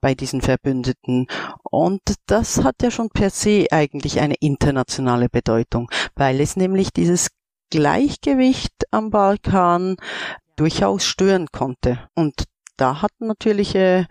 bei 0.00 0.14
diesen 0.14 0.40
Verbündeten. 0.40 1.26
Und 1.62 2.00
das 2.26 2.62
hat 2.64 2.76
ja 2.82 2.90
schon 2.90 3.10
per 3.10 3.30
se 3.30 3.66
eigentlich 3.70 4.20
eine 4.20 4.36
internationale 4.40 5.28
Bedeutung, 5.28 5.90
weil 6.14 6.40
es 6.40 6.56
nämlich 6.56 6.92
dieses 6.92 7.28
Gleichgewicht 7.70 8.72
am 8.90 9.10
Balkan 9.10 9.96
durchaus 10.56 11.04
stören 11.04 11.48
konnte. 11.52 12.08
Und 12.14 12.44
da 12.76 13.02
hatten 13.02 13.26
natürlich 13.26 13.74
äh, 13.74 14.06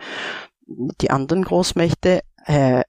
die 0.68 1.10
anderen 1.10 1.44
Großmächte 1.44 2.22
äh, 2.46 2.84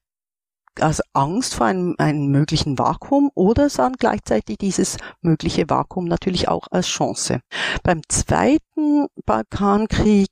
also 0.79 1.03
Angst 1.13 1.55
vor 1.55 1.67
einem, 1.67 1.95
einem 1.97 2.27
möglichen 2.27 2.79
Vakuum 2.79 3.29
oder 3.35 3.69
sahen 3.69 3.95
gleichzeitig 3.99 4.57
dieses 4.57 4.97
mögliche 5.21 5.69
Vakuum 5.69 6.05
natürlich 6.05 6.47
auch 6.47 6.67
als 6.71 6.87
Chance. 6.87 7.41
Beim 7.83 8.01
zweiten 8.07 9.07
Balkankrieg 9.25 10.29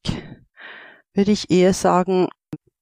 würde 1.13 1.31
ich 1.31 1.49
eher 1.49 1.73
sagen, 1.73 2.27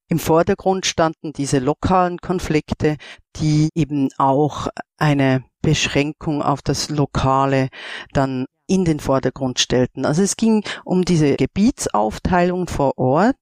im 0.09 0.19
Vordergrund 0.19 0.85
standen 0.85 1.33
diese 1.33 1.59
lokalen 1.59 2.19
Konflikte, 2.19 2.97
die 3.35 3.69
eben 3.75 4.09
auch 4.17 4.67
eine 4.97 5.43
Beschränkung 5.61 6.41
auf 6.41 6.61
das 6.61 6.89
Lokale 6.89 7.67
dann 8.13 8.45
in 8.67 8.85
den 8.85 8.99
Vordergrund 8.99 9.59
stellten. 9.59 10.05
Also 10.05 10.21
es 10.21 10.37
ging 10.37 10.63
um 10.85 11.03
diese 11.03 11.35
Gebietsaufteilung 11.35 12.67
vor 12.67 12.97
Ort 12.97 13.35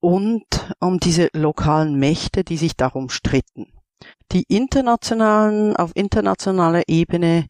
und 0.00 0.44
um 0.80 0.98
diese 0.98 1.28
lokalen 1.32 1.98
Mächte, 1.98 2.44
die 2.44 2.56
sich 2.56 2.76
darum 2.76 3.08
stritten. 3.08 3.72
Die 4.32 4.44
internationalen, 4.48 5.74
auf 5.76 5.92
internationaler 5.94 6.82
Ebene, 6.86 7.46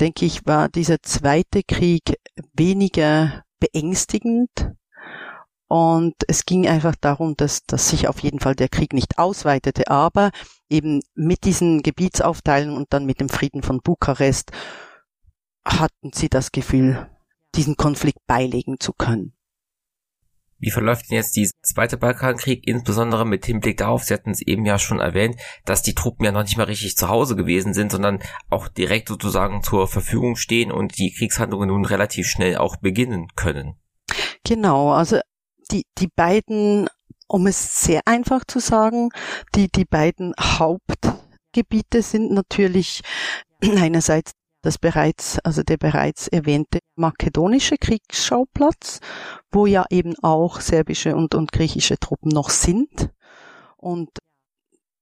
denke 0.00 0.26
ich, 0.26 0.46
war 0.46 0.68
dieser 0.68 1.00
zweite 1.02 1.62
Krieg 1.62 2.18
weniger 2.52 3.44
beängstigend. 3.60 4.50
Und 5.68 6.14
es 6.26 6.46
ging 6.46 6.66
einfach 6.66 6.94
darum, 6.98 7.36
dass, 7.36 7.64
dass 7.64 7.90
sich 7.90 8.08
auf 8.08 8.20
jeden 8.20 8.40
Fall 8.40 8.54
der 8.54 8.68
Krieg 8.68 8.94
nicht 8.94 9.18
ausweitete, 9.18 9.88
aber 9.88 10.30
eben 10.70 11.02
mit 11.14 11.44
diesen 11.44 11.82
Gebietsaufteilungen 11.82 12.76
und 12.76 12.92
dann 12.92 13.04
mit 13.04 13.20
dem 13.20 13.28
Frieden 13.28 13.62
von 13.62 13.80
Bukarest 13.80 14.50
hatten 15.66 16.12
sie 16.14 16.30
das 16.30 16.52
Gefühl, 16.52 17.10
diesen 17.54 17.76
Konflikt 17.76 18.26
beilegen 18.26 18.80
zu 18.80 18.94
können. 18.94 19.34
Wie 20.58 20.70
verläuft 20.70 21.08
denn 21.08 21.16
jetzt 21.16 21.36
dieser 21.36 21.54
zweite 21.62 21.96
Balkankrieg, 21.96 22.66
insbesondere 22.66 23.24
mit 23.24 23.46
Hinblick 23.46 23.76
darauf, 23.76 24.02
Sie 24.02 24.14
hatten 24.14 24.30
es 24.30 24.42
eben 24.42 24.66
ja 24.66 24.78
schon 24.78 24.98
erwähnt, 24.98 25.36
dass 25.64 25.82
die 25.82 25.94
Truppen 25.94 26.24
ja 26.24 26.32
noch 26.32 26.42
nicht 26.42 26.56
mal 26.56 26.64
richtig 26.64 26.96
zu 26.96 27.08
Hause 27.08 27.36
gewesen 27.36 27.74
sind, 27.74 27.92
sondern 27.92 28.20
auch 28.50 28.66
direkt 28.68 29.08
sozusagen 29.08 29.62
zur 29.62 29.86
Verfügung 29.86 30.36
stehen 30.36 30.72
und 30.72 30.98
die 30.98 31.12
Kriegshandlungen 31.12 31.68
nun 31.68 31.84
relativ 31.84 32.26
schnell 32.26 32.56
auch 32.56 32.76
beginnen 32.76 33.28
können. 33.36 33.76
Genau, 34.44 34.90
also 34.92 35.20
die, 35.70 35.84
die 35.98 36.08
beiden, 36.08 36.88
um 37.28 37.46
es 37.46 37.82
sehr 37.82 38.00
einfach 38.06 38.44
zu 38.44 38.58
sagen, 38.58 39.10
die, 39.54 39.68
die 39.70 39.84
beiden 39.84 40.34
Hauptgebiete 40.40 42.02
sind 42.02 42.32
natürlich 42.32 43.02
einerseits 43.62 44.32
das 44.62 44.78
bereits, 44.78 45.38
also 45.40 45.62
der 45.62 45.76
bereits 45.76 46.28
erwähnte 46.28 46.80
makedonische 46.96 47.76
Kriegsschauplatz, 47.78 49.00
wo 49.50 49.66
ja 49.66 49.84
eben 49.90 50.14
auch 50.22 50.60
serbische 50.60 51.14
und, 51.16 51.34
und 51.34 51.52
griechische 51.52 51.98
Truppen 51.98 52.30
noch 52.30 52.50
sind. 52.50 53.10
Und 53.76 54.10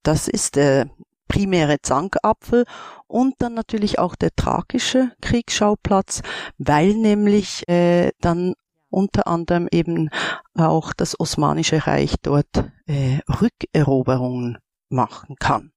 das 0.02 0.28
ist 0.28 0.56
der 0.56 0.90
primäre 1.28 1.80
Zankapfel 1.82 2.64
und 3.06 3.34
dann 3.38 3.54
natürlich 3.54 3.98
auch 3.98 4.14
der 4.14 4.34
thrakische 4.34 5.12
Kriegsschauplatz, 5.20 6.22
weil 6.58 6.94
nämlich 6.94 7.68
äh, 7.68 8.12
dann 8.20 8.54
unter 8.88 9.26
anderem 9.26 9.68
eben 9.70 10.10
auch 10.54 10.92
das 10.92 11.18
Osmanische 11.18 11.86
Reich 11.86 12.14
dort 12.22 12.70
äh, 12.86 13.18
Rückeroberungen 13.40 14.58
machen 14.88 15.36
kann. 15.38 15.72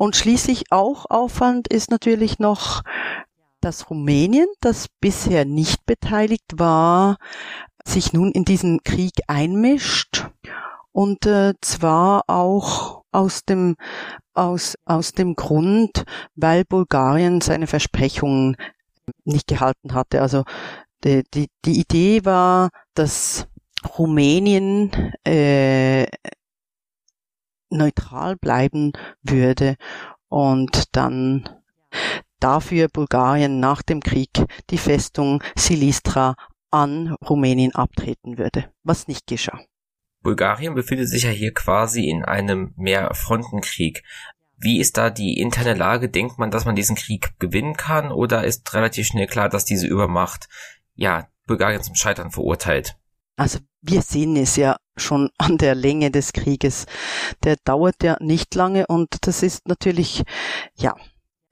Und 0.00 0.16
schließlich 0.16 0.72
auch 0.72 1.04
auffallend 1.10 1.68
ist 1.68 1.90
natürlich 1.90 2.38
noch, 2.38 2.80
dass 3.60 3.90
Rumänien, 3.90 4.46
das 4.62 4.86
bisher 5.02 5.44
nicht 5.44 5.84
beteiligt 5.84 6.52
war, 6.58 7.18
sich 7.84 8.14
nun 8.14 8.32
in 8.32 8.46
diesen 8.46 8.82
Krieg 8.82 9.12
einmischt 9.26 10.30
und 10.92 11.26
äh, 11.26 11.52
zwar 11.60 12.22
auch 12.28 13.02
aus 13.12 13.44
dem 13.44 13.76
aus 14.32 14.74
aus 14.86 15.12
dem 15.12 15.34
Grund, 15.34 16.04
weil 16.34 16.64
Bulgarien 16.64 17.42
seine 17.42 17.66
Versprechungen 17.66 18.56
nicht 19.24 19.48
gehalten 19.48 19.92
hatte. 19.92 20.22
Also 20.22 20.44
die, 21.04 21.24
die, 21.34 21.48
die 21.66 21.78
Idee 21.78 22.24
war, 22.24 22.70
dass 22.94 23.48
Rumänien 23.98 25.12
äh, 25.26 26.06
neutral 27.70 28.36
bleiben 28.36 28.92
würde 29.22 29.76
und 30.28 30.96
dann 30.96 31.48
dafür 32.38 32.88
Bulgarien 32.88 33.60
nach 33.60 33.82
dem 33.82 34.00
Krieg 34.00 34.30
die 34.70 34.78
Festung 34.78 35.42
Silistra 35.56 36.36
an 36.70 37.14
Rumänien 37.28 37.74
abtreten 37.74 38.38
würde, 38.38 38.72
was 38.82 39.08
nicht 39.08 39.26
geschah. 39.26 39.60
Bulgarien 40.22 40.74
befindet 40.74 41.08
sich 41.08 41.24
ja 41.24 41.30
hier 41.30 41.52
quasi 41.52 42.08
in 42.08 42.24
einem 42.24 42.74
Mehrfrontenkrieg. 42.76 44.02
Wie 44.58 44.78
ist 44.78 44.98
da 44.98 45.08
die 45.08 45.38
interne 45.38 45.74
Lage? 45.74 46.10
Denkt 46.10 46.38
man, 46.38 46.50
dass 46.50 46.66
man 46.66 46.76
diesen 46.76 46.96
Krieg 46.96 47.38
gewinnen 47.38 47.74
kann 47.76 48.12
oder 48.12 48.44
ist 48.44 48.72
relativ 48.74 49.06
schnell 49.06 49.26
klar, 49.26 49.48
dass 49.48 49.64
diese 49.64 49.86
Übermacht 49.86 50.48
ja 50.94 51.28
Bulgarien 51.46 51.82
zum 51.82 51.94
Scheitern 51.94 52.30
verurteilt? 52.30 52.98
Also 53.36 53.60
wir 53.82 54.02
sehen 54.02 54.36
es 54.36 54.56
ja 54.56 54.76
schon 54.96 55.30
an 55.38 55.58
der 55.58 55.74
Länge 55.74 56.10
des 56.10 56.32
Krieges. 56.32 56.86
Der 57.44 57.56
dauert 57.64 58.02
ja 58.02 58.16
nicht 58.20 58.54
lange 58.54 58.86
und 58.86 59.26
das 59.26 59.42
ist 59.42 59.68
natürlich, 59.68 60.22
ja, 60.76 60.94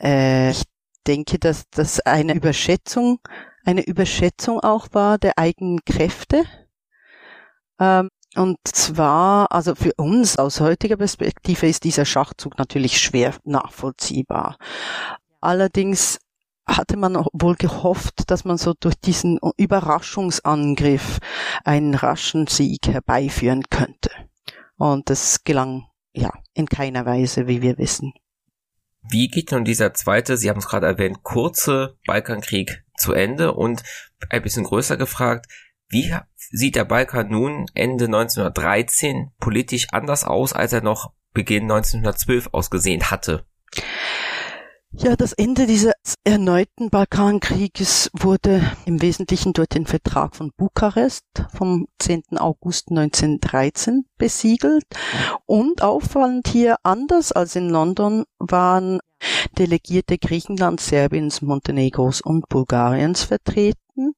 äh, 0.03 0.51
ich 0.51 0.65
denke, 1.07 1.39
dass 1.39 1.65
das 1.71 2.01
eine 2.01 2.35
Überschätzung, 2.35 3.21
eine 3.65 3.87
Überschätzung 3.87 4.61
auch 4.61 4.89
war 4.93 5.19
der 5.19 5.39
eigenen 5.39 5.85
Kräfte. 5.85 6.45
Ähm, 7.81 8.09
und 8.37 8.59
zwar, 8.65 9.51
also 9.51 9.75
für 9.75 9.95
uns 9.97 10.39
aus 10.39 10.61
heutiger 10.61 10.97
Perspektive 10.97 11.67
ist 11.67 11.85
dieser 11.85 12.05
Schachzug 12.05 12.59
natürlich 12.59 13.01
schwer 13.01 13.35
nachvollziehbar. 13.45 14.59
Allerdings 15.41 16.19
hatte 16.69 16.97
man 16.97 17.15
wohl 17.33 17.57
gehofft, 17.57 18.31
dass 18.31 18.45
man 18.45 18.59
so 18.59 18.75
durch 18.79 18.95
diesen 18.95 19.41
Überraschungsangriff 19.57 21.19
einen 21.65 21.95
raschen 21.95 22.47
Sieg 22.47 22.87
herbeiführen 22.87 23.65
könnte. 23.71 24.11
Und 24.77 25.11
das 25.11 25.43
gelang 25.45 25.87
ja 26.13 26.33
in 26.55 26.67
keiner 26.67 27.07
Weise, 27.07 27.49
wie 27.49 27.63
wir 27.63 27.79
wissen. 27.79 28.13
Wie 29.11 29.29
geht 29.29 29.53
nun 29.53 29.65
dieser 29.65 29.95
zweite, 29.95 30.37
Sie 30.37 30.51
haben 30.51 30.59
es 30.59 30.69
gerade 30.69 30.87
erwähnt, 30.87 31.23
kurze 31.23 31.97
Balkankrieg 32.07 32.85
zu 32.97 33.13
Ende? 33.13 33.55
Und 33.55 33.83
ein 34.29 34.43
bisschen 34.43 34.65
größer 34.65 34.97
gefragt, 34.97 35.47
wie 35.89 36.15
sieht 36.37 36.77
der 36.77 36.85
Balkan 36.85 37.29
nun 37.31 37.67
Ende 37.73 38.05
1913 38.07 39.31
politisch 39.39 39.87
anders 39.93 40.25
aus, 40.25 40.53
als 40.53 40.73
er 40.75 40.83
noch 40.83 41.13
Beginn 41.33 41.65
1912 41.65 42.49
ausgesehen 42.53 43.11
hatte? 43.11 43.47
Ja, 44.93 45.17
das 45.17 45.33
Ende 45.33 45.67
dieses 45.67 45.93
erneuten 46.25 46.91
Balkankrieges 46.91 48.11
wurde 48.15 48.63
im 48.85 49.01
Wesentlichen 49.03 49.53
durch 49.53 49.69
den 49.69 49.87
Vertrag 49.87 50.35
von 50.35 50.53
Bukarest 50.57 51.25
vom 51.53 51.87
10. 51.99 52.39
August 52.39 52.91
1913 52.91 54.07
besiegelt. 54.17 54.85
Und 55.47 55.83
auffallend 55.83 56.49
hier, 56.49 56.77
anders 56.83 57.33
als 57.33 57.55
in 57.55 57.69
London, 57.69 58.25
waren 58.39 59.01
Delegierte 59.59 60.17
Griechenlands, 60.17 60.89
Serbiens, 60.89 61.43
Montenegros 61.43 62.21
und 62.21 62.49
Bulgariens 62.49 63.25
vertreten 63.25 64.15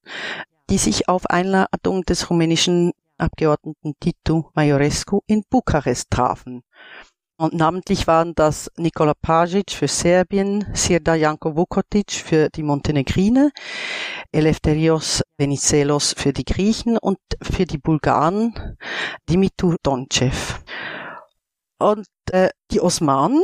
die 0.71 0.79
sich 0.79 1.09
auf 1.09 1.27
Einladung 1.27 2.05
des 2.05 2.31
rumänischen 2.31 2.93
Abgeordneten 3.19 3.97
Titu 4.01 4.45
Maiorescu 4.55 5.21
in 5.27 5.45
Bukarest 5.51 6.11
trafen. 6.11 6.63
Und 7.41 7.55
namentlich 7.55 8.07
waren 8.07 8.35
das 8.35 8.71
Nikola 8.77 9.15
Pajic 9.15 9.71
für 9.71 9.89
Serbien, 9.89 10.67
Sirda 10.75 11.15
Janko 11.15 11.57
Vukotic 11.57 12.13
für 12.13 12.51
die 12.51 12.63
Montenegrine, 12.63 13.51
Eleftherios 14.31 15.23
Venizelos 15.39 16.15
für 16.19 16.35
die 16.35 16.45
Griechen 16.45 16.99
und 16.99 17.17
für 17.41 17.65
die 17.65 17.79
Bulgaren 17.79 18.77
Dimitur 19.27 19.77
Donchev. 19.83 20.61
Und 21.79 22.07
äh, 22.31 22.51
die 22.73 22.83
Osmanen, 22.83 23.43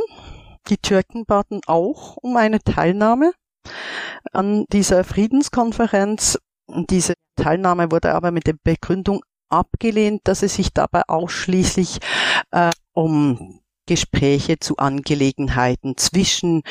die 0.69 0.77
Türken 0.77 1.25
baten 1.25 1.61
auch 1.65 2.17
um 2.17 2.37
eine 2.37 2.59
Teilnahme 2.59 3.33
an 4.31 4.65
dieser 4.71 5.05
Friedenskonferenz 5.05 6.37
diese 6.67 7.15
Teilnahme 7.35 7.89
wurde 7.91 8.13
aber 8.13 8.29
mit 8.29 8.45
der 8.45 8.57
Begründung 8.63 9.23
abgelehnt, 9.49 10.21
dass 10.25 10.43
es 10.43 10.53
sich 10.53 10.71
dabei 10.71 11.01
ausschließlich 11.07 11.97
äh, 12.51 12.69
um 12.93 13.61
Gespräche 13.87 14.59
zu 14.59 14.77
Angelegenheiten 14.77 15.97
zwischen 15.97 16.61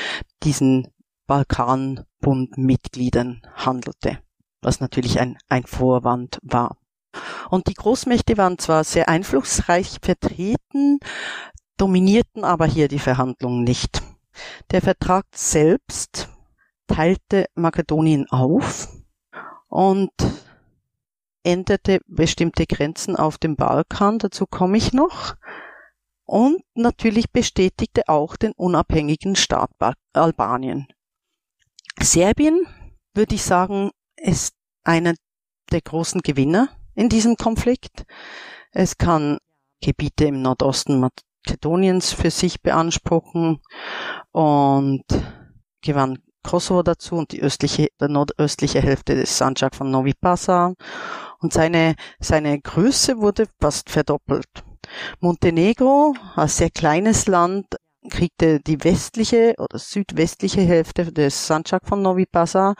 diesen 0.44 0.86
Balkanbundmitgliedern 1.26 3.42
handelte, 3.56 4.20
was 4.62 4.78
natürlich 4.78 5.18
ein, 5.18 5.36
ein 5.48 5.64
Vorwand 5.64 6.38
war. 6.42 6.76
Und 7.50 7.66
die 7.66 7.74
Großmächte 7.74 8.36
waren 8.36 8.58
zwar 8.58 8.84
sehr 8.84 9.08
einflussreich 9.08 9.96
vertreten, 10.00 11.00
dominierten 11.76 12.44
aber 12.44 12.66
hier 12.66 12.86
die 12.88 13.00
Verhandlungen 13.00 13.64
nicht. 13.64 14.02
Der 14.70 14.82
Vertrag 14.82 15.24
selbst 15.34 16.28
teilte 16.86 17.46
Makedonien 17.54 18.28
auf 18.30 18.88
und 19.68 20.12
änderte 21.42 22.00
bestimmte 22.06 22.66
Grenzen 22.66 23.16
auf 23.16 23.38
dem 23.38 23.56
Balkan, 23.56 24.18
dazu 24.18 24.46
komme 24.46 24.76
ich 24.76 24.92
noch. 24.92 25.36
Und 26.26 26.62
natürlich 26.74 27.30
bestätigte 27.30 28.02
auch 28.08 28.36
den 28.36 28.52
unabhängigen 28.52 29.36
Staat 29.36 29.70
Albanien. 30.12 30.88
Serbien, 32.00 32.66
würde 33.14 33.36
ich 33.36 33.42
sagen, 33.42 33.90
ist 34.16 34.54
einer 34.82 35.14
der 35.70 35.80
großen 35.80 36.20
Gewinner 36.22 36.68
in 36.94 37.08
diesem 37.08 37.36
Konflikt. 37.36 38.04
Es 38.72 38.98
kann 38.98 39.38
Gebiete 39.80 40.24
im 40.24 40.42
Nordosten 40.42 41.00
Makedoniens 41.00 42.12
für 42.12 42.30
sich 42.30 42.60
beanspruchen 42.60 43.60
und 44.32 45.04
gewann 45.80 46.18
Kosovo 46.42 46.82
dazu 46.82 47.16
und 47.16 47.32
die 47.32 47.42
östliche, 47.42 47.88
der 48.00 48.08
nordöstliche 48.08 48.80
Hälfte 48.80 49.14
des 49.14 49.36
Sanjak 49.36 49.74
von 49.74 49.90
Novi 49.90 50.14
Pazar. 50.14 50.74
Und 51.40 51.52
seine, 51.52 51.96
seine 52.20 52.60
Größe 52.60 53.18
wurde 53.18 53.46
fast 53.60 53.90
verdoppelt. 53.90 54.65
Montenegro, 55.20 56.14
ein 56.34 56.48
sehr 56.48 56.70
kleines 56.70 57.26
Land, 57.26 57.66
kriegte 58.10 58.60
die 58.60 58.82
westliche 58.84 59.54
oder 59.58 59.78
südwestliche 59.78 60.60
Hälfte 60.60 61.12
des 61.12 61.46
Sanjak 61.46 61.86
von 61.86 62.02
Novi 62.02 62.26
Pazar 62.26 62.74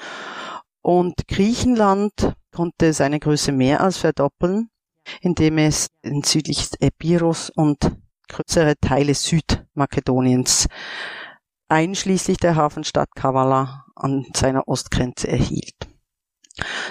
und 0.83 1.27
Griechenland 1.29 2.35
konnte 2.55 2.93
seine 2.93 3.19
Größe 3.19 3.53
mehr 3.53 3.81
als 3.81 3.99
verdoppeln, 3.99 4.71
indem 5.21 5.59
es 5.59 5.89
in 6.03 6.23
südliches 6.23 6.75
Epirus 6.81 7.51
und 7.51 7.79
größere 8.29 8.75
Teile 8.81 9.15
Südmakedoniens 9.15 10.69
einschließlich 11.69 12.39
der 12.39 12.57
Hafenstadt 12.57 13.11
Kavala 13.15 13.85
an 13.95 14.27
seiner 14.35 14.69
Ostgrenze 14.69 15.29
erhielt. 15.29 15.75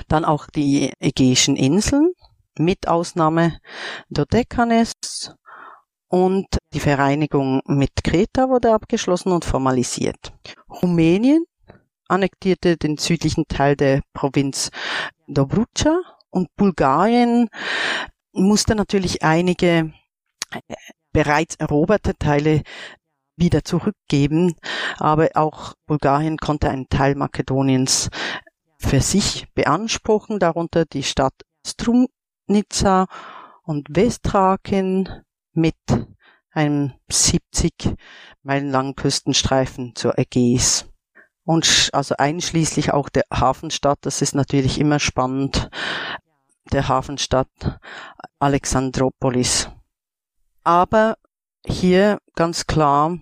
Dann 0.07 0.25
auch 0.25 0.47
die 0.47 0.91
Ägäischen 0.99 1.55
Inseln 1.55 2.11
mit 2.59 2.87
Ausnahme 2.87 3.59
Dodekanes 4.09 4.93
und 6.07 6.47
die 6.73 6.79
Vereinigung 6.79 7.61
mit 7.65 8.03
Kreta 8.03 8.49
wurde 8.49 8.73
abgeschlossen 8.73 9.31
und 9.31 9.45
formalisiert. 9.45 10.33
Rumänien 10.69 11.45
annektierte 12.07 12.77
den 12.77 12.97
südlichen 12.97 13.45
Teil 13.47 13.75
der 13.75 14.01
Provinz 14.13 14.69
Dobrudscha 15.27 15.99
und 16.29 16.47
Bulgarien 16.55 17.49
musste 18.31 18.75
natürlich 18.75 19.23
einige 19.23 19.93
äh, 20.51 20.75
bereits 21.11 21.55
eroberte 21.55 22.13
Teile 22.17 22.61
wieder 23.37 23.63
zurückgeben. 23.63 24.55
Aber 24.97 25.29
auch 25.35 25.73
Bulgarien 25.87 26.37
konnte 26.37 26.69
einen 26.69 26.89
Teil 26.89 27.15
Makedoniens 27.15 28.09
für 28.77 29.01
sich 29.01 29.47
beanspruchen, 29.53 30.39
darunter 30.39 30.85
die 30.85 31.03
Stadt 31.03 31.33
Strumnica 32.45 33.07
und 33.63 33.87
Westthrakien 33.89 35.23
mit 35.53 35.75
einem 36.51 36.93
70 37.09 37.95
Meilen 38.43 38.69
langen 38.69 38.95
Küstenstreifen 38.95 39.95
zur 39.95 40.17
Ägäis. 40.17 40.85
Und 41.43 41.89
also 41.93 42.15
einschließlich 42.17 42.93
auch 42.93 43.09
der 43.09 43.23
Hafenstadt, 43.31 43.99
das 44.01 44.21
ist 44.21 44.35
natürlich 44.35 44.79
immer 44.79 44.99
spannend, 44.99 45.69
der 46.71 46.87
Hafenstadt 46.87 47.79
Alexandropolis. 48.39 49.69
Aber 50.63 51.17
hier 51.65 52.19
ganz 52.35 52.65
klar, 52.67 53.17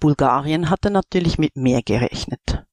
Bulgarien 0.00 0.70
hatte 0.70 0.90
natürlich 0.90 1.38
mit 1.38 1.56
mehr 1.56 1.82
gerechnet. 1.82 2.67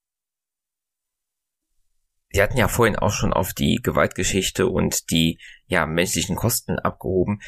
Sie 2.35 2.43
hatten 2.43 2.57
ja 2.57 2.67
vorhin 2.67 2.97
auch 2.97 3.13
schon 3.13 3.31
auf 3.31 3.53
die 3.53 3.79
Gewaltgeschichte 3.81 4.67
und 4.67 5.09
die 5.09 5.39
ja 5.67 5.85
menschlichen 5.85 6.35
Kosten 6.35 6.77
abgehoben. 6.77 7.39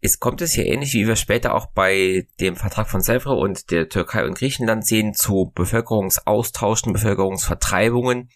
Es 0.00 0.20
kommt 0.20 0.40
es 0.40 0.52
hier 0.52 0.64
ähnlich, 0.64 0.94
wie 0.94 1.06
wir 1.06 1.16
später 1.16 1.54
auch 1.54 1.66
bei 1.66 2.26
dem 2.40 2.56
Vertrag 2.56 2.88
von 2.88 3.02
Sèvres 3.02 3.38
und 3.38 3.70
der 3.70 3.90
Türkei 3.90 4.24
und 4.24 4.38
Griechenland 4.38 4.86
sehen, 4.86 5.12
zu 5.12 5.52
Bevölkerungsaustauschen, 5.54 6.94
Bevölkerungsvertreibungen, 6.94 8.30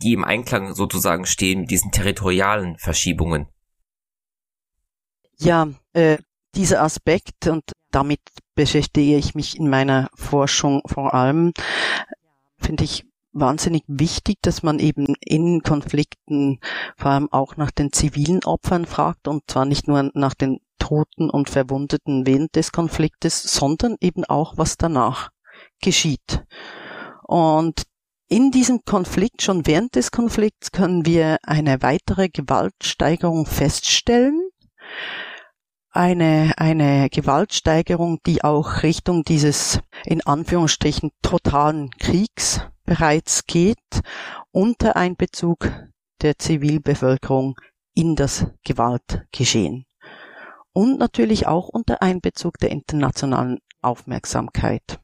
die 0.00 0.12
im 0.12 0.22
Einklang 0.22 0.72
sozusagen 0.72 1.26
stehen 1.26 1.62
mit 1.62 1.72
diesen 1.72 1.90
territorialen 1.90 2.78
Verschiebungen. 2.78 3.48
Ja, 5.36 5.66
äh, 5.94 6.18
dieser 6.54 6.80
Aspekt 6.82 7.48
und 7.48 7.64
damit 7.90 8.20
beschäftige 8.54 9.16
ich 9.16 9.34
mich 9.34 9.58
in 9.58 9.68
meiner 9.68 10.10
Forschung 10.14 10.82
vor 10.86 11.12
allem, 11.12 11.52
finde 12.56 12.84
ich 12.84 13.09
wahnsinnig 13.32 13.84
wichtig, 13.86 14.38
dass 14.42 14.62
man 14.62 14.78
eben 14.78 15.14
in 15.20 15.62
Konflikten 15.62 16.60
vor 16.96 17.12
allem 17.12 17.32
auch 17.32 17.56
nach 17.56 17.70
den 17.70 17.92
zivilen 17.92 18.44
Opfern 18.44 18.86
fragt 18.86 19.28
und 19.28 19.42
zwar 19.48 19.64
nicht 19.64 19.88
nur 19.88 20.10
nach 20.14 20.34
den 20.34 20.60
Toten 20.78 21.30
und 21.30 21.50
Verwundeten 21.50 22.26
während 22.26 22.56
des 22.56 22.72
Konfliktes, 22.72 23.42
sondern 23.42 23.96
eben 24.00 24.24
auch, 24.24 24.56
was 24.56 24.76
danach 24.76 25.30
geschieht. 25.80 26.44
Und 27.22 27.82
in 28.28 28.50
diesem 28.50 28.80
Konflikt, 28.84 29.42
schon 29.42 29.66
während 29.66 29.94
des 29.94 30.10
Konflikts, 30.10 30.72
können 30.72 31.04
wir 31.04 31.38
eine 31.42 31.82
weitere 31.82 32.28
Gewaltsteigerung 32.28 33.46
feststellen. 33.46 34.40
Eine, 35.92 36.54
eine 36.56 37.08
Gewaltsteigerung, 37.10 38.18
die 38.24 38.44
auch 38.44 38.84
Richtung 38.84 39.24
dieses, 39.24 39.80
in 40.04 40.24
Anführungsstrichen, 40.24 41.10
totalen 41.22 41.90
Kriegs 41.98 42.60
bereits 42.90 43.46
geht, 43.46 44.02
unter 44.50 44.96
Einbezug 44.96 45.70
der 46.22 46.38
Zivilbevölkerung 46.38 47.54
in 47.94 48.16
das 48.16 48.46
Gewaltgeschehen. 48.64 49.86
Und 50.72 50.98
natürlich 50.98 51.46
auch 51.46 51.68
unter 51.68 52.02
Einbezug 52.02 52.58
der 52.58 52.72
internationalen 52.72 53.60
Aufmerksamkeit. 53.80 54.98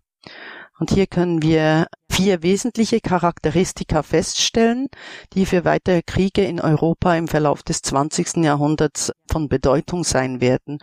Und 0.80 0.90
hier 0.90 1.06
können 1.06 1.42
wir 1.42 1.86
vier 2.16 2.42
wesentliche 2.42 3.02
Charakteristika 3.02 4.02
feststellen, 4.02 4.88
die 5.34 5.44
für 5.44 5.66
weitere 5.66 6.00
Kriege 6.00 6.42
in 6.42 6.62
Europa 6.62 7.14
im 7.14 7.28
Verlauf 7.28 7.62
des 7.62 7.82
20. 7.82 8.38
Jahrhunderts 8.38 9.12
von 9.30 9.50
Bedeutung 9.50 10.02
sein 10.02 10.40
werden. 10.40 10.78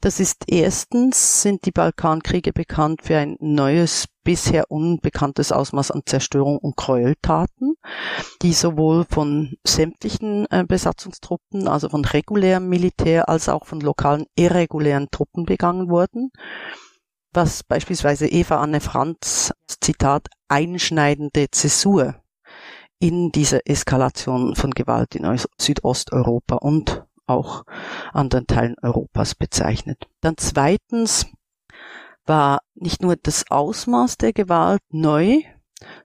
Das 0.00 0.20
ist 0.20 0.44
erstens 0.46 1.42
sind 1.42 1.66
die 1.66 1.72
Balkankriege 1.72 2.52
bekannt 2.52 3.02
für 3.02 3.18
ein 3.18 3.36
neues, 3.40 4.04
bisher 4.22 4.70
unbekanntes 4.70 5.50
Ausmaß 5.50 5.90
an 5.90 6.02
Zerstörung 6.06 6.58
und 6.58 6.76
Gräueltaten, 6.76 7.74
die 8.42 8.52
sowohl 8.52 9.06
von 9.10 9.56
sämtlichen 9.66 10.46
äh, 10.50 10.64
Besatzungstruppen, 10.66 11.66
also 11.66 11.88
von 11.88 12.04
regulärem 12.04 12.68
Militär, 12.68 13.28
als 13.28 13.48
auch 13.48 13.66
von 13.66 13.80
lokalen 13.80 14.26
irregulären 14.36 15.08
Truppen 15.10 15.46
begangen 15.46 15.90
wurden 15.90 16.30
was 17.36 17.62
beispielsweise 17.62 18.26
Eva 18.26 18.56
Anne 18.56 18.80
Franz, 18.80 19.52
Zitat, 19.86 20.26
einschneidende 20.48 21.48
Zäsur 21.52 22.16
in 22.98 23.30
dieser 23.30 23.60
Eskalation 23.66 24.56
von 24.56 24.72
Gewalt 24.72 25.14
in 25.14 25.38
Südosteuropa 25.60 26.56
und 26.56 27.04
auch 27.28 27.62
anderen 28.12 28.48
Teilen 28.48 28.74
Europas 28.82 29.36
bezeichnet. 29.36 30.08
Dann 30.20 30.34
zweitens 30.38 31.26
war 32.24 32.62
nicht 32.74 33.00
nur 33.00 33.14
das 33.14 33.44
Ausmaß 33.48 34.16
der 34.18 34.32
Gewalt 34.32 34.82
neu, 34.90 35.42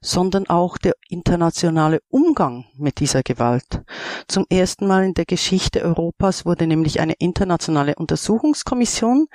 sondern 0.02 0.48
auch 0.50 0.78
der 0.78 0.94
internationale 1.10 2.00
Umgang 2.10 2.66
mit 2.76 3.00
dieser 3.00 3.24
Gewalt. 3.24 3.84
Zum 4.28 4.46
ersten 4.50 4.88
Mal 4.88 5.06
in 5.06 5.14
der 5.14 5.26
Geschichte 5.26 5.82
Europas 5.82 6.46
wurde 6.46 6.68
nämlich 6.68 7.00
eine 7.00 7.14
internationale 7.14 7.96
Untersuchungskommission, 7.96 9.28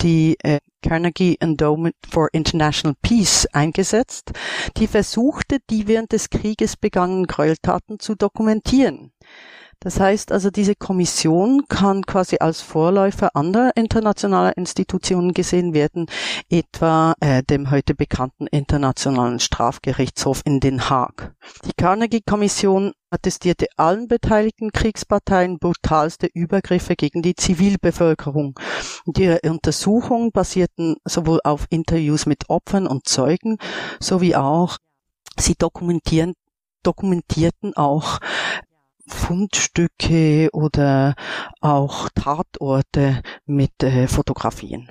die 0.00 0.36
äh, 0.42 0.60
Carnegie 0.82 1.36
Endowment 1.40 1.94
for 2.10 2.28
International 2.32 2.96
Peace 3.02 3.46
eingesetzt, 3.52 4.32
die 4.76 4.86
versuchte, 4.86 5.58
die 5.70 5.86
während 5.86 6.12
des 6.12 6.30
Krieges 6.30 6.76
begangenen 6.76 7.26
Gräueltaten 7.26 7.98
zu 7.98 8.14
dokumentieren. 8.14 9.12
Das 9.82 9.98
heißt 9.98 10.30
also, 10.30 10.50
diese 10.50 10.74
Kommission 10.76 11.64
kann 11.68 12.06
quasi 12.06 12.36
als 12.38 12.60
Vorläufer 12.60 13.34
anderer 13.34 13.72
internationaler 13.74 14.56
Institutionen 14.56 15.32
gesehen 15.32 15.74
werden, 15.74 16.06
etwa 16.48 17.14
äh, 17.20 17.42
dem 17.42 17.70
heute 17.70 17.94
bekannten 17.94 18.46
Internationalen 18.46 19.40
Strafgerichtshof 19.40 20.42
in 20.44 20.60
Den 20.60 20.88
Haag. 20.88 21.34
Die 21.64 21.72
Carnegie-Kommission 21.76 22.92
attestierte 23.10 23.66
allen 23.76 24.06
beteiligten 24.06 24.70
Kriegsparteien 24.70 25.58
brutalste 25.58 26.28
Übergriffe 26.32 26.94
gegen 26.94 27.22
die 27.22 27.34
Zivilbevölkerung. 27.34 28.58
Ihre 29.16 29.40
Untersuchungen 29.44 30.30
basierten 30.30 30.96
sowohl 31.04 31.40
auf 31.42 31.66
Interviews 31.70 32.26
mit 32.26 32.48
Opfern 32.48 32.86
und 32.86 33.08
Zeugen 33.08 33.58
sowie 34.00 34.36
auch 34.36 34.78
Sie 35.38 35.54
dokumentieren, 35.54 36.34
dokumentierten 36.82 37.74
auch 37.74 38.18
Fundstücke 39.06 40.48
oder 40.52 41.14
auch 41.60 42.08
Tatorte 42.14 43.22
mit 43.46 43.82
äh, 43.82 44.06
Fotografien. 44.08 44.90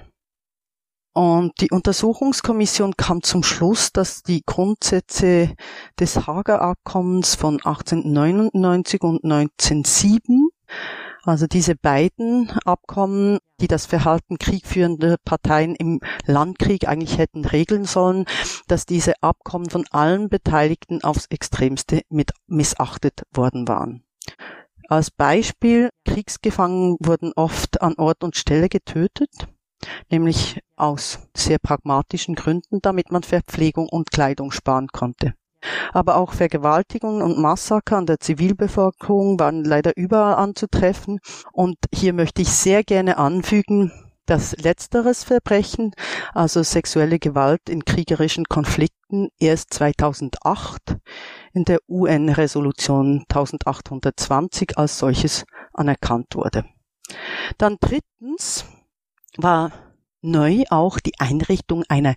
Und 1.14 1.60
die 1.60 1.72
Untersuchungskommission 1.72 2.96
kam 2.96 3.22
zum 3.22 3.44
Schluss, 3.44 3.92
dass 3.92 4.24
die 4.24 4.44
Grundsätze 4.46 5.54
des 6.00 6.26
Hager 6.26 6.62
Abkommens 6.62 7.36
von 7.36 7.56
1899 7.56 9.02
und 9.02 9.24
1907, 9.26 10.48
also 11.24 11.48
diese 11.48 11.76
beiden 11.76 12.52
Abkommen, 12.66 13.40
die 13.60 13.68
das 13.68 13.86
Verhalten 13.86 14.38
kriegführender 14.38 15.18
Parteien 15.24 15.76
im 15.76 16.00
Landkrieg 16.26 16.88
eigentlich 16.88 17.18
hätten 17.18 17.46
regeln 17.46 17.86
sollen, 17.86 18.26
dass 18.68 18.86
diese 18.86 19.14
Abkommen 19.22 19.70
von 19.70 19.86
allen 19.92 20.30
Beteiligten 20.30 21.04
aufs 21.04 21.28
extremste 21.28 22.02
mit 22.10 22.32
missachtet 22.48 23.22
worden 23.32 23.68
waren. 23.68 24.04
Als 24.88 25.12
Beispiel, 25.12 25.90
Kriegsgefangenen 26.06 26.98
wurden 27.00 27.32
oft 27.36 27.82
an 27.82 27.96
Ort 27.96 28.24
und 28.24 28.36
Stelle 28.36 28.68
getötet, 28.68 29.30
nämlich 30.10 30.60
aus 30.76 31.20
sehr 31.36 31.60
pragmatischen 31.60 32.36
Gründen, 32.36 32.80
damit 32.82 33.12
man 33.12 33.24
Verpflegung 33.24 33.88
und 33.88 34.12
Kleidung 34.12 34.52
sparen 34.52 34.88
konnte. 34.88 35.34
Aber 35.94 36.16
auch 36.16 36.34
Vergewaltigungen 36.34 37.22
und 37.22 37.38
Massaker 37.38 37.98
an 37.98 38.06
der 38.06 38.20
Zivilbevölkerung 38.20 39.40
waren 39.40 39.64
leider 39.64 39.96
überall 39.96 40.36
anzutreffen. 40.36 41.20
Und 41.52 41.78
hier 41.94 42.14
möchte 42.14 42.42
ich 42.42 42.50
sehr 42.50 42.84
gerne 42.84 43.18
anfügen, 43.18 43.92
dass 44.26 44.56
letzteres 44.58 45.24
Verbrechen, 45.24 45.92
also 46.34 46.64
sexuelle 46.64 47.20
Gewalt 47.20 47.68
in 47.70 47.84
kriegerischen 47.84 48.46
Konflikten, 48.46 49.30
erst 49.40 49.74
2008 49.74 50.98
in 51.54 51.66
der 51.66 51.80
UN-Resolution 51.90 53.26
1820 53.30 54.78
als 54.78 54.98
solches 55.00 55.44
anerkannt 55.74 56.36
wurde. 56.36 56.64
Dann 57.58 57.78
drittens 57.82 58.66
war 59.38 59.72
neu 60.22 60.64
auch 60.70 61.00
die 61.00 61.20
Einrichtung 61.20 61.84
einer 61.90 62.16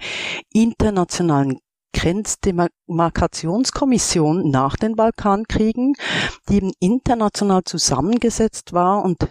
internationalen 0.53 1.59
Grenzdemarkationskommission 2.05 4.51
nach 4.51 4.77
den 4.77 4.95
Balkankriegen, 4.95 5.95
die 6.51 6.57
eben 6.57 6.73
international 6.79 7.65
zusammengesetzt 7.65 8.75
war 8.75 9.03
und 9.03 9.27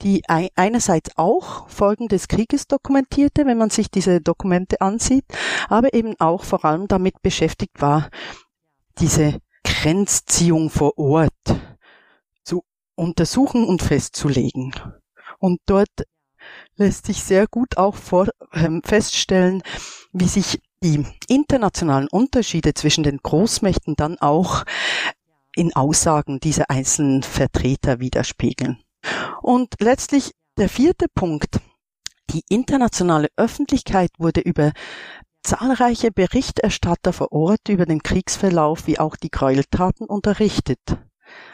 die 0.00 0.22
einerseits 0.26 1.10
auch 1.18 1.68
Folgen 1.68 2.08
des 2.08 2.28
Krieges 2.28 2.66
dokumentierte, 2.66 3.44
wenn 3.44 3.58
man 3.58 3.68
sich 3.68 3.90
diese 3.90 4.22
Dokumente 4.22 4.80
ansieht, 4.80 5.26
aber 5.68 5.92
eben 5.92 6.18
auch 6.18 6.44
vor 6.44 6.64
allem 6.64 6.88
damit 6.88 7.20
beschäftigt 7.20 7.82
war, 7.82 8.08
diese 8.98 9.38
Grenzziehung 9.62 10.70
vor 10.70 10.96
Ort 10.96 11.34
zu 12.42 12.64
untersuchen 12.94 13.66
und 13.66 13.82
festzulegen. 13.82 14.72
Und 15.38 15.60
dort 15.66 16.06
lässt 16.76 17.04
sich 17.04 17.22
sehr 17.22 17.46
gut 17.46 17.76
auch 17.76 17.94
vor, 17.94 18.28
ähm, 18.54 18.80
feststellen, 18.82 19.62
wie 20.12 20.28
sich 20.28 20.62
die 20.82 21.04
internationalen 21.28 22.08
Unterschiede 22.08 22.74
zwischen 22.74 23.04
den 23.04 23.18
Großmächten 23.18 23.96
dann 23.96 24.18
auch 24.18 24.64
in 25.54 25.74
Aussagen 25.74 26.40
dieser 26.40 26.70
einzelnen 26.70 27.22
Vertreter 27.22 28.00
widerspiegeln. 28.00 28.78
Und 29.42 29.74
letztlich 29.80 30.32
der 30.58 30.68
vierte 30.68 31.06
Punkt. 31.14 31.60
Die 32.30 32.42
internationale 32.48 33.28
Öffentlichkeit 33.36 34.10
wurde 34.18 34.40
über 34.40 34.72
zahlreiche 35.42 36.10
Berichterstatter 36.12 37.12
vor 37.12 37.32
Ort 37.32 37.68
über 37.68 37.86
den 37.86 38.02
Kriegsverlauf 38.02 38.86
wie 38.86 38.98
auch 38.98 39.16
die 39.16 39.30
Gräueltaten 39.30 40.06
unterrichtet. 40.06 40.78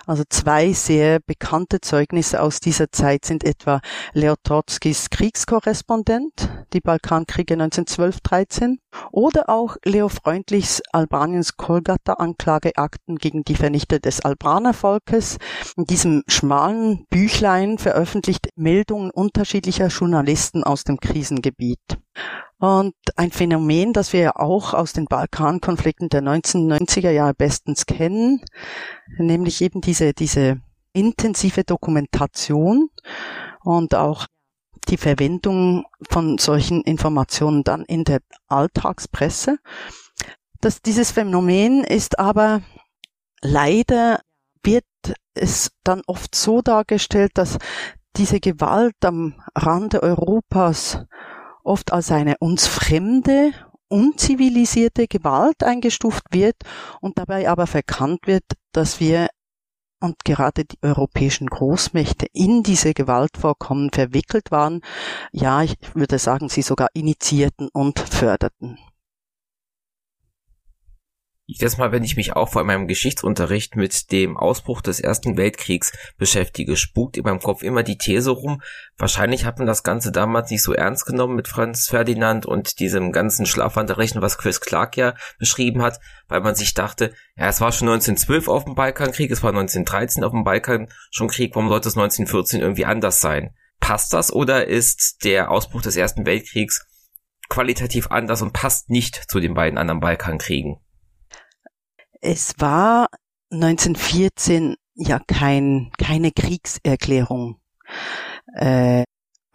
Also 0.06 0.22
zwei 0.28 0.72
sehr 0.72 1.18
bekannte 1.18 1.80
Zeugnisse 1.80 2.40
aus 2.40 2.60
dieser 2.60 2.92
Zeit 2.92 3.24
sind 3.24 3.42
etwa 3.42 3.80
Leo 4.12 4.34
Trotzkis 4.42 5.10
Kriegskorrespondent, 5.10 6.48
die 6.72 6.80
Balkankriege 6.80 7.54
1912-13, 7.54 8.76
oder 9.10 9.48
auch 9.48 9.76
Leo 9.84 10.08
Freundlichs 10.08 10.80
Albaniens 10.92 11.56
Kolgata-Anklageakten 11.56 13.16
gegen 13.16 13.42
die 13.42 13.56
Vernichter 13.56 13.98
des 13.98 14.20
Albanervolkes. 14.20 15.38
In 15.76 15.84
diesem 15.84 16.22
schmalen 16.28 17.06
Büchlein 17.10 17.78
veröffentlicht 17.78 18.50
Meldungen 18.54 19.10
unterschiedlicher 19.10 19.88
Journalisten 19.88 20.62
aus 20.62 20.84
dem 20.84 20.98
Krisengebiet. 20.98 21.98
Und 22.58 22.94
ein 23.16 23.30
Phänomen, 23.30 23.92
das 23.92 24.12
wir 24.12 24.20
ja 24.20 24.36
auch 24.36 24.72
aus 24.72 24.92
den 24.92 25.04
Balkankonflikten 25.04 26.08
der 26.08 26.22
1990er 26.22 27.10
Jahre 27.10 27.34
bestens 27.34 27.84
kennen, 27.84 28.40
nämlich 29.18 29.60
eben 29.60 29.82
diese, 29.82 30.14
diese 30.14 30.60
intensive 30.92 31.64
Dokumentation 31.64 32.88
und 33.62 33.94
auch 33.94 34.26
die 34.88 34.96
Verwendung 34.96 35.84
von 36.08 36.38
solchen 36.38 36.82
Informationen 36.82 37.64
dann 37.64 37.84
in 37.84 38.04
der 38.04 38.20
Alltagspresse. 38.46 39.58
Das, 40.60 40.80
dieses 40.80 41.10
Phänomen 41.10 41.84
ist 41.84 42.18
aber 42.18 42.62
leider 43.42 44.20
wird 44.62 44.84
es 45.34 45.70
dann 45.84 46.02
oft 46.06 46.34
so 46.34 46.62
dargestellt, 46.62 47.32
dass 47.34 47.58
diese 48.16 48.40
Gewalt 48.40 48.96
am 49.04 49.34
Rande 49.54 50.02
Europas 50.02 51.04
oft 51.66 51.92
als 51.92 52.10
eine 52.10 52.36
uns 52.38 52.66
fremde, 52.66 53.52
unzivilisierte 53.88 55.06
Gewalt 55.06 55.62
eingestuft 55.62 56.24
wird 56.30 56.56
und 57.00 57.18
dabei 57.18 57.48
aber 57.48 57.66
verkannt 57.66 58.26
wird, 58.26 58.44
dass 58.72 59.00
wir 59.00 59.28
und 60.00 60.24
gerade 60.24 60.64
die 60.64 60.78
europäischen 60.82 61.48
Großmächte 61.48 62.26
in 62.32 62.62
diese 62.62 62.92
Gewaltvorkommen 62.92 63.90
verwickelt 63.90 64.50
waren, 64.50 64.82
ja, 65.32 65.62
ich 65.62 65.76
würde 65.94 66.18
sagen, 66.18 66.48
sie 66.48 66.62
sogar 66.62 66.88
initiierten 66.92 67.68
und 67.72 67.98
förderten. 67.98 68.78
Jedes 71.48 71.76
Mal, 71.76 71.92
wenn 71.92 72.02
ich 72.02 72.16
mich 72.16 72.34
auch 72.34 72.48
vor 72.48 72.64
meinem 72.64 72.88
Geschichtsunterricht 72.88 73.76
mit 73.76 74.10
dem 74.10 74.36
Ausbruch 74.36 74.82
des 74.82 74.98
Ersten 74.98 75.36
Weltkriegs 75.36 75.92
beschäftige, 76.18 76.76
spukt 76.76 77.16
in 77.16 77.22
meinem 77.22 77.38
Kopf 77.38 77.62
immer 77.62 77.84
die 77.84 77.98
These 77.98 78.30
rum, 78.30 78.62
wahrscheinlich 78.98 79.44
hat 79.44 79.58
man 79.58 79.68
das 79.68 79.84
Ganze 79.84 80.10
damals 80.10 80.50
nicht 80.50 80.64
so 80.64 80.72
ernst 80.72 81.06
genommen 81.06 81.36
mit 81.36 81.46
Franz 81.46 81.86
Ferdinand 81.86 82.46
und 82.46 82.80
diesem 82.80 83.12
ganzen 83.12 83.46
Schlafwanderrechen, 83.46 84.22
was 84.22 84.38
Chris 84.38 84.60
Clark 84.60 84.96
ja 84.96 85.14
beschrieben 85.38 85.82
hat, 85.82 86.00
weil 86.26 86.40
man 86.40 86.56
sich 86.56 86.74
dachte, 86.74 87.14
ja, 87.36 87.46
es 87.46 87.60
war 87.60 87.70
schon 87.70 87.86
1912 87.90 88.48
auf 88.48 88.64
dem 88.64 88.74
Balkankrieg, 88.74 89.30
es 89.30 89.44
war 89.44 89.50
1913 89.50 90.24
auf 90.24 90.32
dem 90.32 90.42
Balkan 90.42 90.88
schon 91.12 91.28
Krieg, 91.28 91.54
warum 91.54 91.68
sollte 91.68 91.88
es 91.88 91.96
1914 91.96 92.60
irgendwie 92.60 92.86
anders 92.86 93.20
sein? 93.20 93.54
Passt 93.78 94.12
das 94.12 94.32
oder 94.32 94.66
ist 94.66 95.22
der 95.22 95.52
Ausbruch 95.52 95.82
des 95.82 95.94
Ersten 95.94 96.26
Weltkriegs 96.26 96.88
qualitativ 97.48 98.10
anders 98.10 98.42
und 98.42 98.52
passt 98.52 98.90
nicht 98.90 99.14
zu 99.30 99.38
den 99.38 99.54
beiden 99.54 99.78
anderen 99.78 100.00
Balkankriegen? 100.00 100.80
Es 102.20 102.54
war 102.58 103.08
1914 103.50 104.76
ja 104.94 105.20
kein, 105.26 105.90
keine 105.98 106.32
Kriegserklärung 106.32 107.60
äh, 108.54 109.04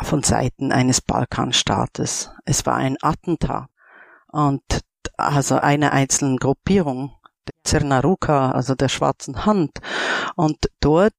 von 0.01 0.24
Seiten 0.24 0.72
eines 0.72 1.01
Balkanstaates. 1.01 2.32
Es 2.45 2.66
war 2.66 2.76
ein 2.76 2.97
Attentat 3.01 3.68
und 4.32 4.64
also 5.18 5.55
einer 5.55 5.91
einzelnen 5.91 6.38
Gruppierung, 6.38 7.14
der 7.47 7.53
Cernaruka, 7.66 8.51
also 8.51 8.76
der 8.76 8.89
Schwarzen 8.89 9.45
Hand. 9.45 9.80
Und 10.36 10.57
dort 10.80 11.14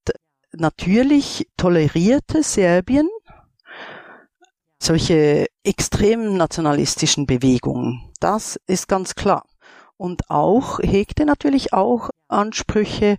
natürlich 0.53 1.49
tolerierte 1.57 2.43
Serbien 2.43 3.09
solche 4.81 5.47
extremen 5.63 6.37
nationalistischen 6.37 7.27
Bewegungen. 7.27 8.13
Das 8.19 8.59
ist 8.67 8.89
ganz 8.89 9.15
klar 9.15 9.45
und 10.03 10.31
auch 10.31 10.81
hegte 10.81 11.25
natürlich 11.25 11.73
auch 11.73 12.11
Ansprüche 12.27 13.17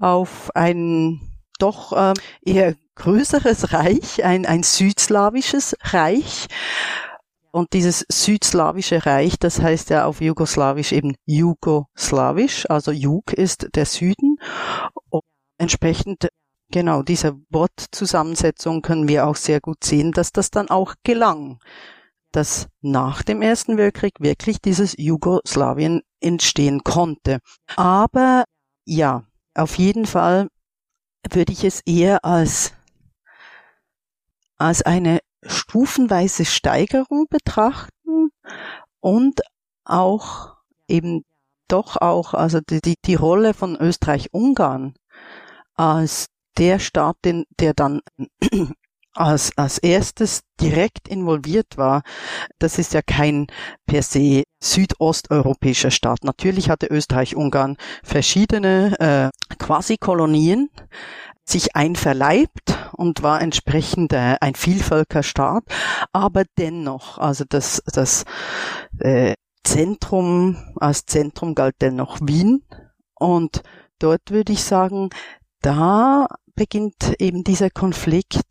auf 0.00 0.50
ein 0.56 1.20
doch 1.58 1.92
äh, 1.92 2.14
eher 2.40 2.74
größeres 2.94 3.72
Reich, 3.74 4.24
ein, 4.24 4.46
ein 4.46 4.62
südslawisches 4.62 5.76
Reich. 5.82 6.46
Und 7.50 7.74
dieses 7.74 8.06
südslawische 8.10 9.04
Reich, 9.04 9.38
das 9.38 9.60
heißt 9.60 9.90
ja 9.90 10.06
auf 10.06 10.22
Jugoslawisch 10.22 10.92
eben 10.92 11.16
Jugoslawisch, 11.26 12.64
also 12.70 12.92
Jug 12.92 13.34
ist 13.34 13.68
der 13.74 13.84
Süden. 13.84 14.38
Und 15.10 15.24
entsprechend 15.58 16.28
genau 16.70 17.02
dieser 17.02 17.36
Wortzusammensetzung 17.50 18.80
können 18.80 19.06
wir 19.06 19.26
auch 19.26 19.36
sehr 19.36 19.60
gut 19.60 19.84
sehen, 19.84 20.12
dass 20.12 20.32
das 20.32 20.50
dann 20.50 20.70
auch 20.70 20.94
gelang 21.04 21.58
dass 22.32 22.68
nach 22.80 23.22
dem 23.22 23.42
Ersten 23.42 23.76
Weltkrieg 23.76 24.14
wirklich 24.20 24.60
dieses 24.60 24.94
Jugoslawien 24.96 26.02
entstehen 26.20 26.82
konnte. 26.82 27.38
Aber 27.76 28.44
ja, 28.84 29.24
auf 29.54 29.78
jeden 29.78 30.06
Fall 30.06 30.48
würde 31.30 31.52
ich 31.52 31.64
es 31.64 31.80
eher 31.86 32.24
als, 32.24 32.72
als 34.56 34.82
eine 34.82 35.20
stufenweise 35.44 36.44
Steigerung 36.44 37.26
betrachten 37.28 38.30
und 39.00 39.40
auch 39.84 40.56
eben 40.88 41.24
doch 41.68 41.96
auch, 41.96 42.34
also 42.34 42.60
die, 42.60 42.80
die, 42.80 42.96
die 43.04 43.14
Rolle 43.14 43.54
von 43.54 43.76
Österreich-Ungarn 43.76 44.94
als 45.74 46.26
der 46.58 46.78
Staat, 46.78 47.16
den, 47.24 47.44
der 47.58 47.74
dann 47.74 48.00
als, 49.14 49.52
als 49.56 49.78
erstes 49.78 50.42
direkt 50.60 51.08
involviert 51.08 51.76
war, 51.76 52.02
das 52.58 52.78
ist 52.78 52.94
ja 52.94 53.02
kein 53.02 53.46
per 53.86 54.02
se 54.02 54.44
südosteuropäischer 54.62 55.90
Staat. 55.90 56.24
Natürlich 56.24 56.70
hatte 56.70 56.86
Österreich-Ungarn 56.86 57.76
verschiedene 58.02 58.98
äh, 59.00 59.56
Quasi-Kolonien 59.58 60.70
sich 61.44 61.74
einverleibt 61.74 62.78
und 62.92 63.22
war 63.22 63.42
entsprechend 63.42 64.12
äh, 64.12 64.36
ein 64.40 64.54
Vielvölkerstaat, 64.54 65.64
aber 66.12 66.44
dennoch, 66.56 67.18
also 67.18 67.44
das, 67.48 67.82
das 67.86 68.24
äh, 69.00 69.34
Zentrum, 69.64 70.56
als 70.76 71.06
Zentrum 71.06 71.54
galt 71.54 71.76
dennoch 71.80 72.18
Wien 72.22 72.64
und 73.14 73.62
dort 73.98 74.30
würde 74.30 74.52
ich 74.52 74.62
sagen, 74.62 75.10
da 75.60 76.26
beginnt 76.54 77.14
eben 77.18 77.44
dieser 77.44 77.70
Konflikt 77.70 78.44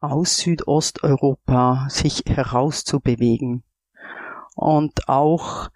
aus 0.00 0.38
Südosteuropa 0.38 1.88
sich 1.90 2.22
herauszubewegen. 2.26 3.62
Und 4.54 5.08
auch 5.08 5.68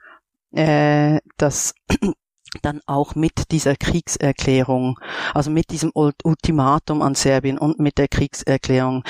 äh, 0.53 1.21
das 1.37 1.75
dann 2.63 2.81
auch 2.87 3.15
mit 3.15 3.51
dieser 3.51 3.77
Kriegserklärung, 3.77 4.99
also 5.33 5.51
mit 5.51 5.71
diesem 5.71 5.93
Ultimatum 5.95 7.01
an 7.01 7.15
Serbien 7.15 7.59
und 7.59 7.79
mit 7.79 7.99
der 7.99 8.09
Kriegserklärung 8.09 9.05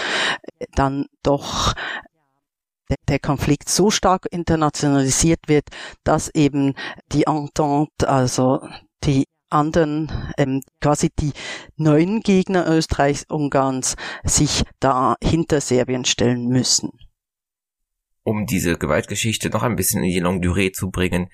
äh, 0.58 0.66
dann 0.74 1.06
doch 1.22 1.74
der 3.08 3.18
Konflikt 3.18 3.68
so 3.68 3.90
stark 3.90 4.26
internationalisiert 4.30 5.48
wird, 5.48 5.64
dass 6.04 6.28
eben 6.34 6.74
die 7.12 7.24
Entente, 7.24 8.08
also 8.08 8.60
die 9.04 9.26
anderen, 9.52 10.10
ähm, 10.36 10.62
quasi 10.80 11.10
die 11.18 11.32
neuen 11.76 12.20
Gegner 12.20 12.66
Österreichs, 12.68 13.24
Ungarns, 13.28 13.96
sich 14.24 14.64
da 14.80 15.16
hinter 15.22 15.60
Serbien 15.60 16.04
stellen 16.04 16.48
müssen. 16.48 16.90
Um 18.24 18.46
diese 18.46 18.76
Gewaltgeschichte 18.76 19.50
noch 19.50 19.62
ein 19.62 19.76
bisschen 19.76 20.02
in 20.04 20.10
die 20.10 20.20
Longue 20.20 20.40
Durée 20.40 20.72
zu 20.72 20.90
bringen, 20.90 21.28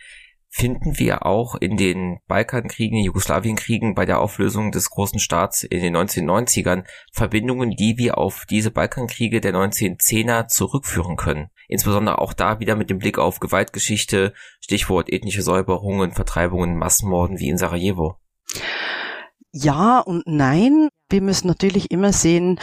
finden 0.49 0.99
wir 0.99 1.27
auch 1.27 1.55
in 1.57 1.77
den 1.77 2.19
Balkankriegen, 2.27 2.99
Jugoslawienkriegen 3.05 3.95
bei 3.95 4.07
der 4.07 4.21
Auflösung 4.21 4.73
des 4.73 4.91
großen 4.91 5.21
Staats 5.21 5.63
in 5.63 5.81
den 5.81 5.97
1990ern 5.97 6.85
Verbindungen, 7.13 7.71
die 7.71 7.99
wir 7.99 8.19
auf 8.19 8.47
diese 8.49 8.71
Balkankriege 8.71 9.41
der 9.41 9.53
1910er 9.55 10.49
zurückführen 10.49 11.17
können. 11.17 11.51
Insbesondere 11.69 12.19
auch 12.19 12.33
da 12.33 12.59
wieder 12.61 12.75
mit 12.75 12.91
dem 12.91 12.99
Blick 12.99 13.19
auf 13.19 13.41
Gewaltgeschichte, 13.41 14.33
Stichwort 14.61 15.13
ethnische 15.13 15.43
Säuberungen, 15.43 16.13
Vertreibungen, 16.13 16.77
Massenmorden 16.77 17.39
wie 17.39 17.49
in 17.49 17.59
Sarajevo. 17.59 18.17
Ja 19.53 20.01
und 20.01 20.25
nein. 20.27 20.89
Wir 21.11 21.23
müssen 21.23 21.47
natürlich 21.47 21.91
immer 21.91 22.13
sehen, 22.13 22.59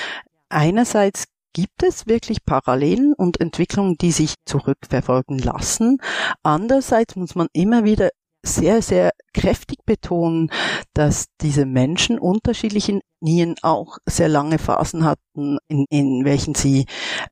einerseits 0.49 1.25
gibt 1.53 1.83
es 1.83 2.05
wirklich 2.05 2.43
Parallelen 2.45 3.13
und 3.13 3.39
Entwicklungen, 3.39 3.95
die 3.95 4.11
sich 4.11 4.35
zurückverfolgen 4.45 5.39
lassen. 5.39 5.99
Andererseits 6.43 7.15
muss 7.15 7.33
man 7.33 7.47
immer 7.53 7.85
wieder 7.85 8.09
sehr, 8.45 8.81
sehr 8.81 9.11
kräftig 9.33 9.79
betonen, 9.85 10.51
dass 10.93 11.25
diese 11.41 11.65
Menschen 11.65 12.19
unterschiedlichen 12.19 13.01
Nien 13.19 13.55
auch 13.61 13.97
sehr 14.05 14.29
lange 14.29 14.59
Phasen 14.59 15.03
hatten, 15.03 15.57
in, 15.67 15.85
in 15.89 16.25
welchen 16.25 16.55
sie 16.55 16.85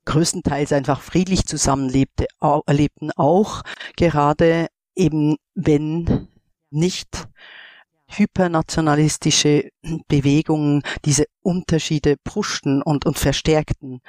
größtenteils 0.06 0.74
einfach 0.74 1.02
friedlich 1.02 1.46
zusammenlebte, 1.46 2.26
erlebten, 2.66 3.12
auch 3.16 3.62
gerade 3.96 4.68
eben 4.96 5.38
wenn 5.56 6.28
nicht 6.72 7.28
hypernationalistische 8.08 9.70
Bewegungen 10.08 10.84
diese 11.06 11.26
Unterschiede 11.42 12.16
puschten 12.24 12.82
und, 12.82 13.06
und 13.06 13.18
verstärkten. 13.18 14.02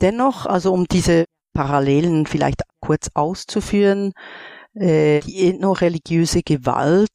Dennoch, 0.00 0.46
also 0.46 0.72
um 0.72 0.86
diese 0.86 1.24
Parallelen 1.52 2.26
vielleicht 2.26 2.62
kurz 2.80 3.10
auszuführen, 3.14 4.12
äh, 4.78 5.20
die 5.20 5.48
ethno-religiöse 5.48 6.42
Gewalt, 6.42 7.08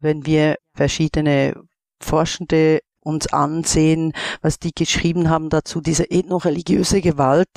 wenn 0.00 0.26
wir 0.26 0.56
verschiedene 0.74 1.54
Forschende 2.00 2.80
uns 3.00 3.32
ansehen, 3.32 4.12
was 4.42 4.58
die 4.58 4.72
geschrieben 4.72 5.30
haben 5.30 5.48
dazu, 5.48 5.80
diese 5.80 6.10
ethno-religiöse 6.10 7.00
Gewalt 7.00 7.48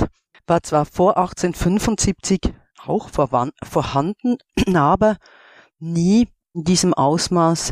war 0.47 0.63
zwar 0.63 0.85
vor 0.85 1.17
1875 1.17 2.53
auch 2.85 3.09
vorhanden, 3.09 4.37
aber 4.75 5.17
nie 5.79 6.27
in 6.53 6.63
diesem 6.63 6.93
Ausmaß, 6.93 7.71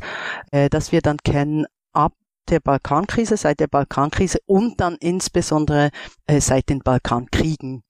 äh, 0.51 0.69
das 0.69 0.91
wir 0.91 1.01
dann 1.01 1.17
kennen, 1.17 1.65
ab 1.93 2.13
der 2.49 2.59
Balkankrise, 2.59 3.37
seit 3.37 3.59
der 3.59 3.67
Balkankrise 3.67 4.39
und 4.45 4.79
dann 4.79 4.95
insbesondere 4.99 5.89
äh, 6.27 6.39
seit 6.39 6.69
den 6.69 6.79
Balkankriegen 6.79 7.83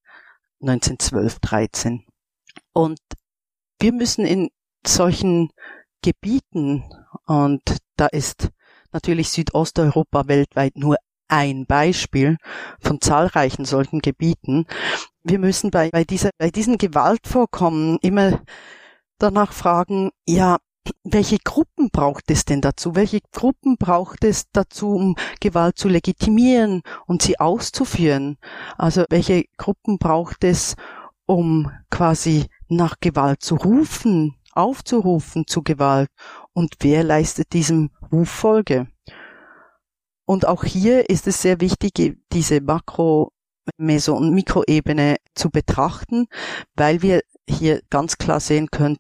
1912, 0.62 1.40
13. 1.40 2.09
Und 2.74 3.00
wir 3.80 3.94
müssen 3.94 4.26
in 4.26 4.50
solchen 4.86 5.50
Gebieten, 6.02 6.84
und 7.26 7.62
da 7.98 8.08
ist 8.08 8.50
natürlich 8.92 9.30
Südosteuropa 9.30 10.28
weltweit 10.28 10.76
nur 10.76 10.98
ein 11.28 11.66
Beispiel 11.66 12.38
von 12.80 13.00
zahlreichen 13.02 13.66
solchen 13.66 14.00
Gebieten. 14.00 14.66
Wir 15.24 15.40
müssen 15.40 15.72
bei, 15.72 15.90
bei, 15.92 16.04
dieser, 16.04 16.32
bei 16.38 16.50
diesen 16.50 16.78
Gewaltvorkommen 16.78 18.00
immer 18.02 18.42
danach 19.20 19.54
fragen, 19.54 20.12
ja, 20.28 20.58
welche 21.04 21.38
Gruppen 21.38 21.90
braucht 21.92 22.32
es 22.32 22.46
denn 22.46 22.62
dazu? 22.62 22.96
Welche 22.96 23.20
Gruppen 23.32 23.78
braucht 23.78 24.24
es 24.24 24.46
dazu, 24.52 24.96
um 24.96 25.16
Gewalt 25.40 25.78
zu 25.78 25.88
legitimieren 25.88 26.82
und 27.06 27.22
sie 27.22 27.40
auszuführen? 27.40 28.38
Also 28.78 29.04
welche 29.10 29.46
Gruppen 29.58 30.00
braucht 30.00 30.44
es, 30.44 30.76
um 31.30 31.72
quasi 31.92 32.48
nach 32.70 32.96
Gewalt 33.00 33.44
zu 33.44 33.54
rufen, 33.54 34.36
aufzurufen 34.54 35.46
zu 35.46 35.62
Gewalt? 35.62 36.10
Und 36.54 36.78
wer 36.80 37.04
leistet 37.04 37.54
diesem 37.54 37.92
Ruf 38.12 38.30
Folge? 38.30 38.88
Und 40.26 40.48
auch 40.48 40.64
hier 40.64 41.08
ist 41.08 41.28
es 41.28 41.44
sehr 41.44 41.62
wichtig, 41.62 42.18
diese 42.34 42.62
Makro-, 42.62 43.32
Meso- 43.78 44.16
und 44.16 44.34
Mikroebene 44.34 45.18
zu 45.36 45.52
betrachten, 45.52 46.26
weil 46.76 47.04
wir 47.04 47.22
hier 47.48 47.84
ganz 47.92 48.18
klar 48.18 48.40
sehen 48.40 48.72
können, 48.72 48.98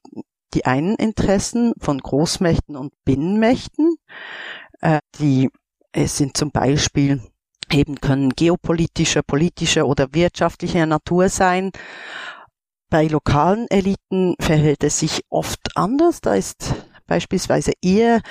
die 0.53 0.65
einen 0.65 0.95
Interessen 0.97 1.73
von 1.79 1.97
Großmächten 1.97 2.75
und 2.75 2.93
Binnenmächten, 3.05 3.95
äh, 4.81 4.99
die 5.17 5.49
es 5.91 6.17
sind 6.17 6.37
zum 6.37 6.51
Beispiel 6.51 7.23
eben 7.73 7.99
können 8.01 8.31
geopolitischer, 8.31 9.21
politischer 9.23 9.87
oder 9.87 10.13
wirtschaftlicher 10.13 10.85
Natur 10.85 11.29
sein. 11.29 11.71
Bei 12.89 13.05
lokalen 13.07 13.67
Eliten 13.69 14.35
verhält 14.39 14.83
es 14.83 14.99
sich 14.99 15.21
oft 15.29 15.59
anders. 15.75 16.21
Da 16.21 16.33
ist 16.33 16.73
beispielsweise 17.05 17.73
eher 17.81 18.21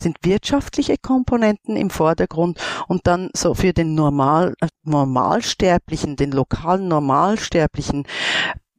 sind 0.00 0.16
wirtschaftliche 0.22 0.96
Komponenten 0.96 1.76
im 1.76 1.90
Vordergrund 1.90 2.58
und 2.86 3.06
dann 3.06 3.30
so 3.34 3.54
für 3.54 3.72
den 3.72 3.94
Normal, 3.94 4.54
Normalsterblichen, 4.84 6.16
den 6.16 6.32
lokalen 6.32 6.88
Normalsterblichen, 6.88 8.06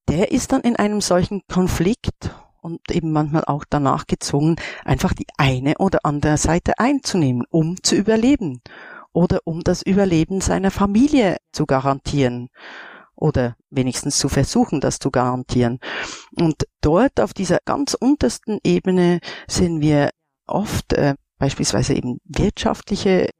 der 0.08 0.32
ist 0.32 0.52
dann 0.52 0.62
in 0.62 0.76
einem 0.76 1.02
solchen 1.02 1.42
Konflikt 1.48 2.32
und 2.62 2.80
eben 2.90 3.12
manchmal 3.12 3.46
auch 3.46 3.64
danach 3.70 4.08
gezwungen, 4.08 4.56
einfach 4.84 5.14
die 5.14 5.28
eine 5.38 5.78
oder 5.78 6.00
andere 6.04 6.38
Seite 6.38 6.80
einzunehmen, 6.80 7.46
um 7.50 7.82
zu 7.84 7.96
überleben 7.96 8.62
oder 9.20 9.40
um 9.44 9.60
das 9.66 9.82
Überleben 9.82 10.40
seiner 10.40 10.72
Familie 10.72 11.40
zu 11.52 11.66
garantieren 11.66 12.48
oder 13.18 13.58
wenigstens 13.70 14.18
zu 14.18 14.30
versuchen, 14.30 14.80
das 14.80 14.98
zu 14.98 15.12
garantieren. 15.12 15.80
Und 16.40 16.64
dort 16.80 17.20
auf 17.20 17.34
dieser 17.34 17.58
ganz 17.66 17.96
untersten 17.96 18.60
Ebene 18.64 19.20
sehen 19.46 19.82
wir 19.82 20.12
oft 20.48 20.94
äh, 20.94 21.16
beispielsweise 21.38 21.96
eben 21.96 22.20
wirtschaftliche 22.24 23.32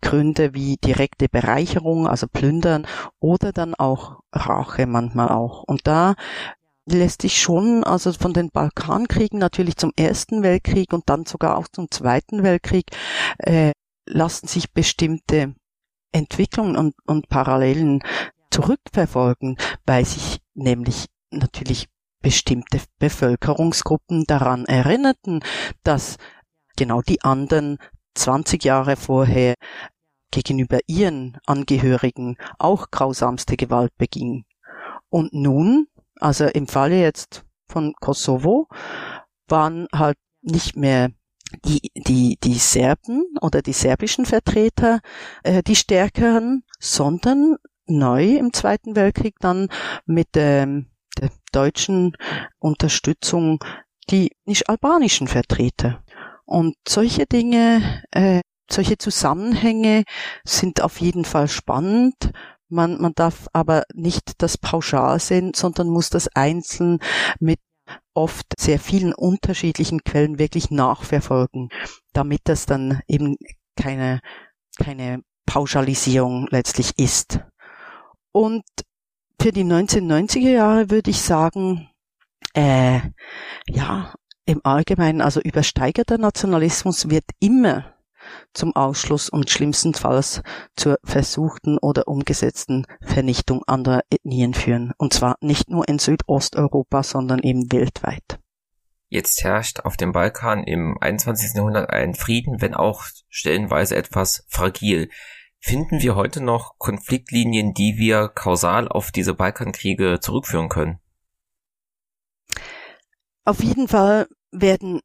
Gründe 0.00 0.54
wie 0.54 0.76
direkte 0.76 1.28
Bereicherung, 1.28 2.06
also 2.06 2.28
Plündern 2.28 2.86
oder 3.18 3.50
dann 3.50 3.74
auch 3.74 4.20
Rache 4.32 4.86
manchmal 4.86 5.30
auch. 5.30 5.64
Und 5.64 5.88
da 5.88 6.14
lässt 6.88 7.22
sich 7.22 7.40
schon, 7.40 7.82
also 7.82 8.12
von 8.12 8.32
den 8.32 8.50
Balkankriegen 8.50 9.40
natürlich 9.40 9.76
zum 9.76 9.90
Ersten 9.96 10.44
Weltkrieg 10.44 10.92
und 10.92 11.10
dann 11.10 11.26
sogar 11.26 11.58
auch 11.58 11.66
zum 11.66 11.90
Zweiten 11.90 12.44
Weltkrieg, 12.44 12.84
äh, 13.38 13.72
lassen 14.06 14.46
sich 14.46 14.72
bestimmte 14.72 15.54
Entwicklungen 16.12 16.76
und, 16.76 16.94
und 17.06 17.28
Parallelen 17.28 18.02
zurückverfolgen, 18.50 19.56
weil 19.84 20.04
sich 20.04 20.40
nämlich 20.54 21.06
natürlich 21.30 21.88
bestimmte 22.22 22.80
Bevölkerungsgruppen 22.98 24.24
daran 24.24 24.64
erinnerten, 24.64 25.40
dass 25.82 26.16
genau 26.76 27.02
die 27.02 27.22
anderen 27.22 27.78
20 28.14 28.64
Jahre 28.64 28.96
vorher 28.96 29.54
gegenüber 30.30 30.78
ihren 30.86 31.38
Angehörigen 31.46 32.36
auch 32.58 32.90
grausamste 32.90 33.56
Gewalt 33.56 33.92
beging. 33.96 34.44
Und 35.08 35.32
nun 35.32 35.86
also 36.20 36.46
im 36.46 36.66
Falle 36.66 37.00
jetzt 37.00 37.44
von 37.68 37.94
Kosovo 38.00 38.68
waren 39.48 39.86
halt 39.94 40.16
nicht 40.42 40.76
mehr 40.76 41.10
die, 41.64 41.90
die, 41.94 42.38
die 42.42 42.54
Serben 42.54 43.24
oder 43.40 43.62
die 43.62 43.72
serbischen 43.72 44.26
Vertreter 44.26 45.00
äh, 45.42 45.62
die 45.62 45.76
stärkeren, 45.76 46.64
sondern 46.78 47.56
neu 47.86 48.36
im 48.36 48.52
Zweiten 48.52 48.96
Weltkrieg 48.96 49.36
dann 49.40 49.68
mit 50.06 50.28
ähm, 50.36 50.90
der 51.18 51.30
deutschen 51.52 52.16
Unterstützung 52.58 53.64
die 54.10 54.32
nicht-albanischen 54.44 55.28
Vertreter. 55.28 56.02
Und 56.44 56.76
solche 56.86 57.26
Dinge, 57.26 58.04
äh, 58.12 58.40
solche 58.70 58.98
Zusammenhänge 58.98 60.04
sind 60.44 60.80
auf 60.80 61.00
jeden 61.00 61.24
Fall 61.24 61.48
spannend, 61.48 62.32
man, 62.68 63.00
man 63.00 63.12
darf 63.14 63.46
aber 63.52 63.84
nicht 63.94 64.42
das 64.42 64.58
pauschal 64.58 65.20
sehen, 65.20 65.52
sondern 65.54 65.88
muss 65.88 66.10
das 66.10 66.28
einzeln 66.28 66.98
mit 67.38 67.60
oft 68.14 68.46
sehr 68.58 68.78
vielen 68.78 69.14
unterschiedlichen 69.14 70.02
Quellen 70.04 70.38
wirklich 70.38 70.70
nachverfolgen, 70.70 71.68
damit 72.12 72.42
das 72.44 72.66
dann 72.66 73.00
eben 73.08 73.36
keine, 73.76 74.20
keine 74.78 75.22
Pauschalisierung 75.46 76.48
letztlich 76.50 76.98
ist. 76.98 77.40
Und 78.32 78.64
für 79.40 79.52
die 79.52 79.64
1990er 79.64 80.50
Jahre 80.50 80.90
würde 80.90 81.10
ich 81.10 81.20
sagen, 81.20 81.88
äh, 82.54 83.00
ja, 83.68 84.14
im 84.46 84.60
Allgemeinen, 84.64 85.20
also 85.20 85.40
übersteigerter 85.40 86.18
Nationalismus 86.18 87.10
wird 87.10 87.24
immer 87.40 87.95
zum 88.52 88.74
Ausschluss 88.74 89.28
und 89.28 89.50
schlimmstenfalls 89.50 90.42
zur 90.76 90.98
versuchten 91.04 91.78
oder 91.78 92.08
umgesetzten 92.08 92.86
Vernichtung 93.00 93.62
anderer 93.66 94.02
Ethnien 94.10 94.54
führen. 94.54 94.92
Und 94.98 95.12
zwar 95.12 95.36
nicht 95.40 95.70
nur 95.70 95.88
in 95.88 95.98
Südosteuropa, 95.98 97.02
sondern 97.02 97.40
eben 97.40 97.70
weltweit. 97.72 98.38
Jetzt 99.08 99.44
herrscht 99.44 99.80
auf 99.80 99.96
dem 99.96 100.12
Balkan 100.12 100.64
im 100.64 100.98
21. 101.00 101.54
Jahrhundert 101.54 101.90
ein 101.90 102.14
Frieden, 102.14 102.60
wenn 102.60 102.74
auch 102.74 103.04
stellenweise 103.28 103.94
etwas 103.94 104.44
fragil. 104.48 105.10
Finden 105.60 106.02
wir 106.02 106.16
heute 106.16 106.42
noch 106.42 106.78
Konfliktlinien, 106.78 107.72
die 107.72 107.98
wir 107.98 108.28
kausal 108.28 108.88
auf 108.88 109.12
diese 109.12 109.34
Balkankriege 109.34 110.18
zurückführen 110.20 110.68
können? 110.68 110.98
Auf 113.44 113.62
jeden 113.62 113.86
Fall 113.86 114.26
werden 114.50 115.00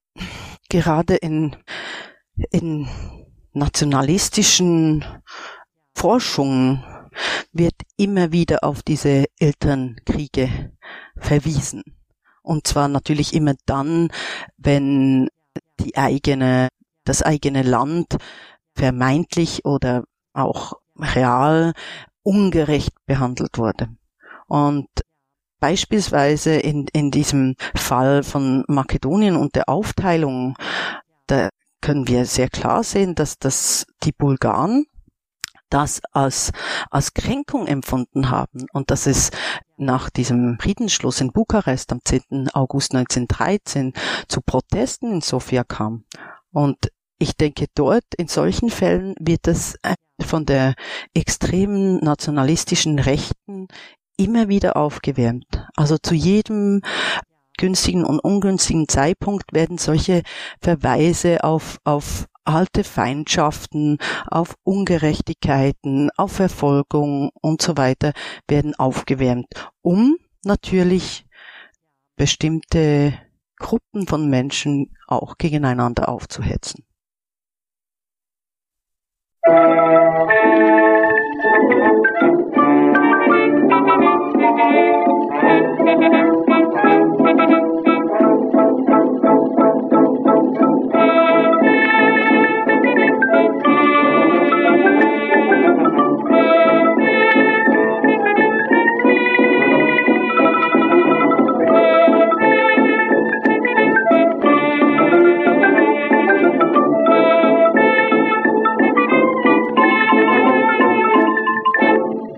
gerade 0.69 1.15
in 1.15 1.55
in 2.51 2.87
nationalistischen 3.53 5.05
Forschungen 5.93 6.83
wird 7.51 7.75
immer 7.97 8.31
wieder 8.31 8.63
auf 8.63 8.83
diese 8.83 9.25
Elternkriege 9.39 10.71
verwiesen. 11.17 11.83
Und 12.41 12.67
zwar 12.67 12.87
natürlich 12.87 13.33
immer 13.33 13.53
dann, 13.65 14.09
wenn 14.57 15.29
die 15.79 15.97
eigene, 15.97 16.69
das 17.03 17.21
eigene 17.21 17.63
Land 17.63 18.17
vermeintlich 18.75 19.65
oder 19.65 20.05
auch 20.33 20.73
real 20.97 21.73
ungerecht 22.23 22.93
behandelt 23.05 23.57
wurde. 23.57 23.89
Und 24.47 24.87
beispielsweise 25.59 26.55
in, 26.55 26.87
in 26.93 27.11
diesem 27.11 27.55
Fall 27.75 28.23
von 28.23 28.63
Makedonien 28.67 29.35
und 29.35 29.55
der 29.55 29.69
Aufteilung, 29.69 30.55
können 31.81 32.07
wir 32.07 32.25
sehr 32.25 32.49
klar 32.49 32.83
sehen, 32.83 33.15
dass 33.15 33.37
das 33.39 33.85
die 34.03 34.11
Bulgaren 34.11 34.85
das 35.69 36.01
als, 36.11 36.51
als 36.89 37.13
Kränkung 37.13 37.65
empfunden 37.65 38.29
haben 38.29 38.65
und 38.73 38.91
dass 38.91 39.07
es 39.07 39.31
nach 39.77 40.09
diesem 40.09 40.57
Friedensschluss 40.59 41.21
in 41.21 41.31
Bukarest 41.31 41.91
am 41.91 41.99
10. 42.03 42.49
August 42.53 42.93
1913 42.93 43.93
zu 44.27 44.41
Protesten 44.41 45.13
in 45.13 45.21
Sofia 45.21 45.63
kam. 45.63 46.03
Und 46.51 46.91
ich 47.17 47.35
denke, 47.35 47.67
dort 47.73 48.03
in 48.17 48.27
solchen 48.27 48.69
Fällen 48.69 49.15
wird 49.19 49.47
das 49.47 49.77
von 50.21 50.45
der 50.45 50.75
extremen 51.13 51.97
nationalistischen 52.03 52.99
Rechten 52.99 53.67
immer 54.17 54.49
wieder 54.49 54.75
aufgewärmt. 54.75 55.65
Also 55.75 55.97
zu 55.97 56.13
jedem 56.13 56.81
günstigen 57.57 58.05
und 58.05 58.19
ungünstigen 58.19 58.87
Zeitpunkt 58.87 59.53
werden 59.53 59.77
solche 59.77 60.23
Verweise 60.61 61.43
auf, 61.43 61.77
auf 61.83 62.27
alte 62.43 62.83
Feindschaften, 62.83 63.97
auf 64.27 64.55
Ungerechtigkeiten, 64.63 66.09
auf 66.17 66.33
Verfolgung 66.33 67.29
und 67.41 67.61
so 67.61 67.77
weiter 67.77 68.13
werden 68.47 68.75
aufgewärmt, 68.75 69.47
um 69.81 70.17
natürlich 70.43 71.25
bestimmte 72.15 73.13
Gruppen 73.57 74.07
von 74.07 74.29
Menschen 74.29 74.95
auch 75.07 75.37
gegeneinander 75.37 76.09
aufzuhetzen. 76.09 76.83
Musik 79.47 80.61